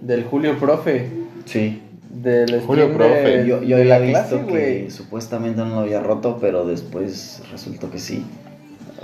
del 0.00 0.24
Julio 0.24 0.58
Profe. 0.58 1.10
Sí. 1.44 1.82
del 2.10 2.60
Julio 2.60 2.88
de, 2.88 2.94
Profe. 2.94 3.46
Yo, 3.46 3.62
yo 3.62 3.76
de 3.76 3.82
había 3.82 3.98
la 3.98 4.06
clase, 4.06 4.36
visto 4.36 4.46
que 4.46 4.52
güey. 4.52 4.90
supuestamente 4.90 5.60
no 5.62 5.70
lo 5.70 5.80
había 5.80 6.00
roto, 6.00 6.38
pero 6.40 6.64
después 6.66 7.42
resultó 7.50 7.90
que 7.90 7.98
sí. 7.98 8.24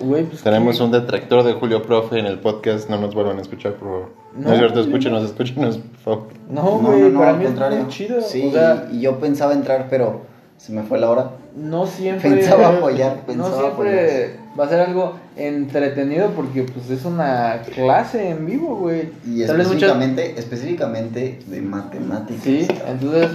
Güey, 0.01 0.25
pues, 0.25 0.43
Tenemos 0.43 0.79
un 0.81 0.93
detractor 0.93 1.43
de 1.43 1.55
Julio 1.55 1.83
Profe 1.83 2.21
en 2.21 2.27
el 2.27 2.39
podcast. 2.39 2.89
No 2.89 3.01
nos 3.01 3.15
vuelvan 3.15 3.39
a 3.39 3.41
escuchar, 3.43 3.73
por 3.73 3.89
favor. 3.89 4.11
No, 4.37 4.49
No, 4.49 4.53
es 4.53 4.59
cierto, 4.61 4.81
escúchenos, 4.81 5.25
escúchenos, 5.25 5.79
por 5.79 5.99
favor. 5.99 6.29
No, 6.49 6.63
güey, 6.79 7.13
para 7.13 7.33
mí 7.33 7.45
es 7.47 7.89
chido. 7.89 8.21
Sí, 8.21 8.47
O 8.47 8.53
sea, 8.53 8.87
y 8.93 9.01
yo 9.01 9.19
pensaba 9.19 9.55
entrar, 9.55 9.89
pero 9.91 10.21
se 10.57 10.73
me 10.73 10.83
fue 10.85 11.01
la 11.01 11.11
hora. 11.11 11.31
No 11.59 11.87
siempre. 11.87 12.31
Pensaba 12.31 12.69
apoyar, 12.69 13.17
no 13.17 13.23
pensaba 13.23 13.61
siempre 13.61 14.37
va 14.59 14.65
a 14.65 14.69
ser 14.69 14.81
algo 14.81 15.15
entretenido 15.37 16.31
porque, 16.31 16.63
pues, 16.65 16.91
es 16.91 17.05
una 17.05 17.63
clase 17.75 18.31
en 18.31 18.47
vivo, 18.47 18.77
güey. 18.77 19.11
Y 19.25 19.41
muchas- 19.41 19.51
específicamente, 19.59 20.35
específicamente 20.39 21.39
de 21.47 21.61
matemáticas. 21.61 22.43
Sí, 22.43 22.67
entonces, 22.87 23.31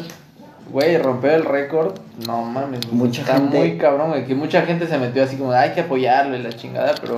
güey, 0.71 0.97
romper 0.97 1.31
el 1.33 1.45
récord, 1.45 1.93
no 2.27 2.41
mames. 2.43 2.91
Mucha 2.91 3.21
está 3.21 3.35
gente- 3.35 3.57
muy 3.57 3.77
cabrón, 3.77 4.09
güey. 4.09 4.25
Que 4.25 4.35
mucha 4.35 4.61
gente 4.63 4.87
se 4.87 4.97
metió 4.97 5.23
así 5.23 5.35
como, 5.37 5.51
hay 5.51 5.71
que 5.71 5.81
apoyarlo 5.81 6.35
y 6.35 6.41
la 6.43 6.51
chingada, 6.51 6.93
pero. 7.01 7.17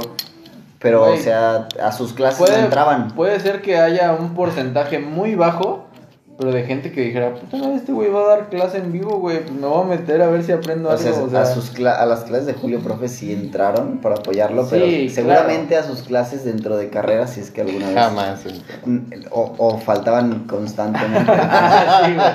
Pero, 0.80 1.06
Güey. 1.06 1.18
o 1.20 1.22
sea, 1.24 1.68
a 1.82 1.92
sus 1.92 2.14
clases 2.14 2.38
Puede, 2.40 2.58
no 2.60 2.66
entraban. 2.66 3.08
puede 3.16 3.40
ser 3.40 3.62
que 3.64 3.78
haya 3.78 4.14
un 4.14 4.36
porcentaje 4.36 5.00
muy 5.00 5.34
bajo, 5.34 5.85
pero 6.38 6.52
de 6.52 6.64
gente 6.64 6.92
que 6.92 7.02
dijera, 7.02 7.34
puta 7.34 7.58
madre, 7.58 7.76
este 7.76 7.92
güey 7.94 8.10
va 8.10 8.22
a 8.24 8.28
dar 8.28 8.50
clase 8.50 8.78
en 8.80 8.92
vivo, 8.92 9.20
güey, 9.20 9.40
pues 9.40 9.52
me 9.54 9.66
voy 9.68 9.84
a 9.84 9.88
meter 9.88 10.22
a 10.22 10.28
ver 10.28 10.44
si 10.44 10.52
aprendo 10.52 10.90
O 10.90 10.92
algo. 10.92 11.02
sea, 11.04 11.14
o 11.24 11.30
sea, 11.30 11.42
a, 11.44 11.46
sus 11.46 11.74
cla- 11.74 11.98
a 11.98 12.06
las 12.06 12.26
clases 12.26 12.46
de 12.48 12.54
Julio 12.54 12.80
Profe 12.82 13.08
sí 13.08 13.32
entraron 13.32 14.00
para 14.00 14.16
apoyarlo, 14.16 14.68
pero 14.70 14.86
seguramente 15.10 15.78
a 15.78 15.84
sus 15.84 16.02
clases 16.02 16.44
dentro 16.44 16.76
de 16.78 16.90
carrera, 16.90 17.28
si 17.28 17.40
es 17.40 17.52
que 17.52 17.62
alguna 17.62 17.88
vez. 17.88 17.96
Jamás. 17.96 18.44
O, 19.32 19.54
o 19.58 19.78
faltaban 19.78 20.46
constantemente. 20.48 21.32
sí, 22.06 22.14
güey. 22.14 22.28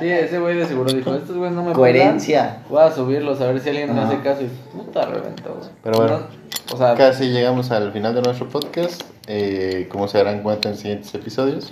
Sí, 0.00 0.08
ese 0.10 0.38
güey 0.40 0.56
de 0.56 0.66
seguro 0.66 0.92
dijo, 0.92 1.14
estos 1.14 1.36
güeyes 1.36 1.54
no 1.54 1.62
me 1.64 1.72
Coherencia. 1.72 2.42
pelan, 2.42 2.64
Voy 2.68 2.82
a 2.82 2.90
subirlos 2.92 3.40
a 3.40 3.46
ver 3.46 3.60
si 3.60 3.68
alguien 3.68 3.94
me 3.94 4.00
hace 4.00 4.18
caso 4.20 4.42
y 4.42 4.48
puta 4.76 5.06
reventó, 5.06 5.54
güey. 5.54 5.68
Pero 5.82 5.98
bueno. 5.98 6.18
No, 6.18 6.74
o 6.74 6.76
sea, 6.76 6.94
Casi 6.94 7.26
llegamos 7.30 7.70
al 7.70 7.92
final 7.92 8.14
de 8.14 8.22
nuestro 8.22 8.48
podcast. 8.48 9.02
Eh, 9.28 9.88
como 9.90 10.06
se 10.08 10.18
darán 10.18 10.42
cuenta 10.42 10.68
en 10.68 10.76
siguientes 10.76 11.12
episodios, 11.14 11.68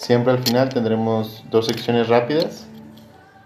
siempre 0.00 0.32
al 0.32 0.38
final 0.38 0.70
tendremos 0.70 1.44
dos 1.50 1.66
secciones 1.66 2.08
rápidas. 2.08 2.66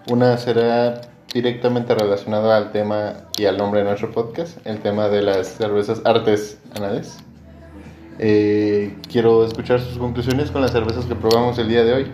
Una 0.08 0.38
será 0.38 1.00
directamente 1.32 1.94
relacionada 1.94 2.56
al 2.56 2.70
tema 2.70 3.14
y 3.36 3.46
al 3.46 3.58
nombre 3.58 3.80
de 3.80 3.86
nuestro 3.86 4.12
podcast, 4.12 4.64
el 4.64 4.78
tema 4.78 5.08
de 5.08 5.22
las 5.22 5.48
cervezas 5.48 6.00
artesanales. 6.04 7.18
Eh, 8.20 8.94
quiero 9.10 9.44
escuchar 9.44 9.80
sus 9.80 9.98
conclusiones 9.98 10.52
con 10.52 10.62
las 10.62 10.70
cervezas 10.70 11.06
que 11.06 11.16
probamos 11.16 11.58
el 11.58 11.68
día 11.68 11.84
de 11.84 11.92
hoy. 11.92 12.06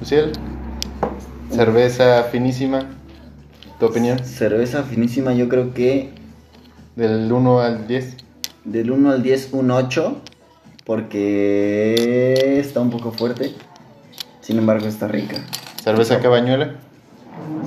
Luciel, 0.00 0.32
cerveza 1.50 2.24
finísima, 2.24 2.88
tu 3.78 3.86
opinión, 3.86 4.18
Cerveza 4.18 4.82
finísima, 4.82 5.32
yo 5.32 5.48
creo 5.48 5.72
que 5.72 6.10
del 6.96 7.30
1 7.30 7.60
al 7.60 7.86
10. 7.86 8.16
del 8.64 8.90
1 8.90 9.10
al 9.12 9.22
10, 9.22 9.50
un 9.52 9.70
8. 9.70 10.16
Porque 10.84 12.60
está 12.60 12.80
un 12.80 12.90
poco 12.90 13.10
fuerte. 13.10 13.52
Sin 14.46 14.58
embargo, 14.58 14.86
está 14.86 15.08
rica. 15.08 15.38
Cerveza 15.82 16.20
cabañuela, 16.20 16.76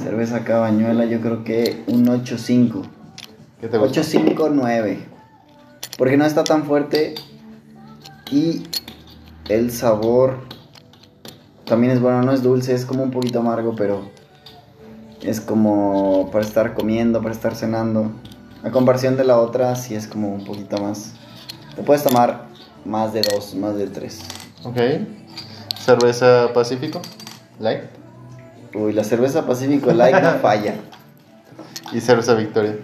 Cerveza 0.02 0.46
cabañuela, 0.46 1.04
yo 1.04 1.20
creo 1.20 1.44
que 1.44 1.84
un 1.88 2.06
8.5. 2.06 2.84
¿qué 3.60 3.68
te 3.68 3.78
gusta? 3.78 4.00
859. 4.00 5.00
Porque 5.98 6.16
no 6.16 6.24
está 6.24 6.46
tan 6.46 6.64
fuerte. 6.64 7.16
Y 8.32 8.64
el 9.50 9.74
sabor 9.74 10.38
también 11.66 11.92
es 11.92 12.00
bueno, 12.00 12.22
no 12.22 12.32
es 12.32 12.44
dulce, 12.44 12.74
es 12.74 12.86
como 12.86 13.04
un 13.04 13.12
poquito 13.12 13.40
amargo, 13.40 13.76
pero 13.76 14.10
es 15.22 15.42
como 15.42 16.30
para 16.32 16.46
estar 16.46 16.76
comiendo, 16.76 17.22
para 17.22 17.34
estar 17.34 17.56
cenando. 17.56 18.10
A 18.64 18.72
comparación 18.72 19.18
de 19.18 19.26
la 19.26 19.38
otra, 19.38 19.76
sí 19.76 19.96
es 19.96 20.08
como 20.08 20.34
un 20.34 20.46
poquito 20.46 20.78
más. 20.78 21.16
Te 21.76 21.84
puedes 21.84 22.06
tomar 22.06 22.46
más 22.86 23.12
de 23.12 23.20
dos, 23.20 23.54
más 23.56 23.76
de 23.76 23.88
tres. 23.88 24.22
Ok. 24.64 24.78
Cerveza 25.84 26.50
Pacífico, 26.54 27.02
light. 27.60 27.84
Uy, 28.74 28.94
la 28.94 29.04
cerveza 29.04 29.46
Pacífico 29.46 29.92
Light 29.92 30.22
no 30.22 30.32
falla. 30.42 30.76
Y 31.92 32.02
cerveza 32.02 32.34
Victoria. 32.36 32.76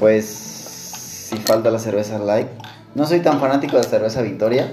Pues 0.00 0.24
si 0.26 1.36
falta 1.36 1.70
la 1.70 1.78
cerveza 1.78 2.18
light. 2.18 2.48
No 2.94 3.06
soy 3.06 3.20
tan 3.20 3.38
fanático 3.38 3.76
de 3.76 3.82
la 3.82 3.88
cerveza 3.88 4.22
Victoria. 4.22 4.72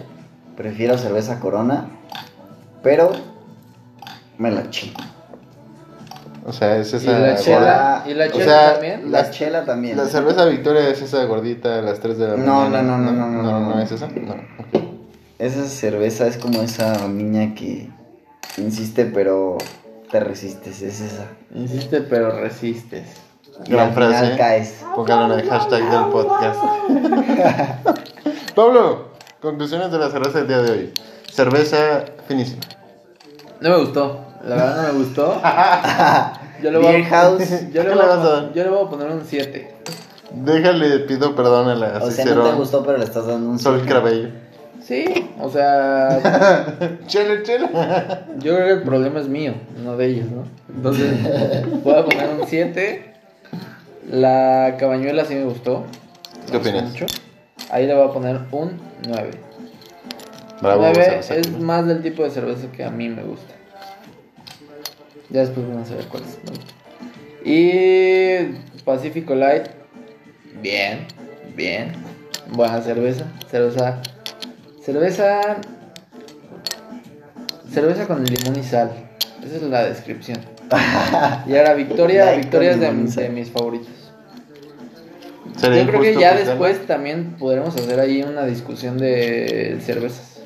Prefiero 0.57 0.97
cerveza 0.97 1.39
Corona. 1.39 1.87
Pero 2.81 3.11
me 4.37 4.51
la 4.51 4.69
chingo. 4.69 4.99
O 6.47 6.53
sea, 6.53 6.77
es 6.77 6.93
y 6.93 6.97
esa. 6.97 7.19
la 7.19 7.35
chela, 7.35 8.03
y 8.07 8.13
la 8.13 8.25
O 8.25 8.29
chela 8.29 8.45
sea, 8.45 8.73
también. 8.73 9.11
La 9.11 9.31
chela 9.31 9.65
también. 9.65 9.97
La 9.97 10.05
cerveza 10.05 10.45
Victoria 10.45 10.89
es 10.89 11.01
esa 11.01 11.23
gordita 11.25 11.79
a 11.79 11.81
las 11.81 11.99
3 11.99 12.17
de 12.19 12.27
la 12.29 12.37
No, 12.37 12.61
mañana. 12.69 12.81
no, 12.83 12.97
no, 12.99 13.11
no, 13.11 13.27
no, 13.27 13.41
no, 13.41 13.59
no. 13.75 13.81
es 13.81 13.91
esa. 13.91 14.07
No, 14.07 14.33
ok. 14.33 14.84
Esa 15.37 15.67
cerveza 15.67 16.27
es 16.27 16.37
como 16.37 16.61
esa 16.61 17.07
niña 17.07 17.55
que 17.55 17.89
insiste 18.57 19.05
pero 19.05 19.57
te 20.09 20.19
resistes. 20.19 20.81
Es 20.81 21.01
esa. 21.01 21.27
Insiste, 21.53 22.01
pero 22.01 22.31
resistes. 22.39 23.07
Y 23.65 23.71
Gran 23.71 23.89
al 23.89 23.93
final 23.93 24.13
frase. 24.13 24.37
caes. 24.37 24.85
Póngalo 24.95 25.33
en 25.33 25.39
el 25.41 25.49
hashtag 25.49 25.89
del 25.89 26.05
podcast. 26.05 26.59
Pablo, 28.55 29.09
conclusiones 29.41 29.91
de 29.91 29.97
la 29.99 30.09
cerveza 30.09 30.39
del 30.39 30.47
día 30.47 30.61
de 30.61 30.71
hoy. 30.71 30.93
Cerveza 31.31 32.05
finísima. 32.27 32.61
No 33.59 33.69
me 33.69 33.77
gustó, 33.79 34.19
la 34.45 34.55
verdad 34.55 34.87
no 34.87 34.93
me 34.93 34.99
gustó. 35.03 35.41
Yo 36.61 36.71
le 36.71 36.77
voy 36.77 36.95
a, 36.95 37.05
House. 37.05 37.49
yo 37.73 37.83
le 37.83 37.89
¿Qué 37.89 37.95
voy 37.95 37.95
le 37.95 38.01
a, 38.03 38.51
yo 38.53 38.63
le 38.63 38.69
voy 38.69 38.85
a 38.85 38.89
poner 38.89 39.09
un 39.09 39.25
7. 39.25 39.75
Déjale, 40.31 40.99
pido 40.99 41.35
perdón 41.35 41.67
a 41.67 41.75
la 41.75 41.97
O 42.03 42.09
sea, 42.09 42.25
no 42.25 42.43
te 42.43 42.51
gustó, 42.53 42.83
pero 42.83 42.97
le 42.97 43.03
estás 43.03 43.27
dando 43.27 43.49
un 43.49 43.59
Sol 43.59 43.81
siete. 43.85 44.31
Sí, 44.85 45.31
o 45.41 45.49
sea, 45.49 46.19
Chele, 47.07 47.41
chele. 47.41 47.67
yo 48.37 48.55
creo 48.55 48.67
que 48.67 48.73
el 48.73 48.83
problema 48.83 49.19
es 49.19 49.27
mío, 49.27 49.55
no 49.83 49.97
de 49.97 50.05
ellos, 50.05 50.27
¿no? 50.29 50.43
Entonces, 50.75 51.11
voy 51.83 51.95
a 51.95 52.05
poner 52.05 52.29
un 52.39 52.45
7. 52.47 53.13
La 54.11 54.75
cabañuela 54.77 55.25
sí 55.25 55.33
me 55.33 55.45
gustó. 55.45 55.85
¿Qué 56.51 56.57
opinas? 56.57 56.91
mucho. 56.91 57.07
Ahí 57.71 57.87
le 57.87 57.95
voy 57.95 58.07
a 58.07 58.13
poner 58.13 58.41
un 58.51 58.79
9. 59.07 59.31
Bravo, 60.61 60.81
9 60.81 61.03
cerveza. 61.03 61.35
es 61.35 61.59
más 61.59 61.87
del 61.87 62.03
tipo 62.03 62.23
de 62.23 62.29
cerveza 62.29 62.71
que 62.71 62.83
a 62.83 62.91
mí 62.91 63.09
me 63.09 63.23
gusta. 63.23 63.55
Ya 65.31 65.39
después 65.39 65.67
van 65.67 65.79
a 65.79 65.85
saber 65.85 66.05
cuál 66.05 66.23
es. 66.23 66.37
¿no? 66.45 66.51
Y 67.43 68.55
Pacifico 68.83 69.33
Light, 69.33 69.65
bien, 70.61 71.07
bien. 71.55 71.91
Buena 72.51 72.81
cerveza. 72.83 73.25
Cerveza. 73.49 73.99
Cerveza. 74.85 75.41
Cerveza 77.73 78.05
con 78.05 78.23
limón 78.23 78.59
y 78.59 78.63
sal. 78.63 78.91
Esa 79.43 79.55
es 79.55 79.61
la 79.63 79.83
descripción. 79.85 80.37
Y 81.47 81.55
ahora 81.55 81.73
Victoria. 81.73 82.31
Con 82.31 82.41
Victoria 82.41 82.71
es 82.71 83.15
de, 83.15 83.29
mis 83.29 83.49
favoritos. 83.49 83.89
Sería 85.57 85.83
Yo 85.83 85.89
creo 85.89 86.01
que 86.01 86.15
ya 86.15 86.35
después 86.35 86.85
también 86.85 87.35
podremos 87.39 87.75
hacer 87.75 87.99
ahí 87.99 88.21
una 88.21 88.45
discusión 88.45 88.97
de 88.97 89.79
cervezas. 89.83 90.39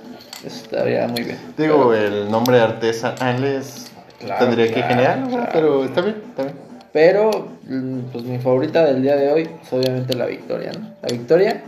Eso 0.45 0.63
estaría 0.63 1.05
muy 1.07 1.23
bien. 1.23 1.37
Digo, 1.57 1.89
Pero- 1.89 1.93
el 1.93 2.31
nombre 2.31 2.61
artesanales 2.61 3.87
Claro, 4.19 4.45
tendría 4.45 4.67
que 4.67 4.73
claro, 4.73 4.87
generar, 4.87 5.49
pero 5.51 5.83
está 5.85 6.01
bien, 6.01 6.15
está 6.29 6.43
bien. 6.43 6.55
Pero, 6.91 7.49
mm, 7.67 7.99
pues 8.11 8.23
mi 8.23 8.37
favorita 8.39 8.85
del 8.85 9.01
día 9.01 9.15
de 9.15 9.31
hoy 9.31 9.49
es 9.61 9.73
obviamente 9.73 10.15
la 10.15 10.25
Victoria, 10.25 10.71
¿no? 10.77 10.89
La 11.01 11.07
Victoria 11.09 11.63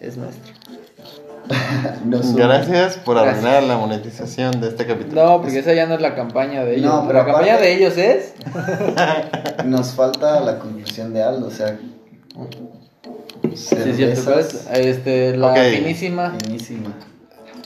es 0.00 0.16
nuestra. 0.16 0.52
No. 2.04 2.20
Gracias 2.34 2.96
por 2.96 3.16
Gracias. 3.16 3.36
arruinar 3.44 3.62
la 3.62 3.76
monetización 3.78 4.60
de 4.60 4.68
este 4.68 4.86
capítulo. 4.86 5.24
No, 5.24 5.40
porque 5.40 5.58
esa 5.60 5.72
ya 5.72 5.86
no 5.86 5.94
es 5.94 6.00
la 6.00 6.14
campaña 6.14 6.64
de 6.64 6.76
ellos. 6.76 6.92
No, 6.92 7.06
pero 7.06 7.18
la 7.20 7.24
campaña 7.24 7.56
de 7.58 7.74
ellos 7.74 7.96
es. 7.96 8.34
Nos 9.64 9.92
falta 9.92 10.40
la 10.40 10.58
conclusión 10.58 11.12
de 11.14 11.22
Aldo, 11.22 11.46
o 11.46 11.50
sea. 11.50 11.78
Sí. 13.54 13.76
Este, 14.72 15.36
la 15.36 15.54
finísima. 15.54 16.34
Finísima. 16.44 16.90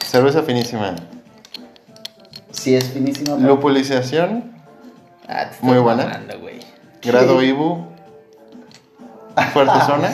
Cerveza 0.05 0.43
finísima. 0.43 0.95
Si 2.51 2.75
es 2.77 2.85
finísima. 2.85 3.37
pero- 3.37 3.49
Lupulización, 3.49 4.53
Ah, 5.29 5.51
Muy 5.61 5.79
buena. 5.79 6.05
mamando, 6.05 6.35
grado 7.03 7.41
Sí. 7.41 7.47
Ibu, 7.47 7.87
fuerte 9.53 9.73
zona. 9.87 10.11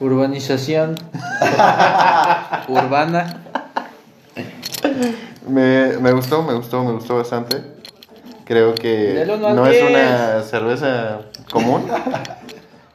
Urbanización. 0.00 0.96
Urbana. 2.68 3.42
Me, 5.48 5.98
me 5.98 6.12
gustó, 6.12 6.42
me 6.42 6.54
gustó, 6.54 6.84
me 6.84 6.92
gustó 6.92 7.16
bastante. 7.16 7.62
Creo 8.44 8.74
que 8.74 9.24
no 9.26 9.66
es 9.66 9.82
una 9.82 10.42
cerveza 10.42 11.20
común 11.50 11.84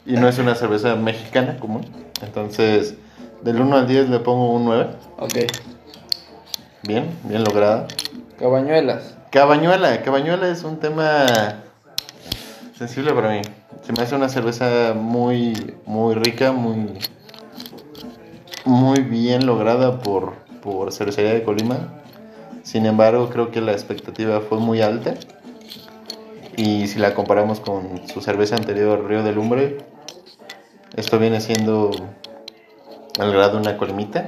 y 0.06 0.14
no 0.14 0.30
es 0.30 0.38
una 0.38 0.56
cerveza 0.56 0.96
mexicana 0.96 1.58
común. 1.60 1.86
Entonces, 2.22 2.96
del 3.42 3.60
1 3.60 3.78
al 3.78 3.88
10 3.88 4.10
le 4.10 4.20
pongo 4.20 4.54
un 4.54 4.66
9. 4.66 4.88
Ok. 5.20 5.34
Bien, 6.84 7.10
bien 7.24 7.44
lograda. 7.44 7.88
Cabañuelas. 8.40 9.16
Cabañuela. 9.30 10.02
Cabañuela 10.02 10.48
es 10.50 10.64
un 10.64 10.80
tema 10.80 11.26
sensible 12.78 13.14
para 13.14 13.32
mí. 13.32 13.42
Se 13.84 13.94
me 13.94 14.02
hace 14.04 14.16
una 14.16 14.30
cerveza 14.30 14.94
muy, 14.96 15.76
muy 15.86 16.16
rica, 16.16 16.52
muy, 16.52 17.00
muy 18.66 19.00
bien 19.02 19.46
lograda 19.46 20.00
por, 20.00 20.34
por 20.62 20.92
Cervecería 20.94 21.34
de 21.34 21.44
Colima. 21.44 22.02
Sin 22.64 22.86
embargo, 22.86 23.30
creo 23.30 23.52
que 23.52 23.60
la 23.60 23.72
expectativa 23.72 24.40
fue 24.42 24.60
muy 24.60 24.82
alta. 24.82 25.16
Y 26.58 26.88
si 26.88 27.00
la 27.00 27.16
comparamos 27.16 27.60
con 27.60 28.08
su 28.08 28.22
cerveza 28.22 28.56
anterior, 28.56 29.04
Río 29.08 29.24
de 29.24 29.32
Lumbre, 29.32 29.78
esto 30.96 31.18
viene 31.18 31.42
siendo 31.42 31.90
al 33.20 33.32
grado 33.34 33.54
de 33.54 33.58
una 33.58 33.78
colimita. 33.78 34.26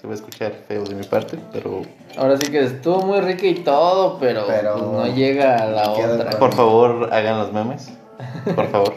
Se 0.00 0.06
va 0.06 0.12
a 0.12 0.16
escuchar 0.16 0.52
feo 0.66 0.82
de 0.82 0.96
mi 0.96 1.04
parte, 1.04 1.38
pero 1.52 1.82
Ahora 2.18 2.36
sí 2.36 2.50
que 2.50 2.62
estuvo 2.64 3.00
muy 3.02 3.20
rica 3.20 3.46
y 3.46 3.54
todo, 3.54 4.18
pero, 4.18 4.44
Pero 4.48 4.74
pues, 4.74 4.84
no 4.84 5.06
llega 5.14 5.56
a 5.56 5.66
la 5.66 5.90
otra. 5.92 6.30
por 6.38 6.52
favor 6.52 7.08
hagan 7.12 7.38
los 7.38 7.52
memes. 7.52 7.92
Por 8.54 8.68
favor. 8.70 8.94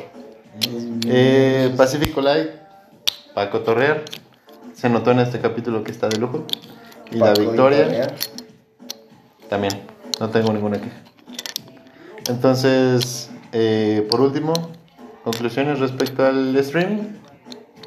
Eh, 1.07 1.73
Pacífico 1.75 2.21
Light, 2.21 2.49
para 3.33 3.49
cotorrear. 3.51 4.03
Se 4.73 4.89
notó 4.89 5.11
en 5.11 5.19
este 5.19 5.39
capítulo 5.39 5.83
que 5.83 5.91
está 5.91 6.09
de 6.09 6.17
lujo. 6.17 6.45
Y 7.11 7.17
la 7.17 7.33
victoria 7.33 8.07
también. 9.49 9.81
No 10.19 10.29
tengo 10.29 10.51
ninguna 10.53 10.79
queja. 10.79 10.97
Entonces, 12.27 13.29
eh, 13.51 14.07
por 14.09 14.21
último, 14.21 14.53
conclusiones 15.23 15.79
respecto 15.79 16.25
al 16.25 16.55
streaming. 16.57 17.03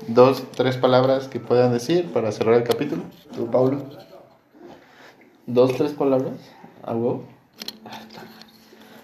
Dos, 0.07 0.45
tres 0.57 0.77
palabras 0.77 1.29
que 1.29 1.41
puedan 1.41 1.73
decir 1.73 2.11
para 2.13 2.33
cerrar 2.33 2.55
el 2.55 2.65
capítulo. 2.65 3.03
¿Tú, 3.35 3.51
Paulo? 3.51 3.83
¿Dos, 5.47 5.75
tres 5.77 5.93
palabras? 5.93 6.35
¿A 6.83 6.93
huevo? 6.93 7.25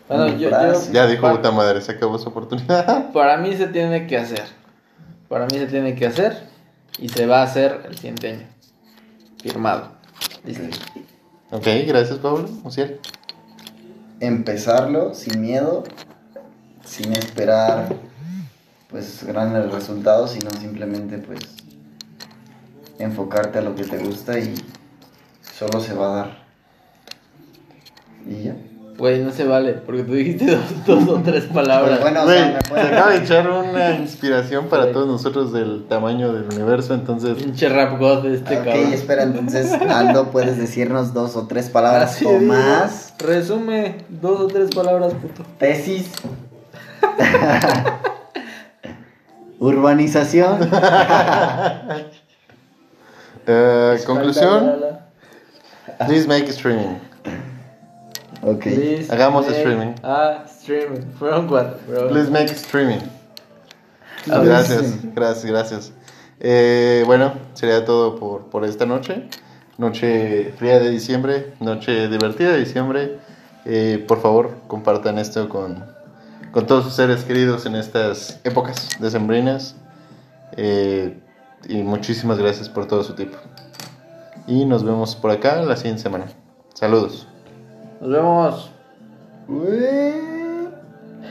Bueno, 0.09 0.29
yo, 0.37 0.51
yo-. 0.51 0.93
Ya 0.93 1.07
dijo 1.07 1.31
puta 1.31 1.51
madre, 1.51 1.81
se 1.81 1.93
acabó 1.93 2.19
su 2.19 2.29
oportunidad. 2.29 3.11
Para 3.13 3.37
mí 3.39 3.55
se 3.57 3.67
tiene 3.69 4.07
que 4.07 4.19
hacer. 4.19 4.45
Para 5.29 5.47
mí 5.47 5.59
se 5.59 5.67
tiene 5.67 5.95
que 5.95 6.07
hacer. 6.07 6.49
Y 6.99 7.09
se 7.09 7.27
va 7.27 7.41
a 7.41 7.45
hacer 7.45 7.83
el 7.89 7.97
siguiente 7.97 8.31
año. 8.31 8.47
Firmado. 9.43 9.93
Listo. 10.45 10.65
ok, 11.51 11.67
gracias 11.87 12.19
Pablo. 12.19 12.49
Ociel. 12.63 13.01
Empezarlo 14.21 15.13
sin 15.13 15.41
miedo, 15.41 15.85
sin 16.85 17.13
esperar 17.13 17.97
pues 18.91 19.25
grandes 19.25 19.73
resultados, 19.73 20.31
sino 20.31 20.51
simplemente 20.51 21.19
pues 21.19 21.41
enfocarte 23.01 23.59
a 23.59 23.63
lo 23.63 23.75
que 23.75 23.83
te 23.83 23.99
gusta 23.99 24.39
y 24.39 24.55
solo 25.59 25.81
se 25.81 25.95
va 25.95 26.07
a 26.07 26.17
dar. 26.17 26.45
Y 28.27 28.45
ya. 28.45 28.57
Güey, 28.97 29.23
no 29.25 29.33
se 29.33 29.43
vale. 29.45 29.73
Porque 29.73 30.05
tú 30.05 30.13
dijiste 30.15 30.47
dos, 30.87 30.89
dos 31.07 31.09
o 31.09 31.21
tres 31.23 31.45
palabras. 31.47 31.99
Pues 31.99 32.03
bueno, 32.03 32.23
o 32.23 32.25
Güey, 32.27 32.39
sea, 32.39 32.47
me 32.53 32.61
se 32.63 32.69
puede- 32.69 32.83
acaba 32.83 33.11
de 33.11 33.17
echar 33.19 33.51
una 33.51 33.91
inspiración 33.97 34.67
para 34.67 34.93
todos 34.93 35.09
nosotros 35.09 35.53
del 35.53 35.85
tamaño 35.89 36.33
del 36.33 36.45
universo, 36.45 36.95
entonces 36.95 37.35
Pinche 37.35 37.69
rap 37.69 37.99
god 37.99 38.23
de 38.23 38.37
este 38.37 38.59
ok, 38.59 38.65
cabrón. 38.65 38.93
espera, 38.93 39.23
entonces 39.25 39.73
Aldo, 39.73 40.31
puedes 40.31 40.57
decirnos 40.59 41.13
dos 41.13 41.35
o 41.37 41.47
tres 41.49 41.69
palabras 41.71 42.13
Así 42.13 42.25
o 42.25 42.39
digo. 42.39 42.53
más. 42.53 43.15
Resume 43.19 43.97
dos 44.09 44.41
o 44.41 44.47
tres 44.47 44.71
palabras, 44.75 45.13
puto. 45.15 45.43
Tesis. 45.59 46.11
Urbanización. 49.59 50.69
eh, 53.47 53.99
conclusión, 54.07 54.73
please 56.07 56.27
make 56.27 56.49
streaming. 56.51 56.99
Ok. 58.45 58.61
Please 58.63 59.13
Hagamos 59.13 59.47
streaming. 59.49 59.95
Ah, 60.03 60.45
streaming. 60.47 61.01
Fueron 61.19 61.49
cuatro. 61.49 61.79
pero- 61.89 62.09
Please 62.09 62.31
make 62.31 62.53
streaming. 62.53 63.01
Ah, 64.31 64.41
Gracias, 64.43 64.97
gracias, 65.15 65.45
gracias. 65.45 65.93
Eh, 66.41 67.03
bueno, 67.07 67.35
sería 67.55 67.85
todo 67.85 68.17
por, 68.17 68.47
por 68.51 68.65
esta 68.65 68.87
noche. 68.87 69.29
Noche 69.77 70.53
fría 70.59 70.79
de 70.79 70.91
diciembre, 70.91 71.55
noche 71.61 72.09
divertida 72.09 72.53
de 72.53 72.59
diciembre. 72.61 73.19
Eh, 73.65 74.05
por 74.07 74.21
favor, 74.23 74.51
compartan 74.67 75.19
esto 75.19 75.49
con, 75.49 75.85
con 76.53 76.67
todos 76.67 76.85
sus 76.85 76.95
seres 76.95 77.25
queridos 77.25 77.67
en 77.67 77.75
estas 77.75 78.41
épocas 78.45 78.89
decembrinas. 79.01 79.75
Eh, 80.57 81.19
y 81.69 81.83
muchísimas 81.83 82.39
gracias 82.39 82.69
por 82.69 82.87
todo 82.87 83.03
su 83.05 83.15
tiempo. 83.15 83.39
Y 84.47 84.65
nos 84.67 84.85
vemos 84.85 85.17
por 85.17 85.31
acá 85.31 85.63
la 85.63 85.77
siguiente 85.77 86.03
semana. 86.03 86.27
Saludos. 86.75 87.27
Nos 88.01 88.11
vemos. 88.11 88.71